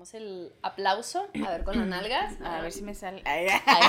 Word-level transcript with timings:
Hacemos 0.00 0.14
el 0.14 0.52
aplauso, 0.62 1.26
a 1.44 1.50
ver 1.50 1.64
con 1.64 1.76
las 1.76 1.88
nalgas. 1.88 2.34
A 2.44 2.60
ver 2.60 2.70
si 2.70 2.82
me 2.82 2.94
sale. 2.94 3.20
Ay, 3.24 3.48
ay, 3.66 3.82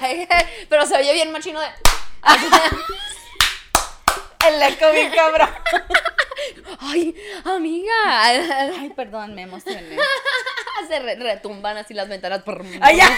ay, 0.00 0.26
ay. 0.30 0.46
Pero 0.70 0.86
se 0.86 0.96
oye 0.96 1.12
bien 1.12 1.30
machino 1.32 1.60
de. 1.60 1.66
El 4.48 4.62
eco 4.62 4.90
bien 4.90 5.12
cabrón. 5.14 5.50
Ay, 6.80 7.14
amiga. 7.44 7.92
Ay, 8.22 8.90
perdón, 8.96 9.34
me 9.34 9.42
emocioné. 9.42 9.98
Se 10.88 10.98
re- 10.98 11.16
retumban 11.16 11.76
así 11.76 11.92
las 11.92 12.08
ventanas. 12.08 12.42
Ay, 12.80 12.96
ya. 12.96 13.10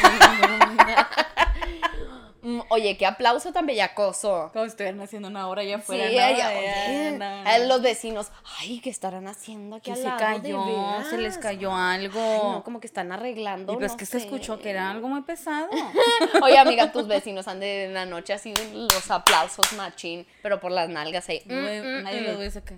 Mm, 2.45 2.61
Oye, 2.69 2.97
qué 2.99 3.07
aplauso 3.07 3.53
tan 3.53 3.67
bellacoso. 3.67 4.51
Como 4.53 4.65
si 4.67 4.71
estuvieran 4.71 5.01
haciendo 5.01 5.29
una 5.29 5.49
hora 5.49 5.63
allá 5.63 5.77
Sí, 5.79 5.83
afuera. 5.83 6.05
ay, 6.05 6.35
¿no? 6.37 6.59
oye, 6.59 6.69
Ay, 6.71 7.13
no, 7.19 7.43
no. 7.43 7.51
a 7.51 7.59
los 7.59 7.81
vecinos. 7.83 8.31
Ay, 8.61 8.81
¿qué 8.81 8.91
estarán 8.91 9.27
haciendo 9.27 9.77
aquí 9.77 9.87
Que 9.87 9.93
al 9.93 9.97
se 9.97 10.05
lado? 10.05 10.19
cayó, 10.19 10.65
De 10.99 11.05
se 11.11 11.19
les 11.19 11.39
cayó 11.39 11.75
algo. 11.75 12.21
Ay, 12.21 12.51
no, 12.53 12.63
como 12.65 12.81
que 12.81 12.87
están 12.87 13.13
arreglando. 13.13 13.73
y 13.73 13.77
pues 13.77 13.93
no 13.93 13.97
que 13.97 14.07
se 14.07 14.21
sé. 14.21 14.27
escuchó 14.27 14.59
que 14.61 14.71
era 14.71 14.91
algo 14.91 15.09
muy 15.09 15.23
pesado. 15.23 15.69
Oye, 16.43 16.59
amiga, 16.59 16.93
tus 16.93 17.07
vecinos 17.07 17.49
han 17.49 17.61
de 17.61 17.85
en 17.87 17.95
la 17.95 18.05
noche 18.05 18.35
así 18.35 18.53
los 18.75 19.11
aplausos 19.11 19.73
machín, 19.73 20.27
pero 20.43 20.61
por 20.61 20.71
las 20.71 20.89
nalgas 20.91 21.29
ahí. 21.29 21.41
Mm, 21.47 21.63
Güey, 21.63 21.81
mm, 21.81 22.03
Nadie 22.05 22.21
mm. 22.21 22.25
lo 22.25 22.39
ve 22.39 22.47
acá. 22.55 22.75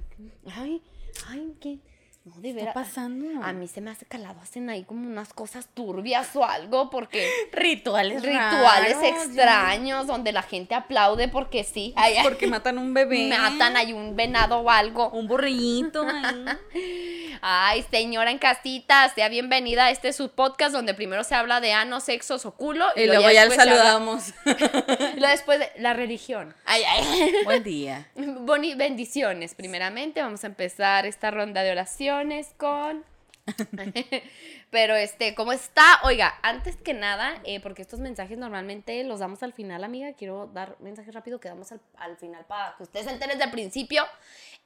Ay, 0.56 0.83
ay, 1.28 1.55
¿qué? 1.61 1.78
No, 2.27 2.35
de 2.41 2.48
¿Qué 2.48 2.55
veras. 2.55 2.69
está 2.71 2.80
pasando? 2.83 3.25
A 3.43 3.53
mí 3.53 3.69
se 3.69 3.80
me 3.80 3.91
hace 3.93 4.05
calado, 4.05 4.41
hacen 4.43 4.69
ahí 4.69 4.83
como 4.83 5.07
unas 5.07 5.33
cosas 5.33 5.69
turbias 5.73 6.34
o 6.34 6.45
algo, 6.45 6.91
porque 6.91 7.30
Rituales 7.53 8.21
rituales 8.23 8.97
raros, 8.97 9.05
extraños 9.27 10.07
donde 10.09 10.33
la 10.33 10.43
gente 10.43 10.75
aplaude 10.75 11.29
porque 11.29 11.62
sí. 11.62 11.93
Ay, 11.97 12.17
Porque 12.25 12.48
matan 12.48 12.79
un 12.79 12.93
bebé. 12.95 13.29
matan 13.39 13.77
ahí 13.77 13.93
un 13.93 14.17
venado 14.17 14.59
o 14.59 14.70
algo. 14.70 15.09
Un 15.11 15.29
burrillito. 15.29 16.05
ahí. 16.05 16.45
Ay, 17.43 17.85
señora 17.91 18.31
en 18.31 18.39
casita, 18.39 19.09
sea 19.15 19.29
bienvenida 19.29 19.87
a 19.87 19.91
este 19.91 20.13
su 20.13 20.31
podcast 20.31 20.73
donde 20.73 20.95
primero 20.95 21.25
se 21.25 21.35
habla 21.35 21.61
de 21.61 21.73
ano, 21.73 22.01
sexos 22.01 22.47
o 22.47 22.53
culo. 22.55 22.87
y 22.97 23.06
luego 23.06 23.31
ya 23.31 23.43
habla- 23.43 23.55
saludamos. 23.56 24.28
y 24.45 25.20
luego 25.20 25.28
después 25.28 25.59
de 25.59 25.70
la 25.78 25.93
religión. 25.95 26.55
Ay, 26.65 26.83
ay. 26.89 27.33
Buen 27.45 27.62
día. 27.62 28.09
Boni- 28.17 28.75
bendiciones. 28.77 29.55
Primeramente 29.55 30.23
vamos 30.23 30.45
a 30.45 30.48
empezar 30.48 31.06
esta 31.06 31.31
ronda 31.31 31.62
de 31.62 31.73
oraciones 31.73 32.48
con... 32.56 33.05
Pero 34.71 34.97
este, 34.97 35.37
¿cómo 35.37 35.53
está? 35.53 36.00
Oiga, 36.03 36.34
antes 36.43 36.77
que 36.77 36.93
nada, 36.93 37.41
eh, 37.45 37.61
porque 37.61 37.83
estos 37.83 38.00
mensajes 38.00 38.37
normalmente 38.37 39.03
los 39.05 39.21
damos 39.21 39.43
al 39.45 39.53
final, 39.53 39.84
amiga, 39.84 40.12
quiero 40.15 40.50
dar 40.53 40.77
mensajes 40.81 41.15
rápido 41.15 41.39
que 41.39 41.48
damos 41.48 41.71
al, 41.71 41.81
al 41.97 42.17
final 42.17 42.45
para 42.47 42.75
que 42.77 42.83
ustedes 42.83 43.06
se 43.06 43.12
enteren 43.12 43.39
desde 43.39 43.45
el 43.45 43.53
principio. 43.53 44.05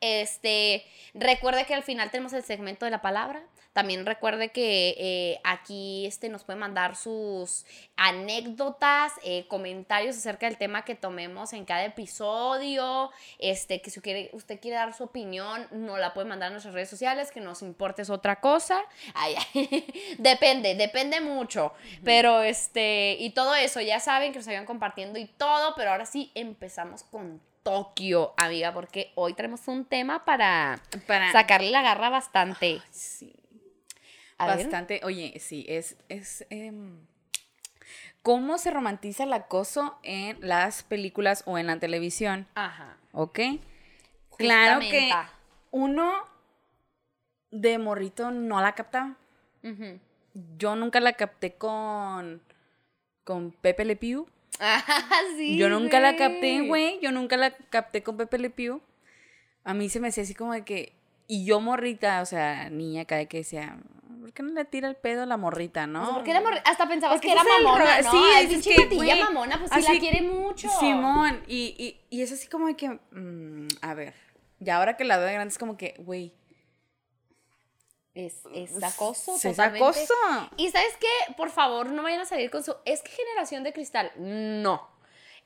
Este, 0.00 0.84
recuerde 1.14 1.66
que 1.66 1.74
al 1.74 1.82
final 1.82 2.10
tenemos 2.10 2.32
el 2.32 2.42
segmento 2.42 2.84
de 2.84 2.90
la 2.90 3.02
palabra. 3.02 3.42
También 3.72 4.04
recuerde 4.04 4.48
que 4.48 4.96
eh, 4.98 5.40
aquí 5.44 6.04
este, 6.04 6.28
nos 6.28 6.42
puede 6.42 6.58
mandar 6.58 6.96
sus 6.96 7.64
anécdotas, 7.96 9.12
eh, 9.22 9.46
comentarios 9.46 10.16
acerca 10.16 10.46
del 10.46 10.56
tema 10.56 10.84
que 10.84 10.96
tomemos 10.96 11.52
en 11.52 11.64
cada 11.64 11.84
episodio. 11.84 13.10
Este, 13.38 13.80
que 13.80 13.90
si 13.90 14.00
quiere, 14.00 14.30
usted 14.32 14.58
quiere 14.58 14.76
dar 14.76 14.92
su 14.92 15.04
opinión, 15.04 15.68
nos 15.70 16.00
la 16.00 16.14
puede 16.14 16.26
mandar 16.26 16.48
a 16.48 16.50
nuestras 16.50 16.74
redes 16.74 16.90
sociales, 16.90 17.30
que 17.30 17.40
nos 17.40 17.62
importe 17.62 18.02
es 18.02 18.10
otra 18.10 18.40
cosa. 18.40 18.80
Ay, 19.14 19.36
ay, 19.54 19.86
depende, 20.18 20.74
depende 20.74 21.20
mucho. 21.20 21.72
Pero 22.02 22.42
este, 22.42 23.16
y 23.20 23.30
todo 23.30 23.54
eso, 23.54 23.80
ya 23.80 24.00
saben 24.00 24.32
que 24.32 24.40
nos 24.40 24.46
vayan 24.46 24.66
compartiendo 24.66 25.16
y 25.18 25.26
todo, 25.26 25.74
pero 25.76 25.92
ahora 25.92 26.06
sí 26.06 26.32
empezamos 26.34 27.04
con 27.04 27.40
Tokio, 27.62 28.34
amiga, 28.36 28.72
porque 28.72 29.12
hoy 29.14 29.34
tenemos 29.34 29.68
un 29.68 29.84
tema 29.84 30.24
para 30.24 30.80
Para. 31.06 31.30
sacarle 31.32 31.70
la 31.70 31.82
garra 31.82 32.08
bastante. 32.08 32.80
Sí. 32.90 33.34
A 34.38 34.46
ver. 34.46 34.64
Bastante. 34.64 35.00
Oye, 35.04 35.38
sí, 35.38 35.66
es. 35.68 35.96
es 36.08 36.46
em, 36.50 37.06
¿Cómo 38.22 38.58
se 38.58 38.70
romantiza 38.70 39.24
el 39.24 39.32
acoso 39.32 39.98
en 40.02 40.36
las 40.40 40.82
películas 40.82 41.42
o 41.46 41.56
en 41.56 41.66
la 41.68 41.78
televisión? 41.78 42.46
Ajá. 42.54 42.98
¿Ok? 43.12 43.40
Claro 44.36 44.80
que 44.80 45.10
uno 45.70 46.12
de 47.50 47.78
morrito 47.78 48.30
no 48.30 48.60
la 48.60 48.74
captaba. 48.74 49.16
Ujú. 49.62 49.98
Yo 50.56 50.76
nunca 50.76 51.00
la 51.00 51.14
capté 51.14 51.54
con. 51.54 52.42
con 53.24 53.52
Pepe 53.52 53.84
Le 53.84 53.96
Pew. 53.96 54.26
Ah, 54.60 54.82
sí, 55.36 55.56
Yo 55.56 55.68
nunca 55.68 56.00
la 56.00 56.16
capté, 56.16 56.60
güey. 56.62 56.98
Yo 57.00 57.12
nunca 57.12 57.36
la 57.36 57.50
capté 57.52 58.02
con 58.02 58.16
Pepe 58.16 58.38
Le 58.38 58.50
Pew. 58.50 58.80
A 59.64 59.74
mí 59.74 59.88
se 59.88 60.00
me 60.00 60.08
hacía 60.08 60.22
así 60.22 60.34
como 60.34 60.52
de 60.52 60.64
que. 60.64 60.92
Y 61.26 61.44
yo 61.44 61.60
morrita, 61.60 62.20
o 62.22 62.26
sea, 62.26 62.70
niña 62.70 63.04
de 63.04 63.26
que 63.26 63.38
decía. 63.38 63.78
¿Por 64.20 64.32
qué 64.34 64.42
no 64.42 64.52
le 64.52 64.64
tira 64.64 64.86
el 64.88 64.96
pedo 64.96 65.22
a 65.22 65.26
la 65.26 65.36
morrita, 65.36 65.86
no? 65.86 66.02
O 66.02 66.04
sea, 66.04 66.14
¿por 66.14 66.24
qué 66.24 66.30
era 66.32 66.40
morri- 66.42 66.60
Hasta 66.64 66.86
pensabas 66.86 67.16
Porque 67.16 67.28
que 67.28 67.32
era 67.32 67.42
es 67.42 67.48
el 67.58 67.64
mamona, 67.64 68.02
sí, 68.02 68.16
Ay, 68.36 68.46
dices 68.46 68.66
pinche 68.66 68.88
que, 68.88 69.24
mamona, 69.24 69.58
pues 69.58 69.70
sí 69.72 69.78
así- 69.80 69.94
la 69.94 69.98
quiere 69.98 70.22
mucho. 70.22 70.68
Simón, 70.78 71.42
y, 71.48 71.74
y, 72.10 72.16
y 72.16 72.22
es 72.22 72.30
así 72.30 72.46
como 72.46 72.66
de 72.66 72.76
que, 72.76 72.90
mm, 72.90 73.68
a 73.80 73.94
ver, 73.94 74.14
ya 74.60 74.76
ahora 74.76 74.96
que 74.96 75.04
la 75.04 75.16
veo 75.16 75.26
de 75.26 75.32
grande 75.32 75.50
es 75.52 75.58
como 75.58 75.76
que, 75.76 75.94
güey, 75.98 76.32
Es, 78.14 78.42
es 78.52 78.82
acoso, 78.82 79.36
es 79.36 79.42
totalmente. 79.42 79.84
acoso. 79.84 80.14
Y 80.56 80.70
¿sabes 80.70 80.96
qué? 80.98 81.34
Por 81.36 81.50
favor, 81.50 81.90
no 81.90 82.02
vayan 82.02 82.20
a 82.20 82.24
salir 82.24 82.50
con 82.50 82.64
su... 82.64 82.74
Es 82.84 83.02
que 83.02 83.10
generación 83.10 83.62
de 83.62 83.72
cristal. 83.72 84.10
No. 84.16 84.88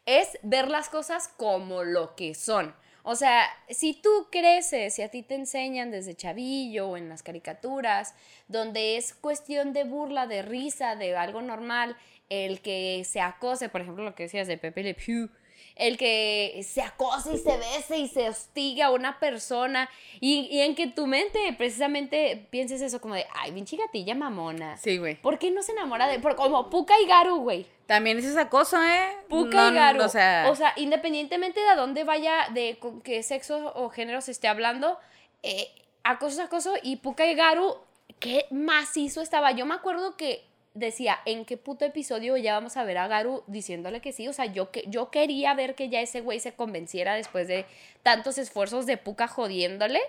Es 0.07 0.39
ver 0.43 0.69
las 0.69 0.89
cosas 0.89 1.29
como 1.29 1.85
lo 1.85 2.15
que 2.17 2.35
son. 2.35 2.75
O 3.07 3.17
sea, 3.17 3.47
si 3.69 3.93
tú 3.93 4.29
creces, 4.33 4.95
si 4.95 5.03
a 5.03 5.11
ti 5.11 5.23
te 5.23 5.35
enseñan 5.35 5.91
desde 5.91 6.15
chavillo 6.15 6.89
o 6.89 6.97
en 6.97 7.11
las 7.11 7.23
caricaturas, 7.23 8.15
donde 8.49 8.97
es 8.97 9.13
cuestión 9.13 9.75
de 9.75 9.85
burla, 9.85 10.27
de 10.27 10.41
risa, 10.41 10.97
de 10.97 11.15
algo 11.15 11.43
normal, 11.43 11.99
el 12.31 12.63
que 12.63 13.05
se 13.05 13.21
acose, 13.21 13.69
por 13.69 13.83
ejemplo, 13.83 14.05
lo 14.05 14.15
que 14.15 14.23
decías 14.23 14.49
de 14.49 14.57
Pepe 14.57 14.83
Le 14.83 14.95
Pew, 14.95 15.29
el 15.77 15.97
que 15.97 16.65
se 16.67 16.83
acose 16.83 17.35
y 17.35 17.39
se 17.39 17.57
bese 17.57 17.99
y 17.99 18.09
se 18.09 18.29
hostiga 18.29 18.87
a 18.87 18.91
una 18.91 19.19
persona 19.19 19.89
y, 20.21 20.49
y 20.51 20.61
en 20.61 20.75
que 20.75 20.87
tu 20.87 21.07
mente 21.07 21.53
precisamente 21.59 22.47
pienses 22.51 22.81
eso 22.81 23.01
como 23.01 23.15
de, 23.15 23.27
ay, 23.35 23.53
pinche 23.53 23.77
gatilla 23.77 24.15
mamona. 24.15 24.77
Sí, 24.77 24.99
güey. 24.99 25.21
¿Por 25.21 25.39
qué 25.39 25.51
no 25.51 25.63
se 25.63 25.73
enamora 25.73 26.07
de...? 26.07 26.21
Por, 26.21 26.37
como 26.37 26.71
Puka 26.71 26.95
y 27.01 27.07
Garu, 27.07 27.39
güey. 27.39 27.67
También 27.87 28.19
es 28.19 28.25
ese 28.25 28.41
acoso, 28.41 28.81
¿eh? 28.83 29.17
Puka 29.29 29.71
No, 29.71 29.71
y 29.71 29.75
Garu. 29.75 30.05
O 30.05 30.09
sea, 30.09 30.73
independientemente 30.77 31.61
de 31.61 31.69
a 31.69 31.77
dónde 31.77 32.05
vaya, 32.05 32.49
de 32.53 32.79
con 32.79 33.01
qué 33.01 33.23
sexo 33.23 33.73
o 33.75 33.91
género 33.91 34.21
se 34.21 34.31
esté 34.31 34.49
hablando, 34.49 34.99
eh, 35.43 35.69
acoso 36.03 36.41
es 36.41 36.47
acoso. 36.47 36.75
Y 36.83 36.97
Puka 36.97 37.27
y 37.27 37.35
Garu, 37.35 37.77
qué 38.21 38.47
macizo 38.51 39.21
estaba. 39.21 39.51
Yo 39.53 39.67
me 39.67 39.75
acuerdo 39.75 40.17
que 40.17 40.47
decía, 40.75 41.21
¿en 41.25 41.45
qué 41.45 41.57
puto 41.57 41.85
episodio 41.85 42.37
ya 42.37 42.55
vamos 42.55 42.77
a 42.77 42.85
ver 42.85 42.99
a 42.99 43.09
Garu 43.09 43.45
diciéndole 43.47 44.01
que 44.01 44.13
sí? 44.13 44.29
O 44.29 44.33
sea, 44.33 44.47
yo, 44.47 44.71
que, 44.71 44.85
yo 44.89 45.11
quería 45.11 45.55
ver 45.55 45.75
que 45.75 45.89
ya 45.89 46.01
ese 46.01 46.21
güey 46.21 46.41
se 46.41 46.55
convenciera 46.55 47.15
después 47.15 47.49
de 47.49 47.65
tantos 48.03 48.39
esfuerzos 48.39 48.85
de 48.87 48.97
Puka 48.97 49.29
jodiéndole. 49.29 50.01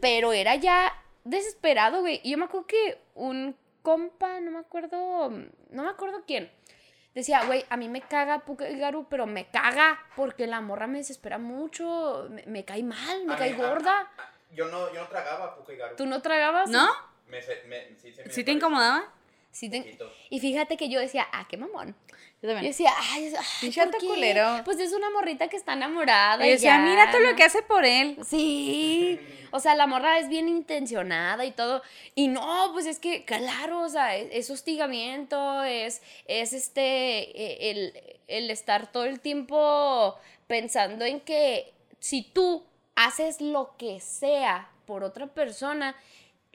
Pero 0.00 0.32
era 0.32 0.54
ya 0.56 0.92
desesperado, 1.24 2.00
güey. 2.00 2.20
Y 2.22 2.32
yo 2.32 2.38
me 2.38 2.44
acuerdo 2.44 2.66
que 2.66 2.98
un 3.14 3.56
compa, 3.82 4.40
no 4.40 4.50
me 4.50 4.58
acuerdo, 4.58 5.28
no 5.70 5.82
me 5.82 5.88
acuerdo 5.90 6.22
quién, 6.26 6.50
decía, 7.14 7.44
güey, 7.44 7.64
a 7.68 7.76
mí 7.76 7.88
me 7.88 8.00
caga 8.00 8.40
Puka 8.46 8.68
y 8.70 8.78
Garu, 8.78 9.06
pero 9.10 9.26
me 9.26 9.46
caga 9.46 9.98
porque 10.16 10.46
la 10.46 10.60
morra 10.62 10.86
me 10.86 10.98
desespera 10.98 11.36
mucho, 11.38 12.26
me, 12.30 12.42
me 12.46 12.64
cae 12.64 12.82
mal, 12.82 13.24
me 13.26 13.34
A 13.34 13.36
cae 13.36 13.50
mí- 13.52 13.56
gorda. 13.58 14.00
a- 14.00 14.30
yo, 14.54 14.68
no, 14.68 14.92
yo 14.94 15.02
no 15.02 15.08
tragaba 15.08 15.54
Puka 15.56 15.72
y 15.72 15.76
Garu. 15.76 15.96
¿Tú 15.96 16.06
no 16.06 16.22
tragabas? 16.22 16.70
¿no? 16.70 16.88
Me, 17.28 17.42
se- 17.42 17.62
me, 17.68 17.94
sí, 17.96 18.12
se 18.12 18.24
me 18.24 18.30
¿Sí 18.32 18.42
te 18.44 18.52
incomodaba? 18.52 19.04
Sí 19.54 19.70
te- 19.70 19.80
poquito. 19.82 20.12
Y 20.30 20.40
fíjate 20.40 20.76
que 20.76 20.88
yo 20.88 20.98
decía, 21.00 21.26
ah, 21.32 21.46
qué 21.48 21.56
mamón. 21.56 21.94
Yo 22.10 22.16
Yo 22.42 22.48
también. 22.50 22.72
decía, 22.72 22.92
ay, 23.12 23.26
es- 23.26 23.34
ay, 23.38 23.44
Pinche 23.60 23.82
¿por 23.86 23.98
qué? 23.98 24.06
culero. 24.06 24.60
Pues 24.64 24.78
es 24.80 24.92
una 24.92 25.08
morrita 25.10 25.48
que 25.48 25.56
está 25.56 25.72
enamorada. 25.74 26.44
Y 26.46 26.50
decía, 26.50 26.76
ya, 26.76 26.82
mira 26.82 27.10
todo 27.10 27.20
¿no? 27.22 27.30
lo 27.30 27.36
que 27.36 27.44
hace 27.44 27.62
por 27.62 27.84
él. 27.84 28.18
Sí, 28.26 29.18
o 29.52 29.60
sea, 29.60 29.74
la 29.76 29.86
morra 29.86 30.18
es 30.18 30.28
bien 30.28 30.48
intencionada 30.48 31.44
y 31.44 31.52
todo. 31.52 31.82
Y 32.14 32.26
no, 32.28 32.70
pues 32.72 32.86
es 32.86 32.98
que, 32.98 33.24
claro, 33.24 33.80
o 33.82 33.88
sea, 33.88 34.16
es, 34.16 34.28
es 34.32 34.50
hostigamiento, 34.50 35.62
es, 35.62 36.02
es 36.26 36.52
este, 36.52 36.82
eh, 36.82 37.70
el, 37.70 37.92
el 38.26 38.50
estar 38.50 38.90
todo 38.90 39.04
el 39.04 39.20
tiempo 39.20 40.16
pensando 40.46 41.04
en 41.04 41.20
que 41.20 41.72
si 42.00 42.22
tú 42.22 42.64
haces 42.96 43.40
lo 43.40 43.74
que 43.78 44.00
sea 44.00 44.68
por 44.86 45.02
otra 45.04 45.28
persona, 45.28 45.96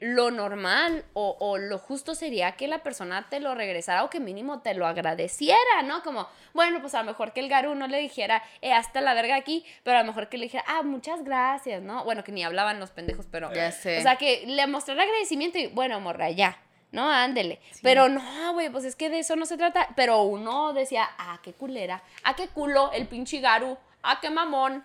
lo 0.00 0.30
normal 0.30 1.04
o, 1.12 1.36
o 1.38 1.58
lo 1.58 1.78
justo 1.78 2.14
sería 2.14 2.52
que 2.52 2.66
la 2.68 2.82
persona 2.82 3.28
te 3.28 3.38
lo 3.38 3.54
regresara 3.54 4.02
o 4.02 4.10
que 4.10 4.18
mínimo 4.18 4.60
te 4.60 4.74
lo 4.74 4.86
agradeciera, 4.86 5.82
¿no? 5.84 6.02
Como, 6.02 6.26
bueno, 6.54 6.80
pues 6.80 6.94
a 6.94 7.00
lo 7.00 7.04
mejor 7.04 7.32
que 7.32 7.40
el 7.40 7.48
Garu 7.48 7.74
no 7.74 7.86
le 7.86 7.98
dijera, 7.98 8.42
eh, 8.62 8.72
hasta 8.72 9.02
la 9.02 9.14
verga 9.14 9.36
aquí, 9.36 9.64
pero 9.82 9.98
a 9.98 10.00
lo 10.00 10.06
mejor 10.06 10.28
que 10.28 10.38
le 10.38 10.44
dijera, 10.44 10.64
ah, 10.66 10.82
muchas 10.82 11.22
gracias, 11.22 11.82
¿no? 11.82 12.04
Bueno, 12.04 12.24
que 12.24 12.32
ni 12.32 12.42
hablaban 12.42 12.80
los 12.80 12.90
pendejos, 12.90 13.26
pero... 13.30 13.52
Ya 13.52 13.70
sé. 13.72 13.98
O 13.98 14.02
sea, 14.02 14.16
que 14.16 14.44
le 14.46 14.66
mostrara 14.66 15.02
agradecimiento 15.02 15.58
y, 15.58 15.66
bueno, 15.66 16.00
morra, 16.00 16.30
ya, 16.30 16.58
¿no? 16.92 17.10
Ándele. 17.10 17.60
Pero 17.82 18.08
no, 18.08 18.54
güey, 18.54 18.70
pues 18.70 18.84
es 18.84 18.96
que 18.96 19.10
de 19.10 19.18
eso 19.18 19.36
no 19.36 19.44
se 19.44 19.58
trata. 19.58 19.88
Pero 19.96 20.22
uno 20.22 20.72
decía, 20.72 21.08
ah, 21.18 21.40
qué 21.42 21.52
culera, 21.52 22.02
ah, 22.24 22.34
qué 22.34 22.48
culo, 22.48 22.90
el 22.92 23.06
pinche 23.06 23.40
Garu, 23.40 23.76
ah, 24.02 24.18
qué 24.20 24.30
mamón. 24.30 24.84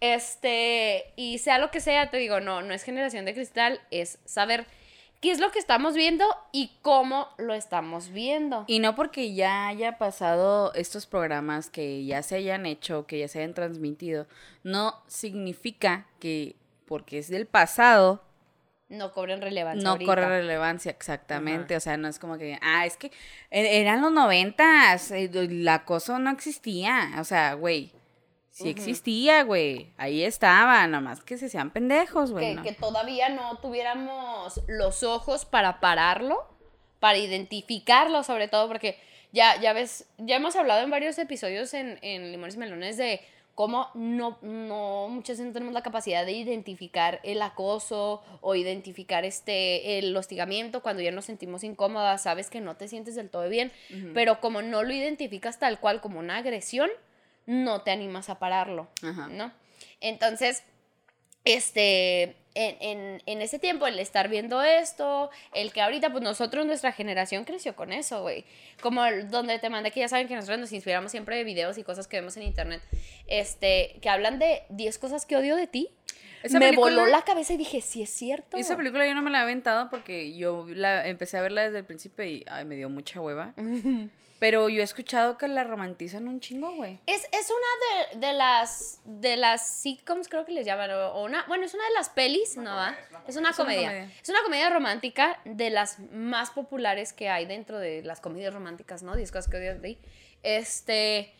Este, 0.00 1.12
y 1.16 1.38
sea 1.38 1.58
lo 1.58 1.70
que 1.70 1.80
sea, 1.80 2.10
te 2.10 2.18
digo, 2.18 2.40
no, 2.40 2.62
no 2.62 2.74
es 2.74 2.82
generación 2.82 3.24
de 3.24 3.34
cristal, 3.34 3.80
es 3.90 4.18
saber 4.24 4.66
qué 5.20 5.30
es 5.30 5.40
lo 5.40 5.50
que 5.50 5.58
estamos 5.58 5.94
viendo 5.94 6.26
y 6.52 6.72
cómo 6.82 7.28
lo 7.38 7.54
estamos 7.54 8.10
viendo. 8.10 8.64
Y 8.66 8.78
no 8.78 8.94
porque 8.94 9.34
ya 9.34 9.68
haya 9.68 9.98
pasado 9.98 10.72
estos 10.74 11.06
programas 11.06 11.70
que 11.70 12.04
ya 12.04 12.22
se 12.22 12.36
hayan 12.36 12.66
hecho, 12.66 13.06
que 13.06 13.18
ya 13.20 13.28
se 13.28 13.38
hayan 13.38 13.54
transmitido, 13.54 14.26
no 14.62 15.02
significa 15.06 16.06
que 16.20 16.56
porque 16.86 17.18
es 17.18 17.28
del 17.28 17.46
pasado 17.46 18.22
no 18.88 19.12
cobren 19.12 19.42
relevancia. 19.42 19.82
No 19.82 19.98
corre 19.98 20.28
relevancia, 20.28 20.92
exactamente. 20.92 21.76
O 21.76 21.80
sea, 21.80 21.96
no 21.96 22.06
es 22.06 22.20
como 22.20 22.38
que, 22.38 22.58
ah, 22.62 22.86
es 22.86 22.96
que 22.96 23.10
e-, 23.50 23.80
eran 23.80 24.00
los 24.00 24.12
noventas, 24.12 25.10
eh, 25.10 25.28
el 25.32 25.66
acoso 25.66 26.18
no 26.18 26.30
existía. 26.30 27.10
O 27.18 27.24
sea, 27.24 27.54
güey, 27.54 27.92
sí 28.56 28.70
existía, 28.70 29.42
güey. 29.42 29.92
Ahí 29.98 30.22
estaba, 30.22 30.86
nomás 30.86 31.22
que 31.22 31.36
se 31.36 31.48
sean 31.48 31.70
pendejos, 31.70 32.32
güey. 32.32 32.56
Que, 32.56 32.62
que 32.62 32.72
todavía 32.72 33.28
no 33.28 33.58
tuviéramos 33.58 34.62
los 34.66 35.02
ojos 35.02 35.44
para 35.44 35.78
pararlo, 35.80 36.46
para 36.98 37.18
identificarlo, 37.18 38.22
sobre 38.22 38.48
todo, 38.48 38.66
porque 38.68 38.98
ya, 39.32 39.60
ya 39.60 39.74
ves, 39.74 40.06
ya 40.16 40.36
hemos 40.36 40.56
hablado 40.56 40.82
en 40.82 40.90
varios 40.90 41.18
episodios 41.18 41.74
en, 41.74 41.98
en 42.00 42.32
Limones 42.32 42.54
y 42.54 42.58
Melones 42.58 42.96
de 42.96 43.20
cómo 43.54 43.88
no, 43.94 44.38
no, 44.40 45.08
muchas 45.08 45.36
veces 45.36 45.46
no 45.46 45.52
tenemos 45.52 45.74
la 45.74 45.82
capacidad 45.82 46.24
de 46.24 46.32
identificar 46.32 47.20
el 47.24 47.40
acoso 47.42 48.22
o 48.40 48.54
identificar 48.54 49.24
este, 49.24 49.98
el 49.98 50.16
hostigamiento 50.16 50.82
cuando 50.82 51.02
ya 51.02 51.10
nos 51.10 51.26
sentimos 51.26 51.64
incómodas, 51.64 52.22
sabes 52.22 52.48
que 52.48 52.60
no 52.60 52.76
te 52.76 52.88
sientes 52.88 53.14
del 53.14 53.30
todo 53.30 53.48
bien, 53.48 53.72
pero 54.14 54.40
como 54.40 54.60
no 54.60 54.82
lo 54.82 54.92
identificas 54.92 55.58
tal 55.58 55.80
cual 55.80 56.00
como 56.00 56.18
una 56.20 56.36
agresión, 56.36 56.90
no 57.46 57.82
te 57.82 57.90
animas 57.90 58.28
a 58.28 58.38
pararlo, 58.38 58.88
¿no? 59.30 59.52
Entonces, 60.00 60.62
este, 61.44 62.36
en, 62.54 63.22
en, 63.24 63.42
ese 63.42 63.58
tiempo, 63.58 63.86
el 63.86 63.98
estar 63.98 64.28
viendo 64.28 64.62
esto, 64.62 65.30
el 65.54 65.72
que 65.72 65.80
ahorita, 65.80 66.10
pues 66.10 66.24
nosotros, 66.24 66.66
nuestra 66.66 66.90
generación 66.90 67.44
creció 67.44 67.76
con 67.76 67.92
eso, 67.92 68.22
güey. 68.22 68.44
Como 68.80 69.02
donde 69.30 69.58
te 69.58 69.70
mandé 69.70 69.90
que 69.90 70.00
ya 70.00 70.08
saben 70.08 70.26
que 70.26 70.34
nosotros 70.34 70.58
nos 70.58 70.72
inspiramos 70.72 71.10
siempre 71.12 71.36
de 71.36 71.44
videos 71.44 71.78
y 71.78 71.84
cosas 71.84 72.08
que 72.08 72.16
vemos 72.16 72.36
en 72.36 72.42
internet, 72.42 72.82
este, 73.26 73.98
que 74.00 74.08
hablan 74.08 74.38
de 74.38 74.62
10 74.70 74.98
cosas 74.98 75.26
que 75.26 75.36
odio 75.36 75.54
de 75.54 75.66
ti. 75.66 75.90
me 76.50 76.72
voló 76.72 77.06
la 77.06 77.22
cabeza 77.22 77.52
y 77.52 77.58
dije, 77.58 77.80
sí 77.80 78.02
es 78.02 78.10
cierto. 78.10 78.56
Esa 78.56 78.76
película 78.76 79.06
yo 79.06 79.14
no 79.14 79.22
me 79.22 79.30
la 79.30 79.38
he 79.38 79.42
aventado 79.42 79.88
porque 79.90 80.36
yo 80.36 80.66
la 80.68 81.06
empecé 81.06 81.38
a 81.38 81.42
verla 81.42 81.62
desde 81.62 81.78
el 81.78 81.84
principio 81.84 82.24
y 82.24 82.44
ay, 82.48 82.64
me 82.64 82.74
dio 82.74 82.88
mucha 82.88 83.20
hueva. 83.20 83.54
Pero 84.38 84.68
yo 84.68 84.80
he 84.80 84.84
escuchado 84.84 85.38
que 85.38 85.48
la 85.48 85.64
romantizan 85.64 86.28
un 86.28 86.40
chingo, 86.40 86.70
güey. 86.72 87.00
Es, 87.06 87.26
es 87.32 87.50
una 87.50 88.10
de, 88.20 88.26
de, 88.26 88.32
las 88.34 89.00
de 89.04 89.36
las 89.36 89.66
sitcoms, 89.66 90.28
creo 90.28 90.44
que 90.44 90.52
les 90.52 90.66
llaman, 90.66 90.90
o 90.90 91.24
una, 91.24 91.44
bueno, 91.46 91.64
es 91.64 91.74
una 91.74 91.84
de 91.84 91.94
las 91.94 92.10
pelis, 92.10 92.56
¿no? 92.56 92.74
va? 92.76 92.96
Es, 93.26 93.36
una, 93.36 93.52
comedia. 93.52 94.04
Es 94.22 94.28
una 94.28 94.42
comedia 94.42 94.68
romántica 94.68 95.40
de 95.44 95.70
las 95.70 95.98
más 96.12 96.50
populares 96.50 97.12
que 97.12 97.28
hay 97.28 97.46
dentro 97.46 97.78
de 97.78 98.02
las 98.02 98.20
comedias 98.20 98.52
románticas, 98.52 99.02
¿no? 99.02 99.16
Diez 99.16 99.32
cosas 99.32 99.50
que 99.50 99.56
odio 99.56 99.78
de 99.78 99.98
Este... 100.42 101.32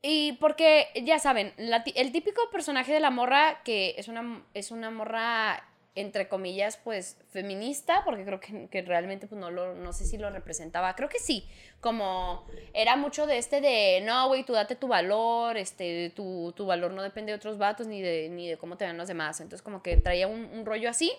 Y 0.00 0.34
porque, 0.34 0.86
ya 1.02 1.18
saben, 1.18 1.52
el 1.56 2.12
típico 2.12 2.40
personaje 2.52 2.92
de 2.92 3.00
la 3.00 3.10
morra, 3.10 3.62
que 3.64 3.96
es 3.98 4.06
una, 4.06 4.44
es 4.54 4.70
una 4.70 4.92
morra 4.92 5.67
entre 6.00 6.28
comillas, 6.28 6.76
pues 6.76 7.16
feminista, 7.30 8.02
porque 8.04 8.24
creo 8.24 8.40
que, 8.40 8.82
realmente 8.82 9.26
pues 9.26 9.40
no 9.40 9.50
lo, 9.50 9.74
no 9.74 9.92
sé 9.92 10.04
si 10.04 10.16
lo 10.16 10.30
representaba, 10.30 10.94
creo 10.94 11.08
que 11.08 11.18
sí, 11.18 11.48
como 11.80 12.46
era 12.72 12.96
mucho 12.96 13.26
de 13.26 13.38
este 13.38 13.60
de, 13.60 14.00
no, 14.04 14.28
güey, 14.28 14.44
tú 14.44 14.52
date 14.52 14.76
tu 14.76 14.86
valor, 14.86 15.56
este, 15.56 16.10
tu, 16.10 16.52
tu, 16.56 16.66
valor 16.66 16.92
no 16.92 17.02
depende 17.02 17.32
de 17.32 17.36
otros 17.36 17.58
vatos 17.58 17.88
ni 17.88 18.00
de, 18.00 18.28
ni 18.30 18.48
de 18.48 18.56
cómo 18.56 18.76
te 18.76 18.86
ven 18.86 18.96
los 18.96 19.08
demás, 19.08 19.40
entonces 19.40 19.62
como 19.62 19.82
que 19.82 19.96
traía 19.96 20.28
un, 20.28 20.64
rollo 20.64 20.88
así, 20.88 21.12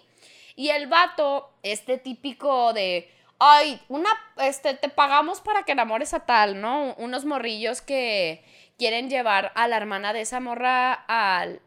y 0.55 0.69
el 0.69 0.87
vato, 0.87 1.51
este 1.63 1.97
típico 1.97 2.71
de, 2.71 3.09
ay, 3.37 3.81
una, 3.89 4.09
este, 4.37 4.75
te 4.75 4.87
pagamos 4.87 5.41
para 5.41 5.63
que 5.63 5.73
enamores 5.73 6.13
a 6.13 6.21
tal, 6.21 6.61
¿no? 6.61 6.95
Unos 6.97 7.25
morrillos 7.25 7.81
que 7.81 8.43
quieren 8.77 9.09
llevar 9.09 9.51
a 9.55 9.67
la 9.67 9.75
hermana 9.75 10.13
de 10.13 10.21
esa 10.21 10.39
morra 10.39 10.93
al 10.93 11.59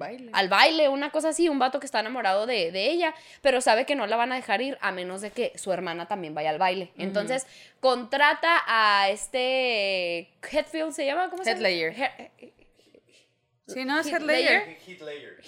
baile. 0.00 0.30
Al 0.32 0.48
baile, 0.48 0.88
una 0.88 1.10
cosa 1.10 1.28
así, 1.28 1.48
un 1.48 1.60
vato 1.60 1.78
que 1.78 1.86
está 1.86 2.00
enamorado 2.00 2.46
de, 2.46 2.70
ella, 2.90 3.14
pero 3.40 3.60
sabe 3.60 3.86
que 3.86 3.94
no 3.94 4.08
la 4.08 4.16
van 4.16 4.32
a 4.32 4.34
dejar 4.34 4.60
ir 4.60 4.76
a 4.80 4.90
menos 4.90 5.20
de 5.20 5.30
que 5.30 5.52
su 5.54 5.72
hermana 5.72 6.08
también 6.08 6.34
vaya 6.34 6.50
al 6.50 6.58
baile. 6.58 6.90
Entonces, 6.98 7.46
contrata 7.78 8.62
a 8.66 9.08
este 9.10 10.28
Headfield, 10.50 10.92
¿se 10.92 11.06
llama? 11.06 11.30
¿Cómo 11.30 11.44
se 11.44 11.50
llama? 11.50 11.68
Headlayer. 11.68 11.94
Sí, 13.68 13.84
¿no? 13.84 14.00
Es 14.00 14.08
Headlayer. 14.08 14.76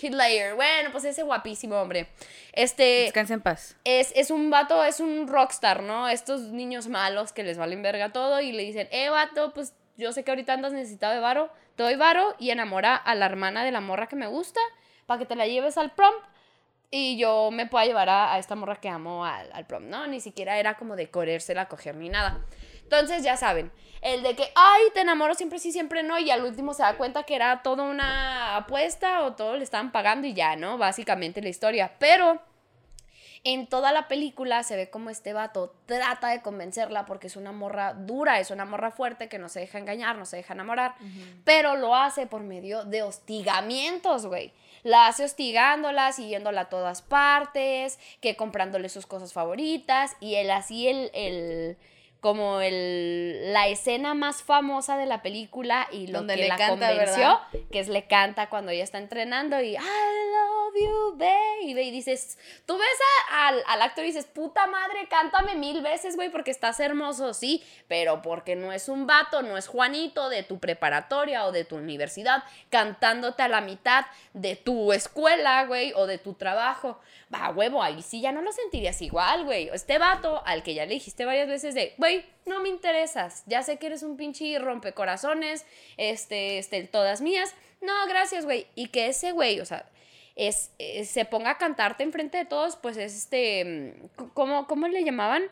Headlayer. 0.00 0.54
Bueno, 0.54 0.92
pues 0.92 1.02
ese 1.04 1.24
guapísimo 1.24 1.76
hombre. 1.80 2.06
Este. 2.52 2.82
Descansa 3.04 3.34
en 3.34 3.40
paz. 3.40 3.76
Es, 3.82 4.12
es 4.14 4.30
un 4.30 4.50
vato, 4.50 4.84
es 4.84 5.00
un 5.00 5.26
rockstar, 5.26 5.82
¿no? 5.82 6.08
Estos 6.08 6.42
niños 6.52 6.86
malos 6.86 7.32
que 7.32 7.42
les 7.42 7.58
valen 7.58 7.82
verga 7.82 8.12
todo 8.12 8.40
y 8.40 8.52
le 8.52 8.62
dicen, 8.62 8.88
eh, 8.92 9.08
vato, 9.08 9.52
pues 9.52 9.74
yo 9.96 10.12
sé 10.12 10.24
que 10.24 10.30
ahorita 10.30 10.52
andas 10.52 10.72
necesitado 10.72 11.14
de 11.14 11.20
varo, 11.20 11.50
te 11.76 11.82
doy 11.82 11.96
varo 11.96 12.34
y 12.38 12.50
enamora 12.50 12.96
a 12.96 13.14
la 13.14 13.26
hermana 13.26 13.64
de 13.64 13.70
la 13.70 13.80
morra 13.80 14.08
que 14.08 14.16
me 14.16 14.26
gusta 14.26 14.60
para 15.06 15.18
que 15.18 15.26
te 15.26 15.36
la 15.36 15.46
lleves 15.46 15.78
al 15.78 15.92
prom 15.92 16.14
y 16.90 17.16
yo 17.16 17.50
me 17.50 17.66
pueda 17.66 17.86
llevar 17.86 18.10
a, 18.10 18.38
esta 18.38 18.54
morra 18.54 18.76
que 18.76 18.88
amo 18.88 19.24
al, 19.24 19.50
al, 19.52 19.66
prom, 19.66 19.88
¿no? 19.88 20.06
Ni 20.06 20.20
siquiera 20.20 20.58
era 20.58 20.74
como 20.76 20.94
de 20.94 21.04
a 21.56 21.68
coger 21.68 21.96
ni 21.96 22.10
nada. 22.10 22.44
Entonces 22.82 23.22
ya 23.22 23.38
saben, 23.38 23.72
el 24.02 24.22
de 24.22 24.36
que, 24.36 24.52
ay, 24.54 24.82
te 24.92 25.00
enamoro 25.00 25.34
siempre 25.34 25.58
sí, 25.58 25.72
siempre 25.72 26.02
no, 26.02 26.18
y 26.18 26.30
al 26.30 26.44
último 26.44 26.74
se 26.74 26.82
da 26.82 26.98
cuenta 26.98 27.22
que 27.22 27.34
era 27.34 27.62
toda 27.62 27.84
una 27.84 28.56
apuesta 28.56 29.22
o 29.22 29.32
todo 29.32 29.56
le 29.56 29.64
estaban 29.64 29.92
pagando 29.92 30.26
y 30.26 30.34
ya, 30.34 30.56
¿no? 30.56 30.76
Básicamente 30.76 31.40
la 31.40 31.48
historia. 31.48 31.92
Pero 31.98 32.42
en 33.44 33.66
toda 33.66 33.90
la 33.92 34.06
película 34.06 34.62
se 34.62 34.76
ve 34.76 34.88
como 34.88 35.10
este 35.10 35.32
vato 35.32 35.74
trata 35.86 36.28
de 36.28 36.42
convencerla 36.42 37.06
porque 37.06 37.26
es 37.26 37.36
una 37.36 37.50
morra 37.50 37.92
dura, 37.92 38.38
es 38.38 38.50
una 38.50 38.64
morra 38.64 38.92
fuerte 38.92 39.28
que 39.28 39.38
no 39.38 39.48
se 39.48 39.60
deja 39.60 39.78
engañar, 39.78 40.16
no 40.16 40.26
se 40.26 40.36
deja 40.36 40.54
enamorar, 40.54 40.94
pero 41.44 41.76
lo 41.76 41.96
hace 41.96 42.26
por 42.26 42.42
medio 42.42 42.84
de 42.84 43.02
hostigamientos, 43.02 44.26
güey. 44.26 44.52
La 44.84 45.06
hace 45.06 45.24
hostigándola, 45.24 46.12
siguiéndola 46.12 46.62
a 46.62 46.68
todas 46.68 47.02
partes, 47.02 47.98
que 48.20 48.36
comprándole 48.36 48.88
sus 48.88 49.06
cosas 49.06 49.32
favoritas 49.32 50.16
y 50.20 50.36
él 50.36 50.50
así 50.50 50.88
el, 50.88 51.10
el 51.12 51.76
como 52.22 52.60
el, 52.60 53.52
la 53.52 53.66
escena 53.66 54.14
más 54.14 54.44
famosa 54.44 54.96
de 54.96 55.06
la 55.06 55.22
película 55.22 55.88
y 55.90 56.06
lo 56.06 56.24
que 56.24 56.46
la 56.46 56.68
convenció, 56.68 57.40
que 57.72 57.80
es 57.80 57.88
le 57.88 58.06
canta 58.06 58.48
cuando 58.48 58.70
ella 58.70 58.84
está 58.84 58.98
entrenando 58.98 59.60
y 59.60 59.72
I 59.72 59.76
love 59.76 60.74
you, 60.80 61.16
baby. 61.18 61.88
Y 61.88 61.90
dices, 61.90 62.38
tú 62.64 62.78
ves 62.78 62.86
al, 63.32 63.60
al, 63.66 63.82
actor 63.82 64.04
y 64.04 64.06
dices, 64.06 64.26
puta 64.26 64.68
madre, 64.68 65.08
cántame 65.10 65.56
mil 65.56 65.82
veces, 65.82 66.14
güey, 66.14 66.30
porque 66.30 66.52
estás 66.52 66.78
hermoso, 66.78 67.34
sí, 67.34 67.64
pero 67.88 68.22
porque 68.22 68.54
no 68.54 68.72
es 68.72 68.88
un 68.88 69.08
vato, 69.08 69.42
no 69.42 69.58
es 69.58 69.66
Juanito 69.66 70.28
de 70.28 70.44
tu 70.44 70.60
preparatoria 70.60 71.44
o 71.44 71.50
de 71.50 71.64
tu 71.64 71.74
universidad 71.74 72.44
cantándote 72.70 73.42
a 73.42 73.48
la 73.48 73.62
mitad 73.62 74.06
de 74.32 74.54
tu 74.54 74.92
escuela, 74.92 75.64
güey, 75.64 75.92
o 75.96 76.06
de 76.06 76.18
tu 76.18 76.34
trabajo. 76.34 77.00
Va, 77.32 77.50
huevo, 77.50 77.82
ahí 77.82 78.02
sí 78.02 78.20
ya 78.20 78.30
no 78.30 78.42
lo 78.42 78.52
sentirías 78.52 79.00
igual, 79.00 79.44
güey. 79.44 79.70
Este 79.72 79.98
vato 79.98 80.42
al 80.44 80.62
que 80.62 80.74
ya 80.74 80.84
le 80.84 80.94
dijiste 80.94 81.24
varias 81.24 81.48
veces 81.48 81.74
de, 81.74 81.94
güey, 81.96 82.26
no 82.44 82.60
me 82.60 82.68
interesas. 82.68 83.42
Ya 83.46 83.62
sé 83.62 83.78
que 83.78 83.86
eres 83.86 84.02
un 84.02 84.16
pinche 84.16 84.58
rompecorazones, 84.58 85.64
este, 85.96 86.58
este, 86.58 86.82
todas 86.84 87.20
mías. 87.22 87.54
No, 87.80 87.92
gracias, 88.06 88.44
güey. 88.44 88.66
Y 88.74 88.88
que 88.88 89.06
ese 89.06 89.32
güey, 89.32 89.60
o 89.60 89.64
sea, 89.64 89.86
es, 90.36 90.72
eh, 90.78 91.04
se 91.04 91.24
ponga 91.24 91.50
a 91.50 91.58
cantarte 91.58 92.02
enfrente 92.02 92.38
de 92.38 92.44
todos, 92.44 92.76
pues 92.76 92.96
es 92.96 93.16
este, 93.16 93.64
mm, 93.64 94.30
¿cómo, 94.34 94.66
cómo 94.66 94.88
le 94.88 95.04
llamaban? 95.04 95.44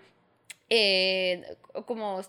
Eh, 0.71 1.57
como 1.85 2.23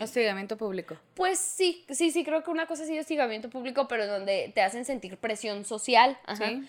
Hostigamiento 0.00 0.56
público. 0.56 0.96
Pues 1.14 1.38
sí, 1.38 1.84
sí, 1.90 2.10
sí, 2.10 2.24
creo 2.24 2.42
que 2.42 2.50
una 2.50 2.66
cosa 2.66 2.84
de 2.84 3.00
hostigamiento 3.00 3.50
público, 3.50 3.88
pero 3.88 4.06
donde 4.06 4.52
te 4.54 4.62
hacen 4.62 4.84
sentir 4.84 5.16
presión 5.16 5.64
social. 5.64 6.18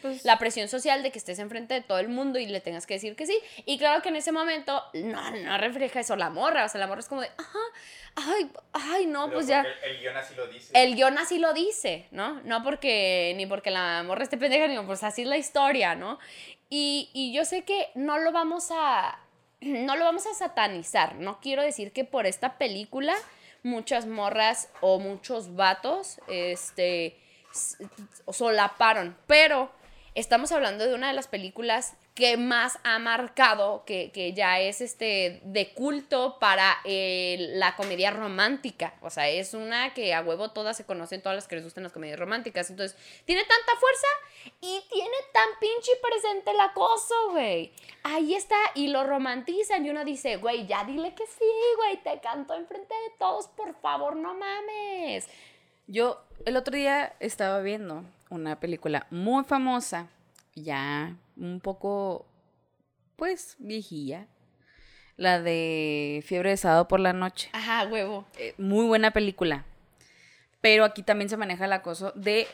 Pues 0.01 0.25
La 0.25 0.39
presión 0.39 0.67
social 0.67 1.03
de 1.03 1.11
que 1.11 1.19
estés 1.19 1.39
enfrente 1.39 1.73
de 1.73 1.81
todo 1.81 1.99
el 1.99 2.09
mundo 2.09 2.39
y 2.39 2.47
le 2.47 2.61
tengas 2.61 2.87
que 2.87 2.95
decir 2.95 3.15
que 3.15 3.25
sí. 3.25 3.39
Y 3.65 3.77
claro 3.77 4.01
que 4.01 4.09
en 4.09 4.15
ese 4.15 4.31
momento 4.31 4.81
no, 4.93 5.31
no 5.31 5.57
refleja 5.57 5.99
eso 5.99 6.15
la 6.15 6.29
morra. 6.29 6.65
O 6.65 6.69
sea, 6.69 6.79
la 6.79 6.87
morra 6.87 7.01
es 7.01 7.07
como 7.07 7.21
de, 7.21 7.29
ajá, 7.37 7.59
ay, 8.15 8.51
ay, 8.73 9.05
no, 9.05 9.29
pues 9.31 9.47
ya. 9.47 9.65
El, 9.83 9.99
guion 9.99 10.17
así 10.17 10.35
lo 10.35 10.47
dice. 10.47 10.71
El 10.73 10.95
guion 10.95 11.17
así 11.17 11.39
lo 11.39 11.53
dice, 11.53 12.07
¿no? 12.11 12.41
No 12.43 12.63
porque, 12.63 13.33
ni 13.37 13.45
porque 13.45 13.71
la 13.71 14.03
morra 14.03 14.23
esté 14.23 14.37
pendeja, 14.37 14.67
ni 14.67 14.79
pues 14.85 15.03
así 15.03 15.21
es 15.21 15.27
la 15.27 15.37
historia, 15.37 15.95
¿no? 15.95 16.19
Y, 16.69 17.09
y 17.13 17.33
yo 17.33 17.45
sé 17.45 17.63
que 17.63 17.89
no 17.95 18.17
lo 18.17 18.31
vamos 18.31 18.69
a 18.71 19.19
no 19.61 19.95
lo 19.95 20.05
vamos 20.05 20.25
a 20.27 20.33
satanizar. 20.33 21.15
No 21.15 21.39
quiero 21.39 21.61
decir 21.61 21.91
que 21.91 22.05
por 22.05 22.25
esta 22.25 22.57
película 22.57 23.13
muchas 23.63 24.05
morras 24.05 24.69
o 24.81 24.99
muchos 24.99 25.55
vatos 25.55 26.19
este, 26.27 27.17
solaparon. 28.31 29.17
Pero 29.27 29.71
estamos 30.17 30.51
hablando 30.51 30.83
de 30.83 30.95
una 30.95 31.09
de 31.09 31.13
las 31.13 31.27
películas 31.27 31.93
que 32.15 32.37
más 32.37 32.79
ha 32.83 32.97
marcado, 32.97 33.85
que, 33.85 34.11
que 34.11 34.33
ya 34.33 34.59
es 34.59 34.81
este 34.81 35.41
de 35.43 35.73
culto 35.75 36.39
para 36.39 36.77
eh, 36.85 37.51
la 37.53 37.75
comedia 37.75 38.09
romántica. 38.09 38.95
O 39.01 39.11
sea, 39.11 39.29
es 39.29 39.53
una 39.53 39.93
que 39.93 40.15
a 40.15 40.21
huevo 40.21 40.49
todas 40.49 40.75
se 40.75 40.87
conocen, 40.87 41.21
todas 41.21 41.35
las 41.35 41.47
que 41.47 41.57
les 41.57 41.63
gustan 41.63 41.83
las 41.83 41.93
comedias 41.93 42.17
románticas. 42.17 42.71
Entonces, 42.71 42.97
tiene 43.25 43.43
tanta 43.43 43.79
fuerza 43.79 44.07
y 44.59 44.83
tiene 44.91 45.17
tan 45.33 45.49
pinche 45.59 45.91
presente 46.01 46.49
el 46.49 46.59
acoso, 46.61 47.13
güey. 47.29 47.71
Ahí 48.01 48.33
está, 48.33 48.57
y 48.73 48.87
lo 48.87 49.03
romantizan 49.03 49.85
y 49.85 49.91
uno 49.91 50.03
dice, 50.03 50.37
güey, 50.37 50.65
ya 50.65 50.83
dile 50.83 51.13
que 51.13 51.27
sí, 51.27 51.45
güey, 51.75 51.97
te 51.97 52.19
canto 52.21 52.55
enfrente 52.55 52.95
de 52.95 53.17
todos, 53.19 53.49
por 53.49 53.79
favor, 53.81 54.15
no 54.15 54.33
mames. 54.33 55.27
Yo 55.85 56.19
el 56.45 56.57
otro 56.57 56.75
día 56.75 57.15
estaba 57.19 57.61
viendo 57.61 58.03
una 58.29 58.59
película 58.59 59.07
muy 59.09 59.43
famosa, 59.43 60.07
ya 60.55 61.15
un 61.35 61.59
poco, 61.59 62.25
pues, 63.15 63.55
viejilla. 63.59 64.27
La 65.15 65.41
de 65.41 66.23
Fiebre 66.25 66.51
de 66.51 66.57
Sábado 66.57 66.87
por 66.87 66.99
la 66.99 67.11
Noche. 67.13 67.49
Ajá, 67.53 67.87
huevo. 67.87 68.25
Eh, 68.37 68.53
muy 68.59 68.85
buena 68.85 69.11
película. 69.11 69.65
Pero 70.61 70.83
aquí 70.85 71.01
también 71.01 71.27
se 71.29 71.37
maneja 71.37 71.65
el 71.65 71.73
acoso 71.73 72.11
de 72.15 72.47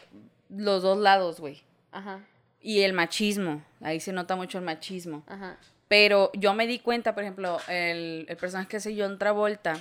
los 0.49 0.81
dos 0.81 0.97
lados, 0.97 1.39
güey. 1.41 1.61
Ajá, 1.91 2.21
Y 2.61 2.81
el 2.81 2.93
machismo. 2.93 3.61
Ahí 3.81 3.99
se 3.99 4.13
nota 4.13 4.35
mucho 4.37 4.57
el 4.59 4.63
machismo. 4.63 5.23
ajá. 5.27 5.57
Pero 5.89 6.31
yo 6.33 6.53
me 6.55 6.65
di 6.65 6.79
cuenta, 6.79 7.13
por 7.13 7.23
ejemplo, 7.23 7.59
el, 7.67 8.25
el 8.27 8.37
personaje 8.37 8.67
que 8.69 8.77
hace 8.77 8.95
John 8.97 9.19
Travolta, 9.19 9.79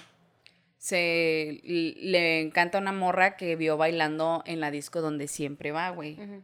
se 0.83 1.61
le 1.62 2.41
encanta 2.41 2.79
una 2.79 2.91
morra 2.91 3.37
que 3.37 3.55
vio 3.55 3.77
bailando 3.77 4.43
en 4.47 4.59
la 4.59 4.73
disco 4.73 5.01
donde 5.01 5.29
siempre 5.29 5.71
va, 5.71 5.91
güey. 5.91 6.15
ujú. 6.15 6.43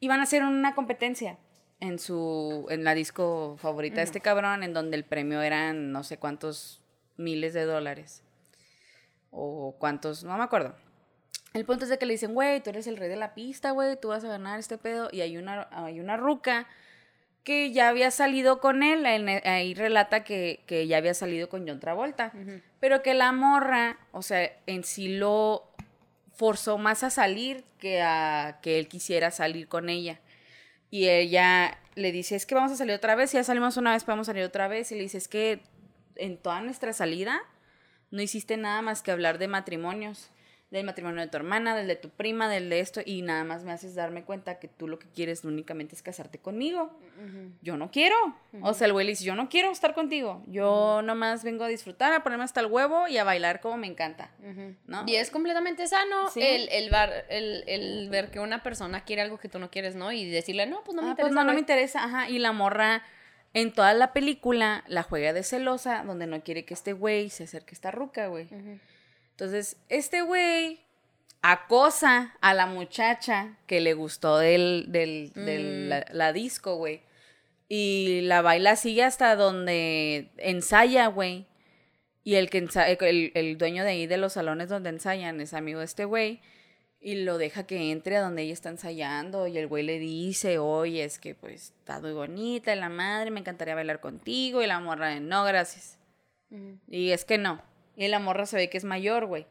Iban 0.00 0.20
a 0.20 0.24
hacer 0.24 0.42
una 0.42 0.74
competencia 0.74 1.38
en 1.80 1.98
su 1.98 2.66
en 2.68 2.84
la 2.84 2.94
disco 2.94 3.56
favorita 3.58 3.96
de 3.96 4.02
este 4.02 4.20
cabrón, 4.20 4.62
en 4.62 4.74
donde 4.74 4.98
el 4.98 5.04
premio 5.04 5.40
eran 5.40 5.90
no 5.90 6.02
sé 6.02 6.18
cuántos 6.18 6.82
miles 7.16 7.54
de 7.54 7.64
dólares. 7.64 8.22
O 9.30 9.74
cuántos, 9.78 10.22
no 10.22 10.36
me 10.36 10.44
acuerdo. 10.44 10.74
El 11.54 11.64
punto 11.64 11.84
es 11.84 11.88
de 11.88 11.96
que 11.96 12.04
le 12.04 12.12
dicen, 12.12 12.34
güey, 12.34 12.62
tú 12.62 12.68
eres 12.68 12.86
el 12.86 12.98
rey 12.98 13.08
de 13.08 13.16
la 13.16 13.32
pista, 13.32 13.70
güey, 13.70 13.98
tú 13.98 14.08
vas 14.08 14.22
a 14.24 14.28
ganar 14.28 14.60
este 14.60 14.76
pedo. 14.76 15.08
Y 15.10 15.22
hay 15.22 15.38
una, 15.38 15.66
hay 15.70 15.98
una 15.98 16.18
ruca 16.18 16.66
que 17.44 17.70
ya 17.72 17.88
había 17.90 18.10
salido 18.10 18.58
con 18.60 18.82
él. 18.82 19.04
en- 19.06 19.28
ahí 19.46 19.74
relata 19.74 20.24
que, 20.24 20.62
que 20.66 20.86
ya 20.86 20.96
había 20.96 21.14
salido 21.14 21.48
con 21.48 21.68
John 21.68 21.78
Travolta. 21.78 22.32
Pero 22.80 23.02
que 23.02 23.14
la 23.14 23.32
morra, 23.32 23.98
o 24.12 24.22
sea, 24.22 24.50
en 24.66 24.82
sí 24.84 25.08
lo 25.16 25.70
forzó 26.32 26.78
más 26.78 27.04
a 27.04 27.10
salir 27.10 27.64
que 27.78 28.02
a 28.02 28.58
que 28.62 28.78
él 28.78 28.88
quisiera 28.88 29.30
salir 29.30 29.68
con 29.68 29.88
ella. 29.88 30.20
Y 30.90 31.08
ella 31.08 31.78
le 31.96 32.12
dice, 32.12 32.34
es 32.36 32.46
que 32.46 32.54
vamos 32.54 32.72
a 32.72 32.76
salir 32.76 32.94
otra 32.94 33.14
vez. 33.14 33.32
Y 33.34 33.36
ya 33.36 33.44
salimos 33.44 33.76
una 33.76 33.92
vez, 33.92 34.04
vamos 34.06 34.28
a 34.28 34.32
salir 34.32 34.44
otra 34.44 34.66
vez. 34.68 34.90
Y 34.90 34.94
le 34.96 35.02
dice, 35.02 35.18
es 35.18 35.28
que 35.28 35.60
en 36.16 36.36
toda 36.38 36.60
nuestra 36.60 36.92
salida 36.92 37.40
no 38.10 38.22
hiciste 38.22 38.56
nada 38.56 38.80
más 38.82 39.02
que 39.02 39.10
hablar 39.10 39.38
de 39.38 39.48
matrimonios. 39.48 40.30
Del 40.74 40.84
matrimonio 40.84 41.20
de 41.20 41.28
tu 41.28 41.36
hermana, 41.36 41.76
del 41.76 41.86
de 41.86 41.94
tu 41.94 42.10
prima, 42.10 42.48
del 42.48 42.68
de 42.68 42.80
esto. 42.80 43.00
Y 43.06 43.22
nada 43.22 43.44
más 43.44 43.62
me 43.62 43.70
haces 43.70 43.94
darme 43.94 44.24
cuenta 44.24 44.58
que 44.58 44.66
tú 44.66 44.88
lo 44.88 44.98
que 44.98 45.06
quieres 45.06 45.44
únicamente 45.44 45.94
es 45.94 46.02
casarte 46.02 46.38
conmigo. 46.40 46.90
Yo 47.62 47.76
no 47.76 47.92
quiero. 47.92 48.16
O 48.60 48.74
sea, 48.74 48.88
el 48.88 48.92
güey 48.92 49.06
le 49.06 49.12
dice, 49.12 49.22
yo 49.24 49.36
no 49.36 49.48
quiero 49.48 49.70
estar 49.70 49.94
contigo. 49.94 50.42
Yo 50.48 51.00
nomás 51.02 51.44
vengo 51.44 51.62
a 51.62 51.68
disfrutar, 51.68 52.12
a 52.12 52.24
ponerme 52.24 52.42
hasta 52.42 52.58
el 52.58 52.66
huevo 52.66 53.06
y 53.06 53.18
a 53.18 53.22
bailar 53.24 53.60
como 53.60 53.76
me 53.76 53.86
encanta. 53.86 54.32
¿No? 54.88 55.04
Y 55.06 55.14
es 55.14 55.30
completamente 55.30 55.86
sano 55.86 56.28
Sí. 56.30 56.40
el, 56.42 56.68
el, 56.72 56.90
bar- 56.90 57.24
el, 57.28 57.62
el 57.68 58.08
ver 58.10 58.32
que 58.32 58.40
una 58.40 58.64
persona 58.64 59.04
quiere 59.04 59.22
algo 59.22 59.38
que 59.38 59.48
tú 59.48 59.60
no 59.60 59.70
quieres, 59.70 59.94
¿no? 59.94 60.10
Y 60.10 60.28
decirle, 60.28 60.66
no, 60.66 60.82
pues 60.82 60.96
no 60.96 61.02
me 61.02 61.08
Ah, 61.08 61.10
interesa. 61.12 61.28
pues 61.28 61.34
no, 61.36 61.40
no 61.42 61.46
me 61.46 61.52
güey". 61.52 61.60
interesa, 61.60 62.02
ajá. 62.02 62.28
Y 62.28 62.40
la 62.40 62.50
morra 62.50 63.04
en 63.52 63.72
toda 63.72 63.94
la 63.94 64.12
película 64.12 64.82
la 64.88 65.04
juega 65.04 65.32
de 65.32 65.44
celosa, 65.44 66.02
donde 66.04 66.26
no 66.26 66.42
quiere 66.42 66.64
que 66.64 66.74
este 66.74 66.92
güey 66.94 67.30
se 67.30 67.44
acerque 67.44 67.70
a 67.70 67.74
esta 67.76 67.90
ruca, 67.92 68.26
güey. 68.26 68.48
Entonces, 69.34 69.76
este 69.88 70.22
güey 70.22 70.80
acosa 71.42 72.34
a 72.40 72.54
la 72.54 72.66
muchacha 72.66 73.58
que 73.66 73.80
le 73.80 73.92
gustó 73.94 74.38
del, 74.38 74.86
del, 74.88 75.32
del- 75.34 75.86
Mm. 75.86 75.88
la, 75.88 76.06
la 76.12 76.32
disco, 76.32 76.76
güey. 76.76 77.02
Y 77.68 78.20
la 78.22 78.42
baila 78.42 78.76
sigue 78.76 79.02
hasta 79.04 79.36
donde 79.36 80.30
ensaya, 80.38 81.06
güey. 81.08 81.46
Y 82.22 82.36
el 82.36 82.48
que 82.48 82.58
el, 82.58 83.32
el 83.34 83.58
dueño 83.58 83.84
de 83.84 83.90
ahí 83.90 84.06
de 84.06 84.16
los 84.16 84.34
salones 84.34 84.68
donde 84.68 84.90
ensayan 84.90 85.40
es 85.40 85.52
amigo 85.52 85.80
de 85.80 85.84
este 85.84 86.04
güey. 86.04 86.40
Y 87.00 87.16
lo 87.24 87.36
deja 87.36 87.66
que 87.66 87.90
entre 87.90 88.16
a 88.16 88.22
donde 88.22 88.42
ella 88.42 88.54
está 88.54 88.70
ensayando. 88.70 89.46
Y 89.46 89.58
el 89.58 89.66
güey 89.66 89.82
le 89.84 89.98
dice, 89.98 90.58
oye, 90.58 91.04
es 91.04 91.18
que 91.18 91.34
pues 91.34 91.74
está 91.78 92.00
muy 92.00 92.12
bonita 92.12 92.74
y 92.74 92.78
la 92.78 92.88
madre, 92.88 93.30
me 93.30 93.40
encantaría 93.40 93.74
bailar 93.74 94.00
contigo. 94.00 94.62
Y 94.62 94.66
la 94.66 94.80
morra, 94.80 95.18
no, 95.20 95.44
gracias. 95.44 95.98
Y 96.88 97.10
es 97.10 97.24
que 97.26 97.36
no. 97.36 97.60
Y 97.96 98.08
la 98.08 98.18
morra 98.18 98.46
se 98.46 98.56
ve 98.56 98.70
que 98.70 98.78
es 98.78 98.84
mayor, 98.84 99.26
güey. 99.26 99.46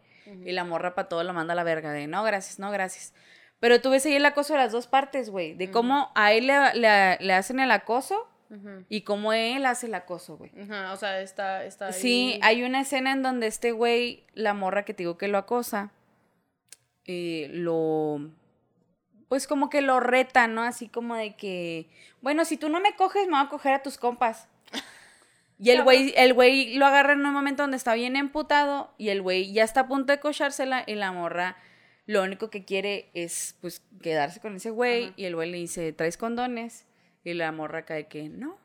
Y 0.45 0.51
la 0.53 0.63
morra 0.63 0.95
para 0.95 1.09
todo 1.09 1.23
lo 1.23 1.33
manda 1.33 1.51
a 1.53 1.55
la 1.55 1.63
verga 1.63 1.91
de 1.91 2.07
no, 2.07 2.23
gracias, 2.23 2.57
no, 2.59 2.71
gracias. 2.71 3.13
Pero 3.59 3.81
tú 3.81 3.89
ves 3.91 4.05
ahí 4.05 4.13
el 4.15 4.25
acoso 4.25 4.53
de 4.53 4.59
las 4.59 4.71
dos 4.71 4.87
partes, 4.87 5.29
güey. 5.29 5.53
De 5.53 5.69
cómo 5.71 6.11
a 6.15 6.31
él 6.33 6.47
le, 6.47 6.73
le- 6.75 7.17
le 7.19 7.33
hacen 7.33 7.59
el 7.59 7.71
acoso 7.71 8.27
y 8.87 9.01
cómo 9.01 9.33
él 9.33 9.65
hace 9.65 9.87
el 9.87 9.95
acoso, 9.95 10.37
güey. 10.37 10.51
Ajá, 10.61 10.93
o 10.93 10.97
sea, 10.97 11.19
está, 11.21 11.65
está 11.65 11.87
ahí. 11.87 11.93
Sí, 11.93 12.39
hay 12.43 12.63
una 12.63 12.81
escena 12.81 13.11
en 13.11 13.23
donde 13.23 13.47
este 13.47 13.71
güey, 13.71 14.25
la 14.33 14.53
morra 14.53 14.85
que 14.85 14.93
te 14.93 15.03
digo 15.03 15.17
que 15.17 15.27
lo 15.27 15.37
acosa, 15.39 15.91
eh, 17.05 17.47
lo. 17.51 18.29
Pues 19.27 19.47
como 19.47 19.69
que 19.69 19.81
lo 19.81 19.99
reta, 19.99 20.47
¿no? 20.47 20.61
Así 20.61 20.87
como 20.87 21.15
de 21.15 21.35
que. 21.35 21.89
Bueno, 22.21 22.45
si 22.45 22.57
tú 22.57 22.69
no 22.69 22.79
me 22.79 22.95
coges, 22.95 23.25
me 23.25 23.31
voy 23.37 23.45
a 23.45 23.49
coger 23.49 23.73
a 23.73 23.81
tus 23.83 23.97
compas. 23.97 24.47
Y 25.59 25.69
el 25.69 25.83
güey, 25.83 26.13
el 26.17 26.33
güey 26.33 26.75
lo 26.75 26.85
agarra 26.85 27.13
en 27.13 27.25
un 27.25 27.33
momento 27.33 27.63
donde 27.63 27.77
está 27.77 27.93
bien 27.93 28.15
emputado 28.15 28.93
y 28.97 29.09
el 29.09 29.21
güey 29.21 29.53
ya 29.53 29.63
está 29.63 29.81
a 29.81 29.87
punto 29.87 30.11
de 30.11 30.19
cochársela 30.19 30.83
y 30.87 30.95
la 30.95 31.11
morra 31.11 31.57
lo 32.05 32.21
único 32.23 32.49
que 32.49 32.65
quiere 32.65 33.09
es 33.13 33.55
pues 33.61 33.81
quedarse 34.01 34.41
con 34.41 34.55
ese 34.55 34.71
güey 34.71 35.05
Ajá. 35.05 35.13
y 35.15 35.25
el 35.25 35.35
güey 35.35 35.51
le 35.51 35.57
dice, 35.57 35.93
¿traes 35.93 36.17
condones? 36.17 36.85
Y 37.23 37.33
la 37.33 37.51
morra 37.51 37.85
cae 37.85 38.07
que 38.07 38.27
no. 38.27 38.57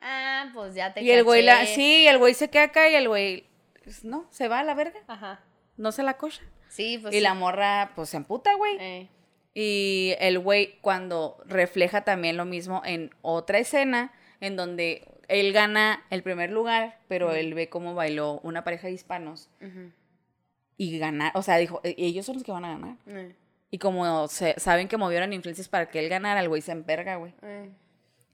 Ah, 0.00 0.50
pues 0.52 0.74
ya 0.74 0.92
te 0.92 1.02
Y 1.02 1.10
el 1.10 1.24
güey 1.24 1.42
la, 1.42 1.64
sí, 1.64 2.06
el 2.06 2.18
güey 2.18 2.34
se 2.34 2.50
queda 2.50 2.64
acá 2.64 2.90
y 2.90 2.94
el 2.94 3.08
güey, 3.08 3.46
pues, 3.82 4.04
no, 4.04 4.26
se 4.30 4.48
va 4.48 4.58
a 4.58 4.64
la 4.64 4.74
verga, 4.74 5.00
Ajá. 5.06 5.40
no 5.78 5.90
se 5.90 6.02
la 6.02 6.18
cocha. 6.18 6.42
Sí, 6.68 6.98
pues 6.98 7.14
y 7.14 7.18
sí. 7.18 7.22
la 7.22 7.32
morra, 7.32 7.92
pues 7.94 8.10
se 8.10 8.18
emputa, 8.18 8.54
güey. 8.56 8.76
Eh, 8.78 9.08
Y 9.54 10.14
el 10.18 10.38
güey, 10.38 10.78
cuando 10.82 11.42
refleja 11.46 12.04
también 12.04 12.36
lo 12.36 12.44
mismo 12.44 12.82
en 12.84 13.14
otra 13.22 13.58
escena, 13.58 14.12
en 14.40 14.56
donde 14.56 15.08
él 15.28 15.52
gana 15.52 16.04
el 16.10 16.22
primer 16.22 16.50
lugar, 16.50 16.98
pero 17.08 17.32
él 17.34 17.54
ve 17.54 17.68
cómo 17.68 17.94
bailó 17.94 18.40
una 18.42 18.64
pareja 18.64 18.86
de 18.88 18.92
hispanos 18.94 19.48
ujú. 19.60 19.90
y 20.76 20.98
ganar, 20.98 21.32
o 21.34 21.42
sea, 21.42 21.56
dijo, 21.56 21.80
"E- 21.84 21.94
ellos 21.98 22.26
son 22.26 22.34
los 22.36 22.44
que 22.44 22.52
van 22.52 22.64
a 22.64 22.70
ganar. 22.70 22.96
Eh, 23.06 23.34
Y 23.70 23.78
como 23.78 24.28
se, 24.28 24.54
saben 24.58 24.86
que 24.88 24.96
movieron 24.96 25.32
influencias 25.32 25.68
para 25.68 25.88
que 25.90 25.98
él 25.98 26.08
ganara, 26.08 26.40
el 26.40 26.48
güey 26.48 26.62
se 26.62 26.72
emperga, 26.72 27.16
güey. 27.16 27.34
eh. 27.42 27.68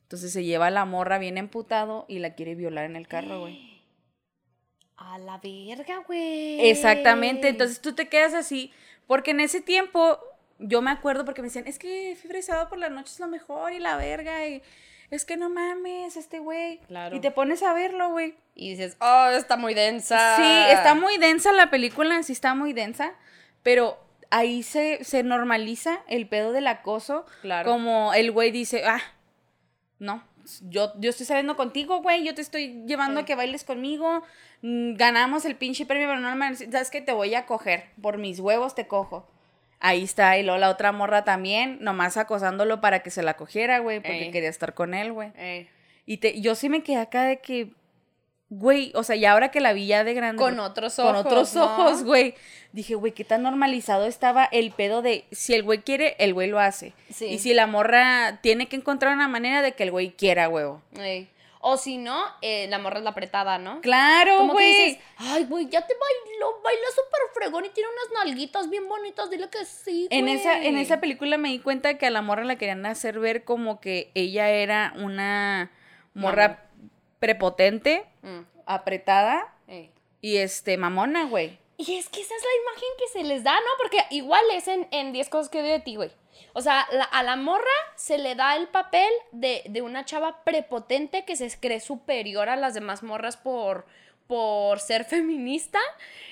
Entonces 0.03 0.31
se 0.33 0.45
lleva 0.45 0.67
a 0.67 0.71
la 0.71 0.85
morra 0.85 1.19
bien 1.19 1.39
emputado 1.39 2.05
y 2.07 2.19
la 2.19 2.35
quiere 2.35 2.55
violar 2.55 2.85
en 2.85 2.97
el 2.97 3.09
carro, 3.09 3.41
güey. 3.41 3.71
A 4.99 5.19
la 5.19 5.39
verga, 5.39 5.99
güey. 6.07 6.69
Exactamente, 6.71 7.49
entonces 7.49 7.81
tú 7.81 7.95
te 7.95 8.09
quedas 8.09 8.35
así, 8.35 8.73
porque 9.07 9.33
en 9.33 9.41
ese 9.41 9.61
tiempo 9.61 10.19
yo 10.59 10.81
me 10.83 10.91
acuerdo 10.93 11.25
porque 11.25 11.43
me 11.43 11.49
decían, 11.49 11.67
es 11.67 11.79
que 11.79 12.17
sábado 12.43 12.69
por 12.69 12.79
la 12.79 12.89
noche 12.89 13.11
es 13.13 13.19
lo 13.19 13.27
mejor 13.27 13.73
y 13.73 13.81
la 13.81 13.97
verga, 13.97 14.47
y 14.47 14.63
es 15.13 15.27
que 15.27 15.37
no 15.37 15.51
mames, 15.51 16.17
este 16.17 16.39
güey. 16.39 16.79
Claro. 16.89 17.15
Y 17.15 17.21
te 17.21 17.31
pones 17.31 17.63
a 17.63 17.75
verlo, 17.75 18.09
güey. 18.11 18.35
Y 18.55 18.71
dices, 18.71 18.97
oh, 19.01 19.29
está 19.29 19.57
muy 19.57 19.75
densa. 19.75 20.37
Sí, 20.37 20.73
está 20.73 20.95
muy 20.95 21.19
densa 21.19 21.53
la 21.53 21.71
película, 21.71 22.23
sí 22.23 22.33
está 22.33 22.55
muy 22.55 22.73
densa, 22.73 23.13
pero 23.63 23.99
ahí 24.31 24.63
se, 24.63 25.05
se 25.05 25.23
normaliza 25.23 26.01
el 26.09 26.27
pedo 26.27 26.53
del 26.53 26.67
acoso, 26.67 27.27
Claro. 27.43 27.71
como 27.71 28.15
el 28.15 28.33
güey 28.33 28.51
dice, 28.51 28.85
ah, 28.87 29.01
no, 29.99 30.25
yo, 30.63 30.93
yo 30.99 31.11
estoy 31.11 31.27
saliendo 31.27 31.57
contigo, 31.57 32.01
güey, 32.01 32.25
yo 32.25 32.35
te 32.35 32.41
estoy 32.41 32.83
llevando 32.87 33.21
a 33.21 33.25
que 33.27 33.35
bailes 33.35 33.65
conmigo, 33.65 34.23
mm, 34.63 34.95
ganamos 34.95 35.45
el 35.45 35.57
pinche 35.57 35.85
premio, 35.85 36.09
pero 36.09 36.21
no 36.21 36.35
me 36.35 36.57
sabes 36.57 36.91
que 36.91 37.03
te 37.03 37.13
voy 37.13 37.35
a 37.35 37.45
coger, 37.45 37.91
por 38.01 38.17
mis 38.17 38.41
huevos 38.41 38.75
te 38.75 38.87
cojo. 38.87 39.29
Ahí 39.85 40.05
está, 40.05 40.39
y 40.39 40.45
luego 40.45 40.61
la 40.61 40.71
otra 40.71 40.93
morra 40.93 41.25
también, 41.25 41.79
nomás 41.81 42.17
acosándolo 42.17 42.81
para 42.81 43.01
que 43.03 43.11
se 43.11 43.21
la 43.25 43.35
cogiera, 43.35 43.81
güey, 43.81 43.99
porque 43.99 44.31
quería 44.31 44.49
estar 44.49 44.75
con 44.75 44.95
él, 44.95 45.13
güey. 45.13 45.33
Y 46.07 46.19
te, 46.19 46.41
yo 46.41 46.55
sí 46.55 46.69
me 46.69 46.85
quedé 46.85 46.99
acá 46.99 47.25
de 47.25 47.41
que, 47.41 47.73
güey, 48.49 48.93
o 48.95 49.03
sea, 49.03 49.17
ya 49.17 49.33
ahora 49.33 49.51
que 49.51 49.61
la 49.61 49.73
vi 49.73 49.89
ya 49.89 50.05
de 50.05 50.15
grande. 50.15 50.41
Con 50.41 50.61
otros 50.61 51.01
ojos. 51.01 51.13
Con 51.13 51.27
otros 51.27 51.55
¿no? 51.57 51.65
ojos, 51.65 52.05
güey. 52.05 52.35
Dije, 52.73 52.95
güey, 52.95 53.11
qué 53.11 53.25
tan 53.25 53.43
normalizado 53.43 54.07
estaba 54.07 54.45
el 54.45 54.71
pedo 54.71 55.03
de 55.03 55.25
si 55.33 55.53
el 55.53 55.65
güey 55.65 55.81
quiere, 55.81 56.15
el 56.21 56.33
güey 56.33 56.49
lo 56.49 56.61
hace. 56.61 56.93
Sí. 57.13 57.25
Y 57.27 57.41
si 57.41 57.53
la 57.53 57.67
morra 57.67 58.39
tiene 58.41 58.69
que 58.69 58.77
encontrar 58.77 59.13
una 59.13 59.27
manera 59.27 59.63
de 59.63 59.73
que 59.73 59.83
el 59.83 59.91
güey 59.91 60.11
quiera, 60.11 60.49
huevo. 60.49 60.81
Eh. 60.97 61.27
O 61.65 61.77
si 61.77 61.97
no, 61.97 62.21
eh, 62.41 62.67
la 62.69 62.79
morra 62.81 62.99
es 62.99 63.05
la 63.05 63.11
apretada, 63.11 63.57
¿no? 63.59 63.81
Claro, 63.83 64.39
Como 64.39 64.57
que 64.57 64.65
güey. 64.65 64.85
dices, 64.87 65.05
ay, 65.17 65.45
güey, 65.45 65.69
ya 65.69 65.87
te 65.87 65.95
bailó, 65.95 66.61
baila 66.63 66.87
súper 66.91 67.21
fregón 67.35 67.65
y 67.65 67.71
tiene 67.71 67.89
unas 67.89 68.25
nalguitas 68.27 68.69
bien 68.69 68.89
bonitas, 68.89 69.31
dile 69.31 69.49
que 69.49 69.65
sí, 69.65 70.09
En 70.11 70.27
esa, 70.29 70.59
en 70.61 70.73
güey". 70.73 70.83
esa 70.83 71.01
película 71.01 71.39
me 71.39 71.51
di 71.51 71.61
cuenta 71.61 71.99
que 71.99 72.07
a 72.07 72.11
la 72.11 72.21
morra 72.21 72.43
la 72.45 72.57
querían 72.57 72.85
hacer 72.85 73.21
ver 73.21 73.45
como 73.45 73.81
que 73.81 74.11
ella 74.15 74.51
era 74.51 74.93
una 74.97 75.71
morra 76.15 76.69
prepotente, 77.21 78.05
Mm, 78.23 78.41
apretada 78.67 79.55
ey. 79.69 79.93
y 80.21 80.39
este 80.39 80.77
mamona, 80.77 81.27
güey. 81.27 81.59
Y 81.77 81.95
es 81.97 82.09
que 82.09 82.21
esa 82.21 82.35
es 82.35 82.43
la 82.43 82.63
imagen 82.63 82.89
que 82.99 83.09
se 83.13 83.23
les 83.25 83.45
da, 83.45 83.55
¿no? 83.55 83.67
Porque 83.81 83.99
igual 84.11 84.43
es 84.53 84.67
en, 84.69 84.87
en 84.91 85.13
10 85.13 85.29
cosas 85.29 85.49
que 85.49 85.61
odio 85.61 85.73
de 85.73 85.81
ti, 85.81 85.95
güey. 85.97 86.11
O 86.53 86.61
sea, 86.61 86.81
a 86.81 87.23
la 87.23 87.37
morra 87.37 87.65
se 87.97 88.19
le 88.19 88.35
da 88.35 88.57
el 88.57 88.69
papel 88.69 89.11
de, 89.33 89.63
de 89.69 89.83
una 89.83 90.05
chava 90.05 90.45
prepotente 90.45 91.25
que 91.25 91.37
se 91.37 91.51
cree 91.59 91.81
superior 91.81 92.49
a 92.49 92.57
las 92.57 92.75
demás 92.75 93.03
morras 93.03 93.37
por, 93.37 93.87
por 94.27 94.81
ser 94.81 95.05
feminista, 95.05 95.79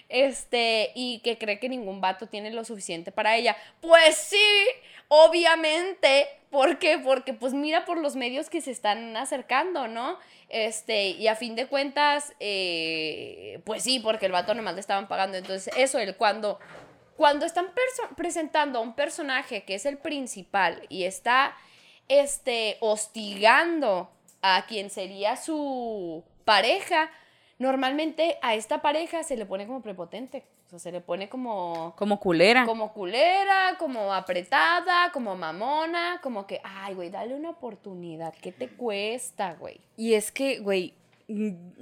este, 0.09 0.93
y 0.95 1.21
que 1.21 1.39
cree 1.39 1.59
que 1.59 1.69
ningún 1.69 2.01
vato 2.01 2.27
tiene 2.27 2.51
lo 2.51 2.65
suficiente 2.65 3.13
para 3.13 3.37
ella. 3.37 3.57
Pues 3.81 4.17
sí, 4.17 4.67
obviamente. 5.09 6.29
¿Por 6.51 6.81
qué? 6.81 6.99
Porque 6.99 7.33
pues 7.33 7.53
mira 7.53 7.85
por 7.85 7.99
los 7.99 8.17
medios 8.17 8.51
que 8.51 8.61
se 8.61 8.73
están 8.73 9.17
acercando, 9.17 9.87
¿no? 9.87 10.19
Este, 10.49 11.11
y 11.11 11.29
a 11.29 11.37
fin 11.37 11.55
de 11.55 11.69
cuentas, 11.69 12.35
eh, 12.41 13.61
pues 13.65 13.85
sí, 13.85 14.01
porque 14.01 14.27
el 14.27 14.33
vato 14.33 14.53
nomás 14.53 14.75
le 14.75 14.81
estaban 14.81 15.07
pagando. 15.07 15.39
Entonces, 15.39 15.73
eso, 15.77 16.01
el 16.01 16.17
cuando, 16.17 16.59
cuando 17.21 17.45
están 17.45 17.67
presentando 18.17 18.79
a 18.79 18.81
un 18.81 18.95
personaje 18.95 19.65
que 19.65 19.75
es 19.75 19.85
el 19.85 19.99
principal 19.99 20.87
y 20.89 21.05
está, 21.05 21.55
este, 22.09 22.79
hostigando 22.81 24.11
a 24.41 24.65
quien 24.65 24.89
sería 24.89 25.37
su 25.37 26.25
pareja, 26.47 27.11
normalmente 27.59 28.39
a 28.41 28.55
esta 28.55 28.81
pareja 28.81 29.23
se 29.23 29.37
le 29.37 29.45
pone 29.45 29.67
como 29.67 29.83
prepotente. 29.83 30.47
O 30.65 30.71
sea, 30.71 30.79
se 30.79 30.93
le 30.93 31.03
pone 31.03 31.29
como 31.29 31.95
Como 31.99 32.19
culera. 32.21 32.65
como 32.65 32.95
culera, 32.95 33.77
como 33.79 34.15
apretada, 34.15 35.13
como 35.13 35.37
mamona, 35.37 36.21
como 36.23 36.47
que, 36.47 36.63
ay, 36.65 36.95
güey, 36.95 37.11
dale 37.11 37.35
una 37.35 37.51
oportunidad, 37.51 38.33
¿qué 38.41 38.51
te 38.51 38.71
cuesta, 38.71 39.57
güey? 39.57 39.79
Y 39.99 40.15
es 40.15 40.33
que, 40.33 40.61
güey, 40.61 40.95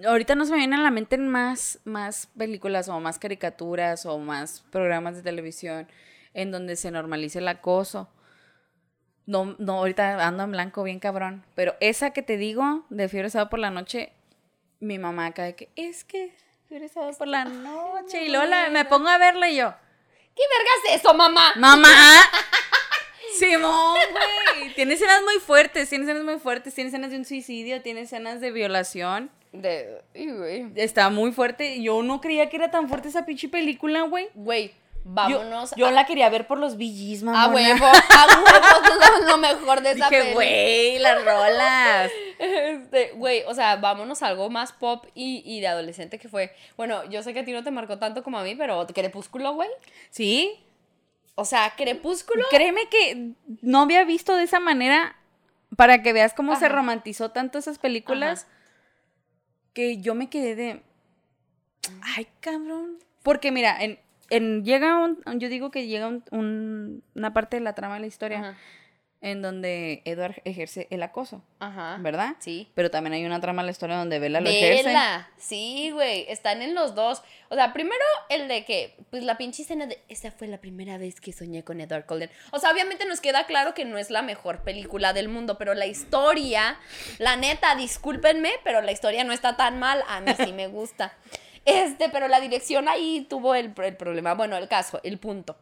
ahorita 0.04 0.34
no 0.34 0.44
se 0.44 0.52
me 0.52 0.58
vienen 0.58 0.80
a 0.80 0.82
la 0.82 0.90
mente 0.90 1.16
más, 1.18 1.78
más 1.84 2.28
películas 2.36 2.88
o 2.88 3.00
más 3.00 3.18
caricaturas 3.18 4.04
o 4.06 4.18
más 4.18 4.64
programas 4.70 5.16
de 5.16 5.22
televisión 5.22 5.88
en 6.34 6.50
donde 6.50 6.76
se 6.76 6.90
normalice 6.90 7.38
el 7.38 7.48
acoso. 7.48 8.08
No, 9.26 9.56
no, 9.58 9.74
ahorita 9.78 10.26
ando 10.26 10.44
en 10.44 10.52
blanco 10.52 10.82
bien 10.82 11.00
cabrón. 11.00 11.44
Pero 11.54 11.74
esa 11.80 12.10
que 12.10 12.22
te 12.22 12.36
digo, 12.36 12.84
de 12.90 13.08
fiebre 13.08 13.30
sábado 13.30 13.50
por 13.50 13.58
la 13.58 13.70
noche, 13.70 14.12
mi 14.80 14.98
mamá 14.98 15.26
acá 15.26 15.44
de 15.44 15.54
que, 15.54 15.68
es 15.76 16.04
que 16.04 16.34
fiebre 16.68 16.88
sábado 16.88 17.12
por 17.18 17.28
la 17.28 17.44
noche. 17.44 18.24
Y 18.24 18.28
luego 18.30 18.46
la- 18.46 18.70
me 18.70 18.84
pongo 18.84 19.08
a 19.08 19.18
verla 19.18 19.48
y 19.50 19.56
yo, 19.56 19.74
¿Qué 20.34 20.42
vergas 20.56 20.94
es 20.94 21.00
eso, 21.00 21.14
mamá? 21.14 21.52
¡Mamá! 21.56 21.88
Simón, 23.38 23.96
güey. 24.12 24.74
Tiene 24.74 24.94
escenas 24.94 25.22
muy 25.22 25.38
fuertes, 25.40 25.88
tiene 25.88 26.04
escenas 26.04 26.24
muy 26.24 26.38
fuertes, 26.38 26.74
tiene 26.74 26.88
escenas 26.88 27.10
de 27.10 27.16
un 27.18 27.24
suicidio, 27.24 27.82
tiene 27.82 28.02
escenas 28.02 28.40
de 28.40 28.50
violación. 28.52 29.30
De, 29.52 30.02
güey. 30.14 30.70
Está 30.74 31.08
muy 31.10 31.32
fuerte. 31.32 31.80
Yo 31.82 32.02
no 32.02 32.20
creía 32.20 32.48
que 32.48 32.56
era 32.56 32.70
tan 32.70 32.88
fuerte 32.88 33.08
esa 33.08 33.24
pinche 33.24 33.48
película, 33.48 34.02
güey. 34.02 34.28
Güey, 34.34 34.72
vámonos 35.04 35.74
yo 35.76 35.86
a, 35.86 35.90
la 35.90 36.04
quería 36.04 36.28
ver 36.28 36.46
por 36.46 36.58
los 36.58 36.76
VGs, 36.76 37.22
mamá. 37.22 37.44
a 37.44 37.48
huevo, 37.48 37.86
a 37.86 38.26
huevo, 38.26 38.46
eso 38.46 39.20
es 39.20 39.26
lo 39.26 39.38
mejor 39.38 39.80
de 39.80 39.92
esa 39.92 40.10
Dije, 40.10 40.32
güey, 40.34 40.98
las 40.98 41.24
rolas. 41.24 42.10
Este, 42.38 43.10
güey, 43.16 43.42
o 43.48 43.54
sea, 43.54 43.76
vámonos 43.76 44.22
a 44.22 44.28
algo 44.28 44.48
más 44.48 44.70
pop 44.70 45.06
y, 45.12 45.42
y 45.44 45.60
de 45.60 45.66
adolescente 45.66 46.20
que 46.20 46.28
fue, 46.28 46.54
bueno, 46.76 47.04
yo 47.10 47.20
sé 47.24 47.34
que 47.34 47.40
a 47.40 47.44
ti 47.44 47.50
no 47.50 47.64
te 47.64 47.72
marcó 47.72 47.98
tanto 47.98 48.22
como 48.22 48.38
a 48.38 48.44
mí, 48.44 48.54
pero 48.54 48.86
Crepúsculo, 48.86 49.54
güey. 49.54 49.68
Sí. 50.10 50.64
O 51.34 51.44
sea, 51.44 51.74
Crepúsculo. 51.76 52.44
Créeme 52.48 52.88
que 52.88 53.32
no 53.60 53.80
había 53.80 54.04
visto 54.04 54.36
de 54.36 54.44
esa 54.44 54.60
manera 54.60 55.16
para 55.76 56.00
que 56.00 56.12
veas 56.12 56.32
cómo 56.32 56.54
se 56.54 56.68
romantizó 56.68 57.32
tanto 57.32 57.58
esas 57.58 57.78
películas 57.78 58.46
que 59.72 59.98
yo 59.98 60.14
me 60.14 60.28
quedé 60.30 60.54
de 60.56 60.82
ay, 62.16 62.26
cabrón. 62.40 62.98
Porque 63.22 63.50
mira, 63.52 63.76
en, 63.82 63.98
en 64.30 64.64
llega 64.64 64.96
un 64.98 65.18
yo 65.38 65.48
digo 65.48 65.70
que 65.70 65.86
llega 65.86 66.06
un- 66.08 66.24
un- 66.30 67.02
una 67.14 67.32
parte 67.32 67.56
de 67.56 67.62
la 67.62 67.74
trama 67.74 67.94
de 67.94 68.00
la 68.00 68.06
historia 68.06 68.40
Ajá, 68.40 68.56
en 69.20 69.42
donde 69.42 70.02
Edward 70.04 70.40
ejerce 70.44 70.86
el 70.90 71.02
acoso, 71.02 71.42
ajá. 71.58 71.96
¿verdad? 72.00 72.36
Sí. 72.38 72.70
Pero 72.74 72.90
también 72.90 73.14
hay 73.14 73.24
una 73.24 73.40
trama 73.40 73.62
en 73.62 73.66
la 73.66 73.72
historia 73.72 73.96
donde 73.96 74.20
Bella 74.20 74.40
lo 74.40 74.48
ejerce. 74.48 74.84
Vela, 74.84 75.28
sí, 75.36 75.90
güey, 75.90 76.24
están 76.28 76.62
en 76.62 76.74
los 76.74 76.94
dos. 76.94 77.22
O 77.48 77.56
sea, 77.56 77.72
primero 77.72 78.04
el 78.28 78.46
de 78.46 78.64
que, 78.64 78.96
pues 79.10 79.24
la 79.24 79.36
pinche 79.36 79.62
escena 79.62 79.86
de, 79.86 80.00
esa 80.08 80.30
fue 80.30 80.46
la 80.46 80.58
primera 80.58 80.98
vez 80.98 81.20
que 81.20 81.32
soñé 81.32 81.64
con 81.64 81.80
Edward 81.80 82.06
Cullen. 82.06 82.30
O 82.52 82.60
sea, 82.60 82.70
obviamente 82.70 83.06
nos 83.06 83.20
queda 83.20 83.44
claro 83.46 83.74
que 83.74 83.84
no 83.84 83.98
es 83.98 84.10
la 84.10 84.22
mejor 84.22 84.62
película 84.62 85.12
del 85.12 85.28
mundo, 85.28 85.58
pero 85.58 85.74
la 85.74 85.86
historia, 85.86 86.78
la 87.18 87.34
neta, 87.34 87.74
discúlpenme, 87.74 88.52
pero 88.62 88.82
la 88.82 88.92
historia 88.92 89.24
no 89.24 89.32
está 89.32 89.56
tan 89.56 89.80
mal, 89.80 90.04
a 90.06 90.20
mí 90.20 90.32
sí 90.44 90.52
me 90.52 90.68
gusta. 90.68 91.12
Este, 91.64 92.08
pero 92.08 92.28
la 92.28 92.40
dirección 92.40 92.88
ahí 92.88 93.26
tuvo 93.28 93.54
el, 93.54 93.74
el 93.76 93.96
problema, 93.96 94.32
bueno, 94.32 94.56
el 94.56 94.68
caso, 94.68 95.00
el 95.02 95.18
punto. 95.18 95.54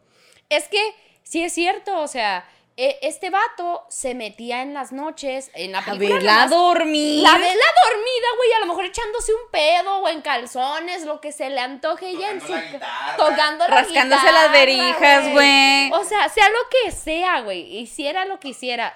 Es 0.49 0.69
que 0.69 0.79
sí 1.25 1.43
es 1.43 1.53
cierto, 1.53 1.99
o 2.01 2.07
sea, 2.07 2.47
este 2.77 3.31
vato 3.31 3.87
se 3.89 4.15
metía 4.15 4.61
en 4.61 4.75
las 4.75 4.93
noches, 4.93 5.51
en 5.55 5.73
la 5.73 5.79
A 5.79 5.85
película 5.87 6.15
verla 6.17 6.33
nomás- 6.47 6.51
dormir. 6.51 7.23
la 7.23 7.33
vela 7.33 7.47
dormida, 7.85 8.27
güey, 8.37 8.53
a 8.55 8.61
lo 8.61 8.67
mejor 8.67 8.85
echándose 8.85 9.33
un 9.33 9.51
pedo 9.51 9.99
o 10.01 10.09
en 10.09 10.21
calzones, 10.21 11.05
lo 11.05 11.21
que 11.23 11.33
se 11.33 11.49
le 11.49 11.61
antoje 11.61 12.11
ella 12.11 12.31
en 12.33 12.41
su 12.43 12.47
Tocando 12.49 12.59
la 12.59 12.71
guitarra. 12.73 13.17
tocando 13.17 13.69
la 13.69 13.75
Rascándose 13.77 14.21
guitarra, 14.27 14.43
las 14.43 14.53
verijas, 14.53 15.33
güey. 15.33 15.91
O 15.93 16.05
sea, 16.05 16.29
sea 16.29 16.51
lo 16.51 16.59
que 16.71 16.91
sea, 16.93 17.41
güey, 17.41 17.79
hiciera 17.79 18.27
lo 18.27 18.39
que 18.41 18.49
hiciera. 18.49 18.95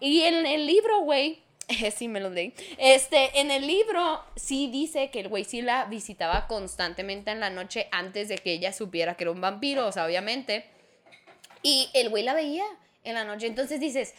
Y 0.00 0.22
en 0.24 0.44
el 0.46 0.66
libro, 0.66 1.00
güey, 1.00 1.42
sí 1.96 2.08
me 2.08 2.20
lo 2.20 2.28
leí. 2.28 2.52
Este, 2.76 3.40
en 3.40 3.50
el 3.50 3.66
libro 3.66 4.22
sí 4.36 4.68
dice 4.70 5.10
que 5.10 5.20
el 5.20 5.28
güey 5.28 5.44
sí 5.44 5.62
la 5.62 5.86
visitaba 5.86 6.46
constantemente 6.48 7.30
en 7.30 7.40
la 7.40 7.48
noche 7.48 7.88
antes 7.92 8.28
de 8.28 8.36
que 8.36 8.52
ella 8.52 8.74
supiera 8.74 9.14
que 9.14 9.24
era 9.24 9.30
un 9.30 9.40
vampiro, 9.40 9.86
o 9.86 9.92
sea, 9.92 10.04
obviamente. 10.04 10.66
Y 11.62 11.88
el 11.94 12.10
güey 12.10 12.24
la 12.24 12.34
veía 12.34 12.64
en 13.04 13.14
la 13.14 13.24
noche. 13.24 13.46
Entonces 13.46 13.80
dices, 13.80 14.14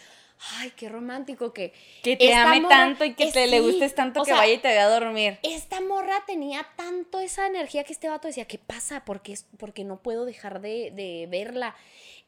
ay, 0.58 0.72
qué 0.76 0.89
romántico 0.89 1.54
que. 1.54 1.74
Que 2.04 2.15
te 2.17 2.34
ame 2.34 2.62
morra- 2.62 2.76
tanto 2.76 3.06
y 3.06 3.13
que 3.13 3.32
te 3.32 3.48
le 3.48 3.60
gustes 3.62 3.96
tanto 3.96 4.22
o 4.22 4.26
que 4.26 4.34
vaya 4.34 4.54
y 4.54 4.58
te 4.58 4.67
vea 4.69 4.86
a 4.86 4.89
dormir. 4.89 5.39
esta 5.43 5.82
morra 5.82 6.24
tenía 6.26 6.67
tanto 6.76 7.19
esa 7.19 7.48
energía 7.48 7.84
que 7.84 7.93
este 7.93 8.10
vato 8.10 8.28
decía, 8.28 8.46
¿qué 8.46 8.58
pasa? 8.58 9.04
Porque, 9.06 9.34
es, 9.34 9.46
porque 9.58 9.84
no 9.84 9.98
puedo 10.02 10.26
dejar 10.26 10.62
de, 10.62 10.91
de 10.91 11.28
verla. 11.30 11.76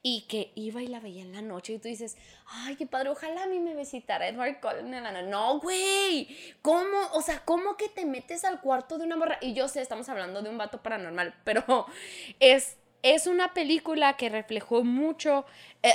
Y 0.08 0.22
que 0.28 0.52
iba 0.54 0.84
y 0.84 0.88
la 0.88 1.00
veía 1.00 1.24
en 1.24 1.32
la 1.32 1.42
noche 1.42 1.74
y 1.74 1.80
tú 1.80 1.88
dices, 1.88 2.16
ay, 2.46 2.76
qué 2.76 2.86
padre, 2.86 3.10
ojalá 3.10 3.42
a 3.42 3.48
mí 3.48 3.60
me 3.60 3.74
visitara 3.74 4.28
Edward 4.28 4.60
Cullen 4.62 4.94
en 4.94 5.04
la 5.04 5.12
noche. 5.12 5.26
No, 5.26 5.60
güey, 5.60 6.28
¿cómo? 6.62 6.96
O 7.14 7.24
sea, 7.24 7.40
¿cómo 7.44 7.76
que 7.76 7.90
te 7.90 8.06
metes 8.06 8.46
al 8.46 8.62
cuarto 8.62 9.00
de 9.00 9.06
una 9.06 9.16
morra? 9.16 9.40
Y 9.42 9.56
yo 9.56 9.68
sé, 9.68 9.82
estamos 9.82 10.08
hablando 10.08 10.44
de 10.44 10.50
un 10.52 10.60
vato 10.60 10.84
paranormal, 10.84 11.34
pero 11.44 11.88
es, 12.40 12.78
es 13.06 13.28
una 13.28 13.54
película 13.54 14.18
que 14.18 14.30
reflejó 14.30 14.84
mucho 14.84 15.46
eh, 15.84 15.94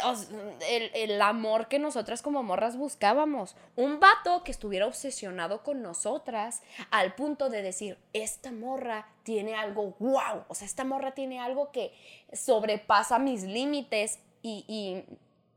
el, 0.69 0.93
el 0.95 1.21
amor 1.21 1.67
que 1.67 1.81
nosotras 1.81 2.23
como 2.23 2.45
morras 2.45 2.77
buscábamos. 2.77 3.57
Un 3.75 3.99
vato 3.99 4.45
que 4.45 4.53
estuviera 4.53 4.87
obsesionado 4.87 5.65
con 5.65 5.83
nosotras 5.83 6.63
al 6.93 7.17
punto 7.17 7.51
de 7.51 7.63
decir, 7.63 7.99
esta 8.13 8.53
morra 8.53 9.09
tiene 9.25 9.57
algo 9.57 9.97
wow, 9.99 10.45
o 10.47 10.55
sea, 10.55 10.67
esta 10.67 10.85
morra 10.85 11.11
tiene 11.11 11.41
algo 11.41 11.73
que 11.73 11.93
sobrepasa 12.33 13.19
mis 13.19 13.43
límites 13.43 14.21
y, 14.41 14.65
y 14.69 15.05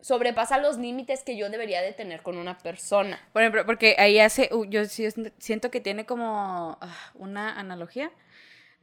sobrepasa 0.02 0.58
los 0.58 0.80
límites 0.80 1.22
que 1.22 1.38
yo 1.38 1.52
debería 1.52 1.84
de 1.84 1.94
tener 1.94 2.24
con 2.24 2.40
una 2.40 2.58
persona. 2.58 3.20
Por 3.32 3.44
ejemplo, 3.44 3.64
porque 3.68 3.96
ahí 4.00 4.20
hace, 4.20 4.50
uh, 4.52 4.66
yo 4.66 4.86
siento 4.86 5.70
que 5.70 5.82
tiene 5.82 6.08
como 6.08 6.80
ah, 6.82 7.12
una 7.14 7.60
analogía 7.60 8.12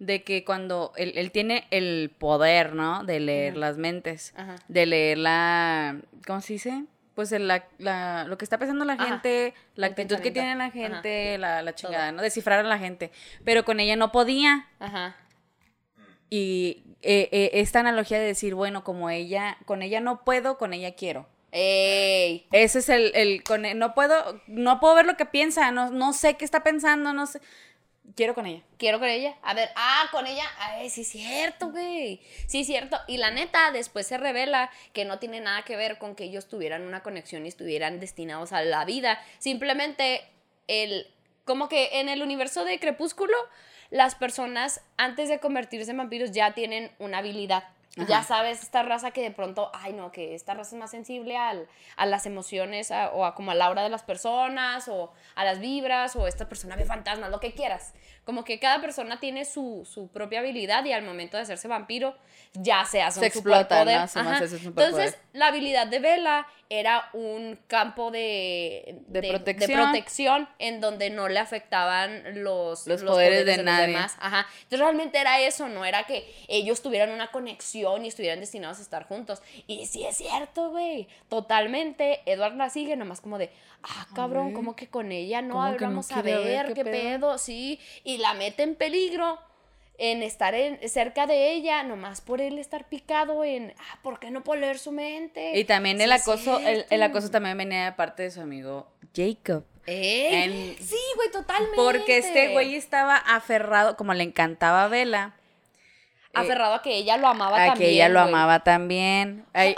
de 0.01 0.25
que 0.25 0.45
cuando 0.45 0.93
él, 0.97 1.13
él 1.15 1.31
tiene 1.31 1.69
el 1.71 2.11
poder, 2.19 2.75
¿no? 2.75 3.05
De 3.05 3.21
leer 3.21 3.57
las 3.57 3.77
mentes, 3.77 4.33
Ajá. 4.37 4.57
de 4.67 4.87
leer 4.87 5.19
la, 5.19 6.01
¿cómo 6.27 6.41
se 6.41 6.55
dice? 6.55 6.85
Pues 7.15 7.31
el- 7.33 7.47
la, 7.47 7.67
la- 7.79 8.25
lo 8.25 8.37
que 8.39 8.45
está 8.45 8.59
pensando 8.59 8.85
la 8.85 8.95
Ajá. 8.95 9.05
gente, 9.07 9.55
la 9.77 9.87
El 9.87 9.93
actitud 9.93 10.17
que 10.21 10.31
tiene 10.31 10.57
la 10.57 10.71
gente, 10.71 11.37
la, 11.39 11.63
la 11.63 11.75
chingada, 11.75 12.07
Todo. 12.09 12.17
¿no? 12.17 12.23
Descifrar 12.23 12.61
a 12.61 12.63
la 12.69 12.79
gente. 12.79 13.13
Pero 13.45 13.65
con 13.65 13.79
ella 13.79 13.95
no 13.95 14.11
podía. 14.11 14.67
Ajá. 14.79 15.17
Y 16.31 16.85
eh, 17.03 17.29
eh, 17.33 17.51
esta 17.55 17.81
analogía 17.81 18.19
de 18.19 18.27
decir, 18.27 18.55
bueno, 18.55 18.85
como 18.85 19.11
ella, 19.11 19.59
con 19.67 19.83
ella 19.83 20.01
no 20.01 20.25
puedo, 20.25 20.59
con 20.59 20.73
ella 20.73 20.95
quiero. 20.95 21.29
¡Ey! 21.53 22.47
Ese 22.53 22.79
es 22.79 22.89
el, 22.89 23.11
el 23.15 23.43
con 23.43 23.65
e- 23.65 23.75
no 23.75 23.93
puedo, 23.95 24.41
no 24.47 24.79
puedo 24.79 24.95
ver 24.95 25.07
lo 25.07 25.17
que 25.17 25.27
piensa, 25.27 25.73
no, 25.73 25.91
no 25.91 26.13
sé 26.13 26.35
qué 26.37 26.45
está 26.45 26.63
pensando, 26.63 27.13
no 27.13 27.27
sé. 27.27 27.41
Quiero 28.17 28.35
con 28.35 28.47
ella. 28.47 28.63
Quiero 28.79 28.99
con 28.99 29.09
ella. 29.09 29.37
A 29.43 29.55
ver, 29.55 29.71
ah, 29.77 30.09
con 30.11 30.27
ella. 30.27 30.45
Ay, 30.59 30.91
sí 30.91 31.03
es 31.03 31.09
cierto, 31.09 31.71
güey. 31.71 32.21
Sí 32.47 32.61
es 32.61 32.67
cierto. 32.67 32.99
Y 33.07 33.19
la 33.19 33.31
neta, 33.31 33.71
después 33.73 34.07
se 34.07 34.19
revela 34.19 34.71
que 34.93 35.05
no 35.05 35.19
tiene 35.19 35.41
nada 35.41 35.63
que 35.63 35.77
ver 35.77 35.99
con 35.99 36.15
que 36.15 36.25
ellos 36.25 36.49
tuvieran 36.49 36.83
una 36.83 37.03
conexión 37.03 37.45
y 37.45 37.49
estuvieran 37.49 38.01
destinados 38.01 38.53
a 38.53 38.63
la 38.63 38.85
vida. 38.85 39.23
Simplemente 39.39 40.23
el 40.67 41.07
como 41.45 41.69
que 41.69 42.01
en 42.01 42.09
el 42.09 42.23
universo 42.23 42.65
de 42.65 42.79
Crepúsculo, 42.79 43.37
las 43.91 44.15
personas 44.15 44.83
antes 44.97 45.29
de 45.29 45.41
convertirse 45.41 45.91
en 45.91 45.97
vampiros 45.97 46.31
ya 46.31 46.53
tienen 46.55 46.93
una 46.99 47.19
habilidad. 47.19 47.65
Ya 47.97 48.23
sabes, 48.23 48.63
esta 48.63 48.85
raza 48.85 49.11
que 49.11 49.21
de 49.21 49.33
pronto, 49.33 49.71
ay 49.75 49.93
no, 49.93 50.13
que 50.13 50.35
esta 50.37 50.55
raza 50.55 50.77
es 50.77 50.81
más 50.81 50.93
sensible 50.93 51.37
al, 51.37 51.67
a 51.97 52.07
las 52.07 52.25
emociones 52.25 52.93
a- 52.93 53.11
o 53.11 53.25
a 53.25 53.35
como 53.35 53.51
a 53.51 53.55
la 53.57 53.67
aura 53.67 53.83
de 53.83 53.89
las 53.89 54.05
personas 54.05 54.87
o 54.89 55.13
a 55.35 55.45
las 55.45 55.59
vibras 55.59 56.15
o 56.15 56.29
esta 56.29 56.49
persona 56.49 56.77
ve 56.77 56.85
fantasmas, 56.85 57.31
lo 57.31 57.41
que 57.41 57.53
quieras. 57.53 57.93
Como 58.31 58.45
que 58.45 58.61
cada 58.61 58.81
persona 58.81 59.19
tiene 59.19 59.45
su, 59.45 59.85
su 59.93 60.07
propia 60.07 60.39
habilidad 60.39 60.85
y 60.85 60.93
al 60.93 61.03
momento 61.03 61.37
de 61.37 61.43
hacerse 61.43 61.67
vampiro 61.67 62.17
ya 62.53 62.85
se 62.85 63.03
hace 63.03 63.19
Se 63.19 63.27
un 63.27 63.27
explota, 63.27 63.81
superpoder. 63.81 64.01
¿no? 64.03 64.07
Se 64.07 64.21
hace 64.45 64.59
superpoder. 64.59 64.89
Entonces, 64.91 65.19
la 65.33 65.49
habilidad 65.49 65.89
de 65.89 65.99
Bella 65.99 66.47
era 66.69 67.11
un 67.13 67.59
campo 67.67 68.13
de, 68.13 69.01
De 69.09 69.23
protección. 69.29 69.83
protección 69.83 70.49
en 70.61 70.81
donde 70.81 71.11
no 71.11 71.29
le 71.29 71.41
afectaban 71.41 72.45
los, 72.45 72.87
Los 72.87 73.03
poderes 73.03 73.45
de 73.45 73.57
los 73.57 73.65
nadie. 73.65 73.89
demás. 73.89 74.15
Ajá. 74.21 74.47
Entonces 74.63 74.79
realmente 74.79 75.19
era 75.19 75.41
eso, 75.41 75.69
no 75.69 75.85
era 75.85 76.05
que 76.05 76.33
ellos 76.47 76.81
tuvieran 76.83 77.11
una 77.11 77.33
conexión 77.33 78.05
y 78.05 78.09
estuvieran 78.09 78.39
destinados 78.39 78.79
a 78.79 78.83
estar 78.83 79.09
juntos. 79.09 79.43
Y 79.67 79.87
sí 79.87 80.05
es 80.07 80.17
cierto, 80.17 80.71
güey. 80.71 81.09
Totalmente. 81.29 82.21
Edward 82.27 82.55
la 82.55 82.71
sigue 82.71 82.95
nomás 82.95 83.21
como 83.21 83.39
de, 83.39 83.51
ah, 83.83 84.07
cabrón, 84.15 84.53
como 84.53 84.77
que 84.77 84.87
con 84.87 85.11
ella 85.11 85.43
no, 85.43 85.55
¿Cómo 85.55 85.65
a 85.65 85.71
ver, 85.73 85.81
no 85.83 86.01
a 86.01 86.05
qué, 86.69 86.75
qué 86.75 86.85
pedo? 86.85 86.93
pedo? 86.93 87.39
sí. 87.39 87.81
Y 88.05 88.19
la 88.21 88.35
mete 88.35 88.63
en 88.63 88.75
peligro 88.77 89.39
en 89.99 90.23
estar 90.23 90.55
en- 90.55 90.89
cerca 90.89 91.27
de 91.27 91.53
ella, 91.53 91.83
nomás 91.83 92.21
por 92.23 92.41
él 92.41 92.59
estar 92.59 92.89
picado 92.89 93.45
en, 93.45 93.75
ah, 93.79 93.99
¿por 94.03 94.19
qué 94.19 94.31
no 94.31 94.43
poner 94.43 94.79
su 94.79 94.93
mente? 94.93 95.59
Y 95.59 95.65
también 95.65 95.99
Sí 95.99 96.05
el 96.05 96.13
acoso, 96.13 96.59
el, 96.59 96.87
el 96.89 97.03
acoso 97.03 97.31
también 97.31 97.59
venía 97.59 97.85
de 97.85 97.93
parte 97.93 98.23
de 98.23 98.31
su 98.31 98.41
amigo 98.41 98.87
Jacob. 99.15 99.65
¿Eh? 99.87 100.45
En- 100.45 100.77
Sí, 100.83 100.97
güey, 101.17 101.31
totalmente. 101.31 101.77
Porque 101.77 102.17
este 102.19 102.53
güey 102.53 102.77
estaba 102.77 103.17
aferrado, 103.17 103.97
como 103.97 104.15
le 104.15 104.23
encantaba 104.25 104.85
a 104.85 104.89
Vela, 104.89 105.35
Aferrado 106.33 106.75
a 106.75 106.83
que 106.83 106.95
ella 106.95 107.17
lo 107.17 107.27
amaba 107.27 107.57
a 107.57 107.67
también. 107.67 107.89
que 107.89 107.95
ella 107.95 108.09
lo 108.09 108.21
amaba 108.21 108.61
también. 108.61 109.47
Ay, 109.53 109.75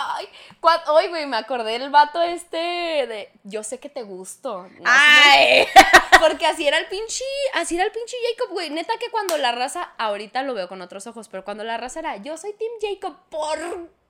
hoy, 0.86 1.08
güey, 1.08 1.24
me 1.26 1.38
acordé 1.38 1.78
del 1.78 1.90
vato 1.90 2.20
este 2.20 2.58
de 2.58 3.32
yo 3.42 3.62
sé 3.62 3.80
que 3.80 3.88
te 3.88 4.02
gusto. 4.02 4.68
¿no? 4.68 4.82
¡Ay! 4.84 5.66
Porque 6.20 6.46
así 6.46 6.66
era 6.68 6.78
el 6.78 6.86
pinche, 6.86 7.24
así 7.54 7.76
era 7.76 7.84
el 7.84 7.90
pinche 7.90 8.16
Jacob, 8.30 8.52
güey. 8.52 8.68
Neta 8.70 8.92
que 8.98 9.10
cuando 9.10 9.38
la 9.38 9.52
raza, 9.52 9.92
ahorita 9.98 10.42
lo 10.42 10.52
veo 10.52 10.68
con 10.68 10.82
otros 10.82 11.06
ojos, 11.06 11.28
pero 11.28 11.44
cuando 11.44 11.64
la 11.64 11.78
raza 11.78 12.00
era, 12.00 12.16
yo 12.18 12.36
soy 12.36 12.52
Team 12.52 12.72
Jacob, 12.80 13.16
¿por 13.30 13.58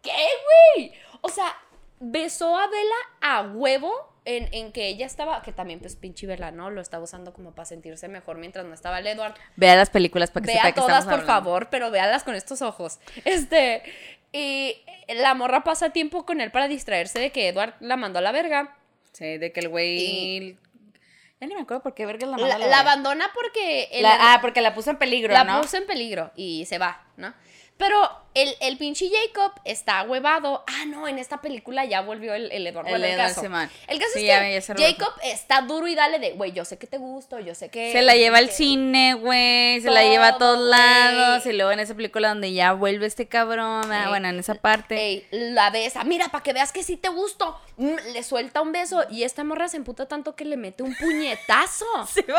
qué, 0.03 0.29
güey? 0.75 0.93
O 1.21 1.29
sea, 1.29 1.57
besó 2.01 2.59
a 2.59 2.67
Bella 2.67 2.97
a 3.21 3.43
huevo 3.43 4.12
en, 4.25 4.49
en 4.53 4.73
que 4.73 4.87
ella 4.89 5.07
estaba, 5.07 5.43
que 5.43 5.53
también 5.53 5.81
pues 5.81 5.97
pinche 5.97 6.27
Bella, 6.27 6.51
¿no? 6.51 6.71
Lo 6.71 6.81
estaba 6.81 7.03
usando 7.05 7.33
como 7.33 7.53
para 7.55 7.67
sentirse 7.67 8.07
mejor 8.09 8.39
mientras 8.39 8.65
no 8.65 8.73
estaba 8.75 8.99
el 9.01 9.07
Edward. 9.07 9.35
Vea 9.57 9.75
las 9.77 9.91
películas 9.91 10.31
para 10.31 10.47
que 10.47 10.53
sepa 10.53 10.63
Vea 10.65 10.73
que 10.73 10.81
todas, 10.81 10.99
estamos 11.01 11.05
por 11.05 11.31
hablando. 11.31 11.45
favor, 11.51 11.69
pero 11.71 11.91
véalas 11.91 12.23
con 12.25 12.35
estos 12.35 12.63
ojos. 12.63 12.99
Este, 13.25 13.83
y 14.33 14.77
la 15.09 15.35
morra 15.35 15.65
pasa 15.65 15.91
tiempo 15.91 16.25
con 16.25 16.41
él 16.41 16.51
para 16.51 16.69
distraerse 16.69 17.19
de 17.19 17.31
que 17.33 17.49
Edward 17.49 17.75
la 17.81 17.97
mandó 17.97 18.19
a 18.19 18.23
la 18.23 18.33
verga. 18.33 18.77
Sí, 19.13 19.39
de 19.39 19.53
que 19.53 19.61
el 19.61 19.69
güey... 19.69 20.57
Ya 21.41 21.49
ni 21.49 21.55
me 21.57 21.63
acuerdo 21.63 21.83
por 21.83 21.93
qué 21.95 22.07
verga 22.07 22.25
la 22.27 22.37
La, 22.37 22.39
manda 22.39 22.55
a 22.55 22.59
la 22.61 22.65
verga. 22.67 22.81
abandona 22.81 23.31
porque 23.35 23.89
el 23.91 24.03
La- 24.05 24.35
ah, 24.35 24.39
porque 24.41 24.61
la 24.61 24.75
puso 24.75 24.91
en 24.91 24.97
peligro, 24.99 25.33
la 25.33 25.43
¿no? 25.43 25.61
puso 25.61 25.77
en 25.77 25.87
peligro 25.87 26.31
y 26.37 26.65
se 26.67 26.79
va, 26.79 27.05
¿no? 27.17 27.35
Pero 27.77 28.09
el, 28.35 28.55
el 28.61 28.79
pinche 28.79 29.11
Jacob 29.11 29.53
está 29.65 30.03
huevado. 30.05 30.65
Ah, 30.67 30.85
no, 30.87 31.09
en 31.09 31.19
esta 31.19 31.41
película 31.41 31.85
ya 31.85 32.01
volvió 32.01 32.33
el, 32.33 32.51
el 32.53 32.67
Edward. 32.67 32.87
El 32.89 33.03
el 33.03 33.17
caso. 33.17 33.43
El 33.89 33.99
caso 33.99 34.13
Sí, 34.15 34.31
es 34.31 34.67
que. 34.67 34.75
Jacob 34.75 35.13
está 35.25 35.63
duro 35.63 35.89
y 35.89 35.95
dale 35.95 36.19
de, 36.19 36.33
güey, 36.33 36.53
yo 36.53 36.65
sé 36.65 36.79
que 36.79 36.87
te 36.87 36.99
gusto, 36.99 37.41
yo 37.41 37.55
sé 37.55 37.71
que... 37.71 37.93
Se 37.93 38.03
la 38.03 38.15
lleva 38.15 38.39
al 38.39 38.51
cine, 38.51 39.15
güey. 39.15 39.81
Se 39.81 39.91
la 39.91 40.03
lleva 40.05 40.29
a 40.29 40.39
todos 40.39 40.59
Todo, 40.59 40.69
lados. 40.71 41.45
Y 41.47 41.53
luego 41.53 41.73
en 41.73 41.81
esa 41.81 41.95
película 41.95 42.29
donde 42.29 42.53
ya 42.53 42.73
vuelve 42.73 43.07
este 43.07 43.27
cabrón. 43.27 43.91
ah, 43.91 44.03
Ey, 44.05 44.09
bueno, 44.09 44.29
en 44.29 44.39
esa 44.39 44.55
parte. 44.55 44.95
Ey, 45.01 45.27
la 45.31 45.71
besa. 45.71 46.05
Mira, 46.05 46.29
para 46.29 46.43
que 46.45 46.53
veas 46.53 46.73
que 46.73 46.83
sí 46.85 46.97
te 46.97 47.09
gusto. 47.09 47.61
Mm, 47.79 47.97
le 48.13 48.23
suelta 48.23 48.63
un 48.63 48.73
beso 48.73 49.05
y 49.11 49.25
esta 49.25 49.45
morra 49.45 49.69
se 49.69 49.77
emputa 49.77 50.07
tanto 50.07 50.37
que 50.37 50.45
le 50.45 50.57
mete 50.57 50.83
un 50.83 50.95
puñetazo 50.95 51.87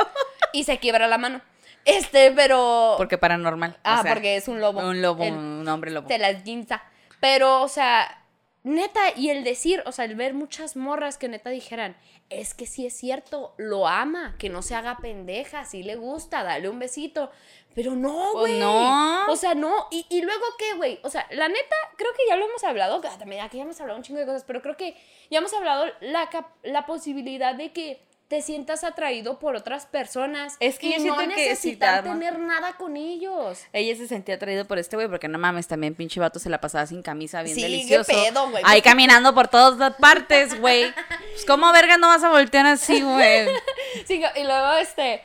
y 0.53 0.63
se 0.63 0.77
quiebra 0.79 1.07
la 1.07 1.17
mano. 1.17 1.41
Este, 1.85 2.31
pero... 2.31 2.95
Porque 2.97 3.17
paranormal. 3.17 3.77
Ah, 3.83 3.99
o 3.99 4.03
sea, 4.03 4.13
porque 4.13 4.35
es 4.37 4.47
un 4.47 4.59
lobo. 4.61 4.79
Un 4.79 5.01
lobo, 5.01 5.23
El- 5.23 5.33
un 5.33 5.67
hombre 5.67 5.91
lobo. 5.91 6.07
te 6.07 6.17
las 6.17 6.43
guinza. 6.43 6.83
Pero, 7.19 7.61
o 7.61 7.67
sea, 7.67 8.23
neta, 8.63 9.01
y 9.15 9.29
el 9.29 9.43
decir, 9.43 9.83
o 9.85 9.91
sea, 9.91 10.05
el 10.05 10.15
ver 10.15 10.33
muchas 10.33 10.75
morras 10.75 11.17
que 11.17 11.27
neta 11.29 11.49
dijeran, 11.49 11.95
es 12.29 12.53
que 12.53 12.65
sí 12.65 12.85
es 12.85 12.95
cierto, 12.97 13.53
lo 13.57 13.87
ama, 13.87 14.35
que 14.39 14.49
no 14.49 14.61
se 14.61 14.75
haga 14.75 14.97
pendeja, 14.97 15.65
sí 15.65 15.83
le 15.83 15.95
gusta, 15.95 16.43
dale 16.43 16.69
un 16.69 16.79
besito. 16.79 17.31
Pero 17.75 17.95
no, 17.95 18.29
Pues 18.33 18.51
güey. 18.51 18.59
no. 18.59 19.25
O 19.27 19.35
sea, 19.35 19.55
no. 19.55 19.87
Y, 19.89 20.05
y 20.09 20.21
luego, 20.21 20.43
¿qué, 20.59 20.75
güey? 20.75 20.99
O 21.03 21.09
sea, 21.09 21.25
la 21.31 21.47
neta, 21.47 21.75
creo 21.97 22.11
que 22.13 22.21
ya 22.29 22.35
lo 22.35 22.45
hemos 22.45 22.63
hablado. 22.63 23.01
que 23.01 23.07
También 23.17 23.41
aquí 23.41 23.57
ya 23.57 23.63
hemos 23.63 23.79
hablado 23.81 23.97
un 23.97 24.03
chingo 24.03 24.19
de 24.19 24.27
cosas, 24.27 24.43
pero 24.45 24.61
creo 24.61 24.77
que 24.77 24.95
ya 25.31 25.39
hemos 25.39 25.53
hablado 25.53 25.85
la, 26.01 26.29
la 26.61 26.85
posibilidad 26.85 27.55
de 27.55 27.71
que 27.73 27.99
te 28.33 28.41
sientas 28.41 28.83
atraído 28.83 29.37
por 29.37 29.55
otras 29.55 29.85
personas. 29.85 30.57
Es 30.59 30.79
que 30.79 30.87
y 30.87 30.93
yo 30.93 31.01
siento 31.01 31.21
no 31.21 31.35
que 31.35 31.55
tener 32.01 32.39
nada 32.39 32.73
con 32.77 32.97
ellos. 32.97 33.59
Ella 33.73 33.95
se 33.95 34.07
sentía 34.07 34.33
atraído 34.33 34.65
por 34.65 34.79
este 34.79 34.95
güey 34.95 35.07
porque 35.07 35.27
no 35.27 35.37
mames, 35.37 35.67
también 35.67 35.93
pinche 35.93 36.19
vato 36.19 36.39
se 36.39 36.49
la 36.49 36.59
pasaba 36.59 36.87
sin 36.87 37.03
camisa, 37.03 37.43
bien 37.43 37.53
Sí, 37.53 37.61
qué 37.61 37.67
delicioso. 37.67 38.11
pedo, 38.11 38.49
güey. 38.49 38.63
Ahí 38.65 38.81
caminando 38.81 39.35
por 39.35 39.49
todas 39.49 39.77
las 39.77 39.93
partes, 39.97 40.59
güey. 40.59 40.91
Pues 41.33 41.45
cómo 41.45 41.71
verga 41.73 41.97
no 41.97 42.07
vas 42.07 42.23
a 42.23 42.29
voltear 42.31 42.65
así, 42.65 43.03
güey. 43.03 43.49
Sí, 44.07 44.19
y 44.35 44.43
luego, 44.43 44.73
este, 44.77 45.21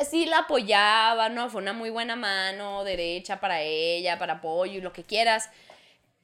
sí 0.00 0.26
la 0.26 0.38
apoyaba, 0.38 1.28
¿no? 1.28 1.50
Fue 1.50 1.62
una 1.62 1.74
muy 1.74 1.90
buena 1.90 2.16
mano 2.16 2.82
derecha 2.82 3.38
para 3.38 3.60
ella, 3.60 4.18
para 4.18 4.34
apoyo 4.34 4.78
y 4.78 4.80
lo 4.80 4.92
que 4.92 5.04
quieras. 5.04 5.48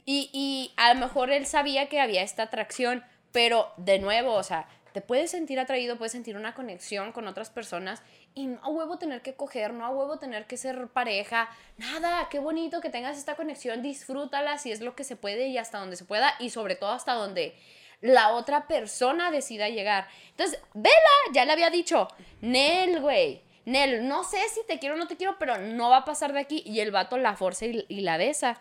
Y, 0.04 0.30
y 0.32 0.72
a 0.76 0.94
lo 0.94 0.98
mejor 0.98 1.30
él 1.30 1.46
sabía 1.46 1.88
que 1.88 2.00
había 2.00 2.22
esta 2.22 2.42
atracción, 2.42 3.04
pero 3.30 3.72
de 3.76 4.00
nuevo, 4.00 4.34
o 4.34 4.42
sea, 4.42 4.66
te 4.94 5.00
puedes 5.00 5.32
sentir 5.32 5.58
atraído, 5.58 5.98
puedes 5.98 6.12
sentir 6.12 6.36
una 6.36 6.54
conexión 6.54 7.10
con 7.10 7.26
otras 7.26 7.50
personas 7.50 8.00
y 8.32 8.46
no 8.46 8.60
a 8.62 8.68
huevo 8.68 8.96
tener 8.96 9.22
que 9.22 9.34
coger, 9.34 9.74
no 9.74 9.84
a 9.84 9.90
huevo 9.90 10.20
tener 10.20 10.46
que 10.46 10.56
ser 10.56 10.86
pareja, 10.86 11.50
nada, 11.78 12.28
qué 12.30 12.38
bonito 12.38 12.80
que 12.80 12.90
tengas 12.90 13.18
esta 13.18 13.34
conexión, 13.34 13.82
disfrútala 13.82 14.56
si 14.56 14.70
es 14.70 14.80
lo 14.80 14.94
que 14.94 15.02
se 15.02 15.16
puede 15.16 15.48
y 15.48 15.58
hasta 15.58 15.80
donde 15.80 15.96
se 15.96 16.04
pueda 16.04 16.34
y 16.38 16.50
sobre 16.50 16.76
todo 16.76 16.92
hasta 16.92 17.14
donde 17.14 17.56
la 18.02 18.34
otra 18.34 18.68
persona 18.68 19.32
decida 19.32 19.68
llegar. 19.68 20.06
Entonces, 20.30 20.60
Vela 20.74 20.94
ya 21.32 21.44
le 21.44 21.50
había 21.50 21.70
dicho, 21.70 22.06
Nel, 22.40 23.00
güey, 23.00 23.42
Nel, 23.64 24.06
no 24.06 24.22
sé 24.22 24.48
si 24.48 24.60
te 24.68 24.78
quiero 24.78 24.94
o 24.94 24.98
no 24.98 25.08
te 25.08 25.16
quiero, 25.16 25.40
pero 25.40 25.58
no 25.58 25.90
va 25.90 25.98
a 25.98 26.04
pasar 26.04 26.32
de 26.32 26.38
aquí. 26.40 26.62
Y 26.64 26.78
el 26.78 26.92
vato 26.92 27.18
la 27.18 27.34
forza 27.34 27.66
y, 27.66 27.84
y 27.88 28.02
la 28.02 28.16
besa. 28.16 28.60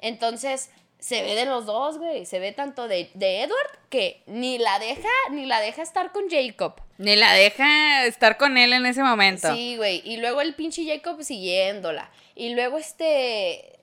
Entonces, 0.00 0.70
se 1.04 1.22
ve 1.22 1.34
de 1.34 1.44
los 1.44 1.66
dos, 1.66 1.98
güey. 1.98 2.24
Se 2.24 2.38
ve 2.38 2.52
tanto 2.52 2.88
de, 2.88 3.10
de 3.12 3.42
Edward 3.42 3.78
que 3.90 4.22
ni 4.24 4.56
la 4.56 4.78
deja, 4.78 5.10
ni 5.32 5.44
la 5.44 5.60
deja 5.60 5.82
estar 5.82 6.12
con 6.12 6.30
Jacob. 6.30 6.80
Ni 6.96 7.14
la 7.14 7.34
deja 7.34 8.06
estar 8.06 8.38
con 8.38 8.56
él 8.56 8.72
en 8.72 8.86
ese 8.86 9.02
momento. 9.02 9.54
Sí, 9.54 9.76
güey. 9.76 10.00
Y 10.06 10.16
luego 10.16 10.40
el 10.40 10.54
pinche 10.54 10.86
Jacob 10.86 11.22
siguiéndola. 11.22 12.10
Y 12.34 12.54
luego 12.54 12.78
este. 12.78 13.78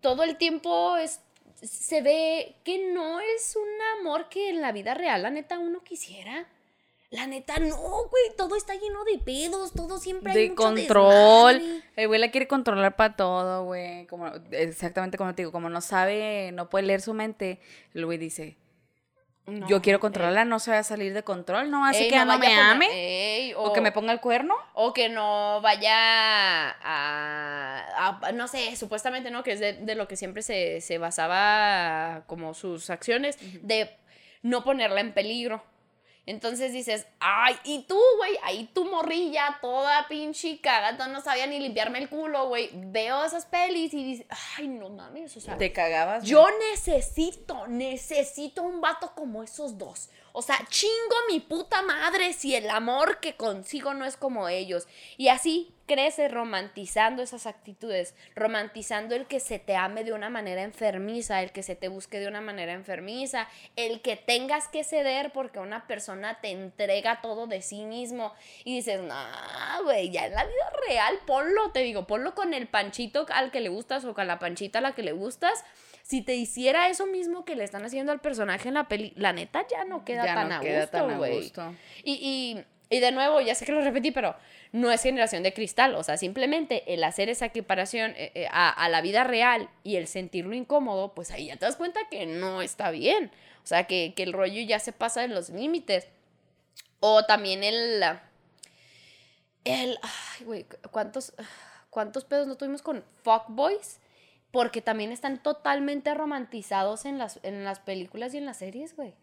Todo 0.00 0.22
el 0.22 0.38
tiempo 0.38 0.96
es, 0.96 1.20
se 1.62 2.00
ve 2.00 2.54
que 2.64 2.78
no 2.94 3.20
es 3.20 3.56
un 3.56 4.00
amor 4.00 4.30
que 4.30 4.48
en 4.48 4.62
la 4.62 4.72
vida 4.72 4.94
real, 4.94 5.22
la 5.22 5.28
neta, 5.28 5.58
uno 5.58 5.84
quisiera. 5.84 6.46
La 7.14 7.26
neta, 7.26 7.58
no, 7.58 7.76
güey. 7.76 8.22
Todo 8.36 8.56
está 8.56 8.74
lleno 8.74 9.04
de 9.04 9.18
pedos. 9.18 9.72
Todo 9.72 9.98
siempre 9.98 10.32
hay 10.32 10.38
de 10.44 10.48
mucho 10.50 10.62
control. 10.62 11.54
desmadre. 11.58 11.82
El 11.96 12.08
güey 12.08 12.20
la 12.20 12.30
quiere 12.30 12.48
controlar 12.48 12.96
para 12.96 13.16
todo, 13.16 13.64
güey. 13.64 14.06
Como, 14.06 14.26
exactamente 14.50 15.16
como 15.18 15.34
te 15.34 15.42
digo, 15.42 15.52
como 15.52 15.68
no 15.68 15.80
sabe, 15.80 16.50
no 16.52 16.68
puede 16.68 16.86
leer 16.86 17.00
su 17.00 17.14
mente, 17.14 17.60
el 17.94 18.04
güey 18.04 18.18
dice, 18.18 18.56
No, 19.46 19.68
yo 19.68 19.80
quiero 19.82 20.00
controlarla, 20.00 20.44
no 20.44 20.58
se 20.58 20.70
va 20.70 20.78
a 20.78 20.82
salir 20.82 21.12
de 21.14 21.22
control, 21.22 21.70
no 21.70 21.88
ey, 21.90 22.08
que 22.08 22.16
no 22.24 22.38
me 22.38 22.46
poner- 22.46 22.58
ame. 22.58 22.86
ey, 22.90 23.54
o 23.54 23.72
que 23.74 23.80
me 23.82 23.92
ponga 23.92 24.10
el 24.12 24.20
cuerno. 24.20 24.54
O 24.72 24.92
que 24.94 25.08
no 25.08 25.60
vaya 25.60 26.70
a, 26.70 28.18
a- 28.22 28.32
no 28.32 28.48
sé, 28.48 28.74
supuestamente, 28.76 29.30
¿no? 29.30 29.42
Que 29.42 29.52
es 29.52 29.60
de, 29.60 29.74
de 29.74 29.94
lo 29.94 30.08
que 30.08 30.16
siempre 30.16 30.42
se, 30.42 30.80
se 30.80 30.98
basaba 30.98 32.24
como 32.26 32.54
sus 32.54 32.90
acciones, 32.90 33.36
de 33.62 33.90
no 34.42 34.64
ponerla 34.64 35.00
en 35.00 35.12
peligro. 35.12 35.62
Entonces 36.26 36.72
dices, 36.72 37.06
ay, 37.20 37.54
y 37.64 37.82
tú, 37.82 38.00
güey, 38.16 38.32
ahí 38.44 38.70
tu 38.72 38.86
morrilla, 38.86 39.58
toda 39.60 40.08
pinche 40.08 40.58
cagada, 40.60 41.06
no 41.08 41.20
sabía 41.20 41.46
ni 41.46 41.58
limpiarme 41.58 41.98
el 41.98 42.08
culo, 42.08 42.48
güey. 42.48 42.70
Veo 42.72 43.24
esas 43.24 43.44
pelis 43.44 43.92
y 43.92 44.02
dices, 44.02 44.26
ay, 44.56 44.68
no 44.68 44.88
mames, 44.88 45.36
o 45.36 45.40
sea, 45.40 45.58
Te 45.58 45.72
cagabas. 45.72 46.24
yo 46.24 46.46
necesito, 46.70 47.66
necesito 47.66 48.62
un 48.62 48.80
vato 48.80 49.12
como 49.14 49.42
esos 49.42 49.76
dos. 49.76 50.08
O 50.32 50.40
sea, 50.40 50.58
chingo 50.68 51.16
mi 51.28 51.40
puta 51.40 51.82
madre 51.82 52.32
si 52.32 52.54
el 52.54 52.70
amor 52.70 53.20
que 53.20 53.36
consigo 53.36 53.92
no 53.92 54.06
es 54.06 54.16
como 54.16 54.48
ellos. 54.48 54.88
Y 55.16 55.28
así 55.28 55.73
crece 55.86 56.28
romantizando 56.28 57.22
esas 57.22 57.46
actitudes, 57.46 58.14
romantizando 58.34 59.14
el 59.14 59.26
que 59.26 59.40
se 59.40 59.58
te 59.58 59.76
ame 59.76 60.04
de 60.04 60.12
una 60.12 60.30
manera 60.30 60.62
enfermiza, 60.62 61.42
el 61.42 61.52
que 61.52 61.62
se 61.62 61.76
te 61.76 61.88
busque 61.88 62.20
de 62.20 62.28
una 62.28 62.40
manera 62.40 62.72
enfermiza, 62.72 63.48
el 63.76 64.00
que 64.00 64.16
tengas 64.16 64.68
que 64.68 64.84
ceder 64.84 65.32
porque 65.32 65.58
una 65.58 65.86
persona 65.86 66.40
te 66.40 66.50
entrega 66.50 67.20
todo 67.20 67.46
de 67.46 67.62
sí 67.62 67.84
mismo 67.84 68.32
y 68.64 68.76
dices, 68.76 69.00
no, 69.02 69.14
güey, 69.84 70.10
ya 70.10 70.26
en 70.26 70.34
la 70.34 70.44
vida 70.44 70.72
real, 70.88 71.18
ponlo, 71.26 71.70
te 71.72 71.80
digo, 71.80 72.06
ponlo 72.06 72.34
con 72.34 72.54
el 72.54 72.66
panchito 72.66 73.26
al 73.32 73.50
que 73.50 73.60
le 73.60 73.68
gustas 73.68 74.04
o 74.04 74.14
con 74.14 74.26
la 74.26 74.38
panchita 74.38 74.78
a 74.78 74.82
la 74.82 74.92
que 74.94 75.02
le 75.02 75.12
gustas. 75.12 75.64
Si 76.02 76.20
te 76.20 76.34
hiciera 76.34 76.88
eso 76.88 77.06
mismo 77.06 77.44
que 77.46 77.56
le 77.56 77.64
están 77.64 77.82
haciendo 77.84 78.12
al 78.12 78.20
personaje 78.20 78.68
en 78.68 78.74
la 78.74 78.88
peli, 78.88 79.14
la 79.16 79.32
neta 79.32 79.66
ya 79.70 79.84
no 79.84 80.04
queda 80.04 80.26
Ya 80.26 80.34
tan 80.34 80.48
no 80.50 80.54
a 80.56 80.60
queda 80.60 80.80
gusto, 80.82 81.16
güey. 81.16 81.50
y, 82.04 82.64
y 82.90 83.00
de 83.00 83.10
nuevo, 83.12 83.40
ya 83.40 83.54
sé 83.54 83.64
que 83.64 83.72
lo 83.72 83.80
repetí, 83.80 84.10
pero 84.10 84.36
no 84.74 84.90
es 84.90 85.02
generación 85.02 85.44
de 85.44 85.54
cristal. 85.54 85.94
O 85.94 86.02
sea, 86.02 86.16
simplemente 86.16 86.92
el 86.92 87.04
hacer 87.04 87.28
esa 87.28 87.46
equiparación 87.46 88.10
eh, 88.16 88.32
eh, 88.34 88.48
a, 88.50 88.70
a 88.70 88.88
la 88.88 89.02
vida 89.02 89.22
real 89.22 89.70
y 89.84 89.94
el 89.94 90.08
sentirlo 90.08 90.52
incómodo, 90.52 91.14
pues 91.14 91.30
ahí 91.30 91.46
ya 91.46 91.56
te 91.56 91.64
das 91.64 91.76
cuenta 91.76 92.00
que 92.10 92.26
no 92.26 92.60
está 92.60 92.90
bien. 92.90 93.30
O 93.62 93.66
sea, 93.68 93.84
que, 93.84 94.14
que 94.16 94.24
el 94.24 94.32
rollo 94.32 94.60
ya 94.62 94.80
se 94.80 94.92
pasa 94.92 95.20
de 95.20 95.28
los 95.28 95.48
límites. 95.50 96.08
O 96.98 97.24
también 97.24 97.62
el... 97.62 98.02
El... 99.62 99.96
Ay, 100.02 100.44
güey, 100.44 100.66
¿cuántos, 100.90 101.34
¿cuántos 101.88 102.24
pedos 102.24 102.48
no 102.48 102.56
tuvimos 102.56 102.82
con 102.82 103.04
fuckboys? 103.22 104.00
Porque 104.50 104.82
también 104.82 105.12
están 105.12 105.40
totalmente 105.40 106.12
romantizados 106.14 107.04
en 107.04 107.18
las, 107.18 107.38
en 107.44 107.62
las 107.64 107.78
películas 107.78 108.34
y 108.34 108.38
en 108.38 108.46
las 108.46 108.56
series, 108.56 108.96
güey. 108.96 109.14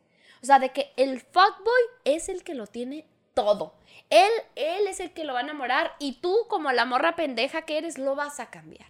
O 0.41 0.45
sea, 0.45 0.59
de 0.59 0.69
que 0.69 0.93
el 0.95 1.19
fuckboy 1.19 1.81
es 2.05 2.29
el 2.29 2.45
que 2.45 2.55
lo 2.55 2.67
tiene 2.67 3.05
todo. 3.33 3.75
Él, 4.09 4.29
él 4.55 4.87
es 4.87 4.99
el 4.99 5.11
que 5.13 5.23
lo 5.23 5.33
va 5.33 5.39
a 5.39 5.43
enamorar 5.43 5.91
y 5.99 6.19
tú, 6.21 6.35
como 6.49 6.71
la 6.71 6.85
morra 6.85 7.15
pendeja 7.15 7.61
que 7.63 7.77
eres, 7.77 7.97
lo 7.97 8.15
vas 8.15 8.39
a 8.39 8.49
cambiar. 8.49 8.87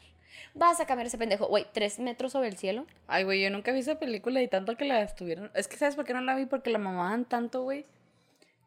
Vas 0.54 0.80
a 0.82 0.86
cambiar 0.86 1.08
ese 1.08 1.18
pendejo. 1.18 1.48
Güey, 1.48 1.66
tres 1.72 2.00
metros 2.00 2.34
sobre 2.34 2.48
el 2.50 2.58
cielo. 2.58 2.86
Ay, 3.08 3.24
güey, 3.24 3.42
yo 3.42 3.50
nunca 3.50 3.72
vi 3.72 3.80
esa 3.80 4.00
película 4.00 4.42
y 4.42 4.48
tanto 4.48 4.76
que 4.76 4.86
la 4.86 5.02
estuvieron. 5.02 5.50
Es 5.54 5.68
que, 5.68 5.78
¿sabes 5.78 5.96
por 5.96 6.06
qué 6.06 6.14
no 6.14 6.22
la 6.22 6.36
vi? 6.36 6.46
Porque 6.46 6.70
la 6.72 6.78
mamaban 6.80 7.24
tanto, 7.26 7.62
güey. 7.64 7.86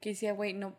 Que 0.00 0.10
decía, 0.10 0.32
güey, 0.32 0.52
no. 0.54 0.74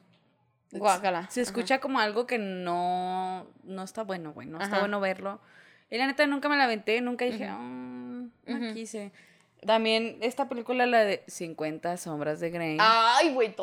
Guácala. 0.72 1.30
Se 1.30 1.42
escucha 1.42 1.80
como 1.80 2.00
algo 2.00 2.26
que 2.26 2.38
no, 2.38 3.46
no 3.64 3.84
está 3.84 4.04
bueno, 4.04 4.34
güey. 4.34 4.48
No 4.48 4.58
está 4.60 4.74
Ajá. 4.76 4.80
bueno 4.80 5.00
verlo. 5.00 5.40
Y 5.92 5.98
la 5.98 6.08
neta 6.08 6.26
nunca 6.26 6.50
me 6.50 6.58
la 6.58 6.64
aventé, 6.64 7.00
nunca 7.02 7.26
dije, 7.26 7.46
Ujú. 7.46 7.54
"Ah, 7.54 8.28
no 8.48 8.66
Ujú. 8.66 8.74
quise. 8.74 9.12
También 9.66 10.18
esta 10.22 10.48
película, 10.48 10.86
la 10.86 11.04
de 11.06 11.24
50 11.28 11.98
sombras 11.98 12.40
de 12.40 12.50
Grey. 12.52 12.78
Ay, 12.80 13.34
güey, 13.34 13.56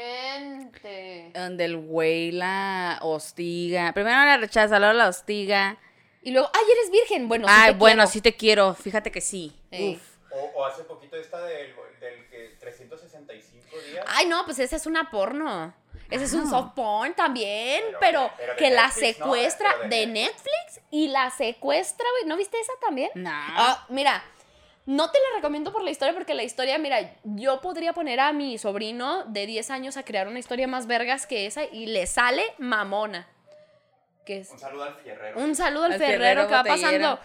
totalmente. 0.00 1.30
Donde 1.34 1.64
el 1.64 1.76
güey 1.76 2.32
la 2.32 2.98
hostiga. 3.02 3.92
Primero 3.92 4.16
la 4.24 4.36
rechaza, 4.38 4.78
luego 4.78 4.94
la 4.94 5.08
hostiga. 5.08 5.76
Y 6.22 6.30
luego, 6.32 6.50
ay, 6.54 6.62
eres 6.72 6.90
virgen. 6.90 7.28
Bueno, 7.28 7.46
sí 7.48 7.54
Ay, 7.56 7.72
te 7.72 7.78
bueno, 7.78 7.96
quiero. 8.02 8.10
sí 8.12 8.20
te 8.20 8.36
quiero. 8.36 8.74
Fíjate 8.74 9.10
que 9.10 9.20
sí. 9.20 9.56
Uf. 9.72 10.00
O, 10.32 10.60
o 10.60 10.64
hace 10.64 10.84
poquito 10.84 11.16
esta 11.16 11.42
del, 11.44 11.74
del 12.00 12.28
que 12.28 12.56
365 12.60 13.76
días. 13.90 14.04
Ay, 14.08 14.26
no, 14.26 14.44
pues 14.44 14.58
esa 14.58 14.76
es 14.76 14.86
una 14.86 15.10
porno. 15.10 15.74
Ese 16.10 16.24
es 16.24 16.32
un 16.34 16.42
Ah. 16.46 16.50
soft 16.50 16.74
porn 16.74 17.14
también, 17.14 17.82
Pero- 18.00 18.00
pero, 18.00 18.30
pero 18.36 18.52
de 18.52 18.58
que 18.58 18.70
la 18.70 18.86
Netflix, 18.86 19.16
secuestra 19.16 19.74
de, 19.82 19.88
de 19.88 20.06
Netflix 20.06 20.80
y 20.90 21.08
la 21.08 21.30
secuestra, 21.30 22.06
güey. 22.18 22.28
¿No 22.28 22.36
viste 22.36 22.58
esa 22.60 22.72
también? 22.80 23.10
No. 23.14 23.30
Ah, 23.32 23.86
mira, 23.88 24.22
no 24.86 25.10
te 25.10 25.18
la 25.18 25.36
recomiendo 25.36 25.72
por 25.72 25.82
la 25.82 25.90
historia 25.90 26.14
porque 26.14 26.34
la 26.34 26.42
historia, 26.42 26.78
mira, 26.78 27.14
yo 27.24 27.60
podría 27.60 27.92
poner 27.92 28.20
a 28.20 28.32
mi 28.32 28.58
sobrino 28.58 29.24
de 29.24 29.46
10 29.46 29.70
años 29.70 29.96
a 29.96 30.04
crear 30.04 30.26
una 30.28 30.38
historia 30.38 30.66
más 30.66 30.86
vergas 30.86 31.26
que 31.26 31.46
esa 31.46 31.64
y 31.64 31.86
le 31.86 32.06
sale 32.06 32.42
mamona. 32.58 33.28
Que 34.24 34.38
es 34.38 34.50
Un 34.50 34.58
saludo 34.58 34.84
al 34.84 34.94
fierrero. 34.96 35.38
un 35.40 35.54
saludo 35.54 35.84
al, 35.84 35.92
Al 35.92 35.98
ferrero, 35.98 36.20
ferrero 36.20 36.48
que 36.48 36.54
va 36.54 36.64
pasando. 36.64 37.20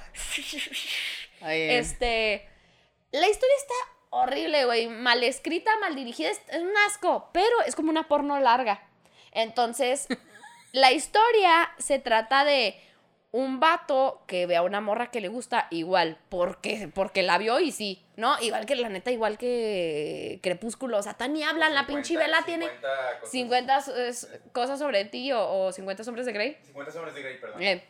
Ay, 1.42 1.62
Este. 1.72 2.48
La 3.12 3.28
historia 3.28 3.56
está 3.58 3.74
horrible, 4.10 4.66
güey. 4.66 4.88
Mal 4.88 5.24
escrita, 5.24 5.72
mal 5.80 5.96
dirigida. 5.96 6.30
Es, 6.30 6.42
es 6.50 6.62
un 6.62 6.76
asco. 6.88 7.30
Pero 7.34 7.62
es 7.66 7.76
como 7.76 7.90
una 7.90 8.08
porno 8.08 8.40
larga. 8.40 8.82
Entonces, 9.32 10.08
la 10.72 10.92
historia 10.92 11.72
se 11.78 12.00
trata 12.00 12.44
de 12.46 12.80
un 13.38 13.60
vato 13.60 14.22
que 14.28 14.46
ve 14.46 14.56
a 14.56 14.62
una 14.62 14.80
morra 14.82 15.12
que 15.12 15.20
le 15.22 15.28
gusta 15.28 15.68
igual. 15.72 16.18
Porque, 16.30 16.90
porque 16.94 17.22
la 17.24 17.38
vio 17.38 17.60
y 17.60 17.72
sí. 17.72 18.02
¿No? 18.16 18.40
Igual 18.42 18.66
que 18.66 18.76
la 18.76 18.90
neta, 18.90 19.12
igual 19.12 19.38
que 19.38 20.40
Crepúsculo. 20.42 20.98
O 20.98 21.04
sea, 21.04 21.14
tan 21.16 21.34
ni 21.34 21.44
hablan. 21.44 21.74
La 21.76 21.86
pinche 21.86 22.16
vela 22.18 22.44
tiene 22.46 22.66
50 22.70 23.20
cosas- 23.20 23.32
50 23.32 23.78
s- 24.10 24.42
cosas 24.54 24.80
sobre 24.80 25.06
ti 25.06 25.32
o, 25.34 25.66
o 25.66 25.72
50 25.72 26.04
sombras 26.04 26.26
de 26.26 26.32
Grey. 26.34 26.58
50 26.66 26.92
sombras 26.92 27.14
de 27.16 27.22
Grey, 27.22 27.40
perdón. 27.40 27.62
Eh, 27.62 27.84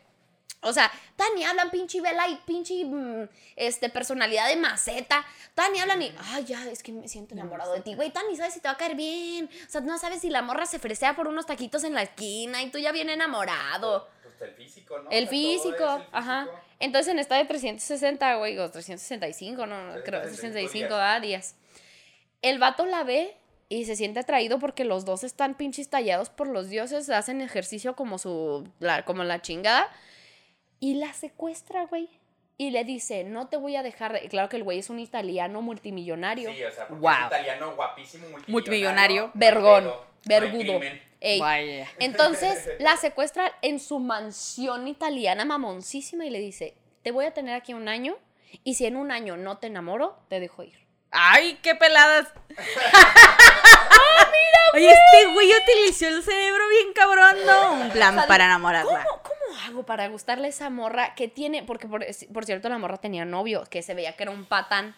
o 0.62 0.72
sea, 0.72 0.90
Tani 1.14 1.44
hablan 1.44 1.70
pinche 1.70 2.00
vela 2.00 2.26
y 2.28 2.36
pinche 2.44 2.84
mm, 2.84 3.28
este, 3.54 3.88
personalidad 3.88 4.48
de 4.48 4.56
maceta. 4.56 5.24
Tani 5.54 5.78
hablan 5.78 6.02
y, 6.02 6.12
ay, 6.32 6.44
ya, 6.44 6.64
es 6.66 6.82
que 6.82 6.90
me 6.92 7.06
siento 7.06 7.34
enamorado 7.34 7.72
de 7.72 7.82
ti, 7.82 7.94
güey. 7.94 8.10
Tani, 8.10 8.34
¿sabes 8.36 8.54
si 8.54 8.60
te 8.60 8.66
va 8.66 8.72
a 8.74 8.76
caer 8.76 8.96
bien? 8.96 9.48
O 9.66 9.70
sea, 9.70 9.80
no 9.82 9.96
sabes 9.98 10.22
si 10.22 10.30
la 10.30 10.42
morra 10.42 10.66
se 10.66 10.80
fresea 10.80 11.14
por 11.14 11.28
unos 11.28 11.46
taquitos 11.46 11.84
en 11.84 11.94
la 11.94 12.02
esquina 12.02 12.62
y 12.62 12.70
tú 12.70 12.78
ya 12.78 12.90
bien 12.90 13.10
enamorado. 13.10 14.08
Pues 14.38 14.50
el 14.50 14.56
físico, 14.56 14.98
¿no? 14.98 15.10
El 15.10 15.28
físico, 15.28 15.84
el 15.96 16.02
ajá. 16.12 16.44
físico. 16.44 16.60
Entonces 16.80 17.12
en 17.12 17.18
esta 17.18 17.36
de 17.36 17.44
360, 17.44 18.34
güey, 18.36 18.58
o 18.58 18.70
365, 18.70 19.66
no, 19.66 19.82
no, 19.86 19.92
creo, 20.02 20.20
365 20.22 20.88
365 20.88 20.94
ah, 20.94 21.20
días. 21.20 21.56
El 22.42 22.58
vato 22.58 22.84
la 22.86 23.02
ve 23.02 23.34
y 23.68 23.84
se 23.86 23.96
siente 23.96 24.20
atraído 24.20 24.58
porque 24.58 24.84
los 24.84 25.04
dos 25.04 25.24
están 25.24 25.54
pinches 25.56 25.88
tallados 25.88 26.30
por 26.30 26.46
los 26.48 26.68
dioses, 26.68 27.08
hacen 27.10 27.40
ejercicio 27.40 27.96
como 27.96 28.18
su, 28.18 28.68
la, 28.78 29.04
como 29.04 29.24
la 29.24 29.40
chingada. 29.42 29.88
Y 30.78 30.94
la 30.94 31.12
secuestra, 31.14 31.86
güey. 31.86 32.08
Y 32.58 32.70
le 32.70 32.84
dice, 32.84 33.24
no 33.24 33.48
te 33.48 33.56
voy 33.56 33.76
a 33.76 33.82
dejar. 33.82 34.12
de-". 34.12 34.28
Claro 34.28 34.48
que 34.48 34.56
el 34.56 34.62
güey 34.62 34.78
es 34.78 34.90
un 34.90 34.98
italiano 34.98 35.62
multimillonario. 35.62 36.52
Sí, 36.52 36.62
o 36.62 36.70
sea, 36.70 36.86
porque 36.86 37.00
Wow. 37.00 37.12
es 37.12 37.26
italiano 37.26 37.74
guapísimo, 37.74 38.28
multimillonario. 38.28 38.52
Multimillonario. 38.52 39.30
Vergón, 39.34 39.84
no 39.84 39.96
vergudo. 40.26 40.78
crimen. 40.78 41.02
Ey. 41.20 41.40
Vaya. 41.40 41.88
Entonces 41.98 42.68
la 42.78 42.96
secuestra 42.96 43.52
en 43.62 43.80
su 43.80 43.98
mansión 43.98 44.88
italiana 44.88 45.44
mamoncísima 45.44 46.24
y 46.24 46.30
le 46.30 46.40
dice, 46.40 46.74
te 47.02 47.10
voy 47.10 47.24
a 47.24 47.34
tener 47.34 47.54
aquí 47.54 47.74
un 47.74 47.88
año 47.88 48.16
y 48.64 48.74
si 48.74 48.86
en 48.86 48.96
un 48.96 49.10
año 49.10 49.36
no 49.36 49.58
te 49.58 49.66
enamoro, 49.66 50.18
te 50.28 50.40
dejo 50.40 50.62
ir. 50.62 50.86
¡Ay, 51.10 51.58
qué 51.62 51.74
peladas! 51.74 52.28
¡Ah, 52.58 54.30
mira, 54.30 54.58
Oye, 54.74 54.90
este 54.90 55.32
güey 55.32 55.50
utilizó 55.62 56.08
el 56.08 56.22
cerebro 56.22 56.68
bien 56.68 56.92
cabrón, 56.94 57.36
¿no? 57.46 57.72
Un 57.84 57.90
plan 57.90 58.14
O 58.16 58.20
sea, 58.20 58.28
para 58.28 58.44
enamorarla. 58.46 59.04
¿Cómo, 59.04 59.22
cómo 59.22 59.36
hago 59.66 59.84
para 59.84 60.08
gustarle 60.08 60.46
a 60.46 60.50
esa 60.50 60.70
morra 60.70 61.14
que 61.14 61.28
tiene, 61.28 61.62
porque 61.62 61.86
por, 61.86 62.04
por 62.32 62.44
cierto 62.44 62.68
la 62.68 62.78
morra 62.78 62.98
tenía 62.98 63.24
novio, 63.24 63.64
que 63.70 63.82
se 63.82 63.94
veía 63.94 64.14
que 64.14 64.24
era 64.24 64.32
un 64.32 64.44
patán. 64.44 64.94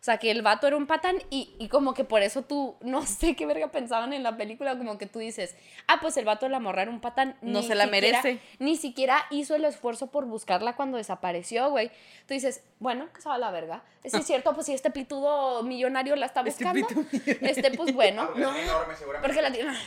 O 0.00 0.04
sea, 0.08 0.18
que 0.18 0.30
el 0.30 0.42
vato 0.42 0.66
era 0.66 0.76
un 0.76 0.86
patán 0.86 1.16
y, 1.28 1.54
y 1.58 1.68
como 1.68 1.92
que 1.92 2.04
por 2.04 2.22
eso 2.22 2.42
tú, 2.42 2.76
no 2.82 3.04
sé 3.04 3.34
qué 3.36 3.46
verga 3.46 3.68
pensaban 3.70 4.12
en 4.12 4.22
la 4.22 4.36
película, 4.36 4.76
como 4.78 4.96
que 4.98 5.06
tú 5.06 5.18
dices, 5.18 5.56
ah, 5.86 5.98
pues 6.00 6.16
el 6.16 6.24
vato 6.24 6.46
de 6.46 6.50
la 6.50 6.60
morra 6.60 6.82
era 6.82 6.90
un 6.90 7.00
patán. 7.00 7.36
No 7.42 7.60
Ni 7.60 7.66
se 7.66 7.74
la 7.74 7.84
siquiera- 7.84 8.22
merece. 8.22 8.40
Ni 8.58 8.76
siquiera 8.76 9.24
hizo 9.30 9.54
el 9.56 9.64
esfuerzo 9.64 10.08
por 10.08 10.24
buscarla 10.26 10.76
cuando 10.76 10.96
desapareció, 10.98 11.70
güey. 11.70 11.88
Tú 12.26 12.34
dices, 12.34 12.62
bueno, 12.78 13.12
que 13.12 13.20
se 13.20 13.28
va 13.28 13.34
a 13.34 13.38
la 13.38 13.50
verga. 13.50 13.82
Es 14.04 14.12
cierto, 14.24 14.54
pues 14.54 14.66
si 14.66 14.72
este 14.74 14.90
pitudo 14.90 15.62
millonario 15.64 16.14
la 16.16 16.26
está 16.26 16.40
Este 16.42 16.64
buscando, 16.64 16.86
pitudo 16.88 17.04
este, 17.42 17.70
pues 17.72 17.92
bueno, 17.92 18.26
Porque 18.28 18.40
no. 18.42 18.54
es 18.54 18.64
enorme, 18.64 18.94
seguramente. 18.96 19.28
Porque 19.28 19.42
la 19.42 19.52
tiene... 19.52 19.78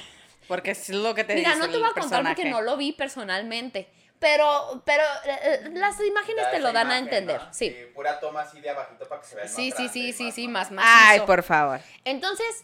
Porque 0.48 0.72
es 0.72 0.90
lo 0.90 1.16
que 1.16 1.24
te 1.24 1.36
Mira, 1.36 1.52
dice 1.56 1.62
no 1.62 1.70
te 1.72 1.78
voy 1.78 1.88
a 1.90 1.94
contar 2.00 2.24
porque 2.26 2.50
no 2.50 2.60
lo 2.62 2.76
vi 2.76 2.92
personalmente. 2.92 3.88
Pero, 4.22 4.84
pero 4.86 5.02
eh, 5.26 5.40
eh, 5.66 5.70
las 5.74 6.00
imágenes 6.00 6.46
Da 6.46 6.52
te 6.52 6.60
lo 6.60 6.72
dan 6.72 6.92
a 6.92 7.00
entender. 7.00 7.42
¿no? 7.42 7.52
Sí. 7.52 7.76
Pura 7.96 8.20
toma 8.20 8.42
así 8.42 8.62
de 8.62 8.70
abajito 8.70 9.10
para 9.10 9.20
que 9.20 9.28
se 9.28 9.36
vea 9.36 9.46
más 9.46 9.52
Sí, 9.56 9.64
sí, 9.64 9.70
grande, 9.72 9.94
sí, 9.94 10.14
sí, 10.14 10.32
sí, 10.32 10.48
más- 10.48 10.70
más, 10.70 10.86
más. 10.86 11.10
Ay, 11.10 11.20
por 11.22 11.42
favor. 11.42 11.80
Entonces, 12.06 12.64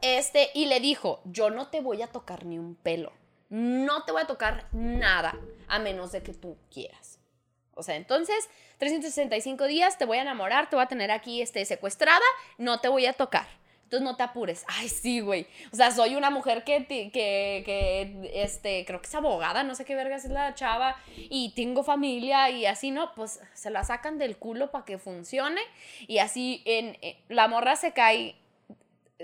este, 0.00 0.50
y 0.54 0.64
le 0.64 0.80
dijo, 0.80 1.20
yo 1.26 1.50
no 1.50 1.68
te 1.68 1.82
voy 1.82 2.00
a 2.00 2.06
tocar 2.06 2.46
ni 2.46 2.58
un 2.58 2.74
pelo. 2.74 3.12
No 3.50 4.04
te 4.04 4.12
voy 4.12 4.22
a 4.22 4.26
tocar 4.26 4.66
nada, 4.72 5.34
a 5.68 5.78
menos 5.78 6.10
de 6.12 6.22
que 6.22 6.32
tú 6.32 6.56
quieras. 6.72 7.18
O 7.74 7.82
sea, 7.82 7.94
entonces, 7.96 8.48
365 8.78 9.64
días, 9.66 9.98
te 9.98 10.06
voy 10.06 10.16
a 10.16 10.22
enamorar, 10.22 10.70
te 10.70 10.76
voy 10.76 10.84
a 10.86 10.88
tener 10.88 11.10
aquí 11.10 11.42
este, 11.42 11.66
secuestrada, 11.66 12.24
no 12.56 12.80
te 12.80 12.88
voy 12.88 13.04
a 13.04 13.12
tocar. 13.12 13.46
Entonces 13.88 14.04
no 14.04 14.16
te 14.16 14.22
apures. 14.22 14.66
Ay, 14.68 14.90
sí, 14.90 15.20
güey. 15.20 15.46
O 15.72 15.76
sea, 15.76 15.90
soy 15.90 16.14
una 16.14 16.28
mujer 16.28 16.62
que, 16.62 16.86
que, 16.86 17.10
que, 17.10 18.30
este, 18.34 18.84
creo 18.84 19.00
que 19.00 19.06
es 19.06 19.14
abogada, 19.14 19.62
no 19.62 19.74
sé 19.74 19.86
qué 19.86 19.94
vergas 19.94 20.26
es 20.26 20.30
la 20.30 20.54
chava, 20.54 20.94
y 21.16 21.54
tengo 21.54 21.82
familia 21.82 22.50
y 22.50 22.66
así, 22.66 22.90
¿no? 22.90 23.14
Pues 23.14 23.40
se 23.54 23.70
la 23.70 23.84
sacan 23.84 24.18
del 24.18 24.36
culo 24.36 24.70
para 24.70 24.84
que 24.84 24.98
funcione. 24.98 25.62
Y 26.06 26.18
así, 26.18 26.62
en, 26.66 26.98
en- 27.00 27.16
la 27.28 27.48
morra 27.48 27.76
se 27.76 27.92
cae 27.94 28.36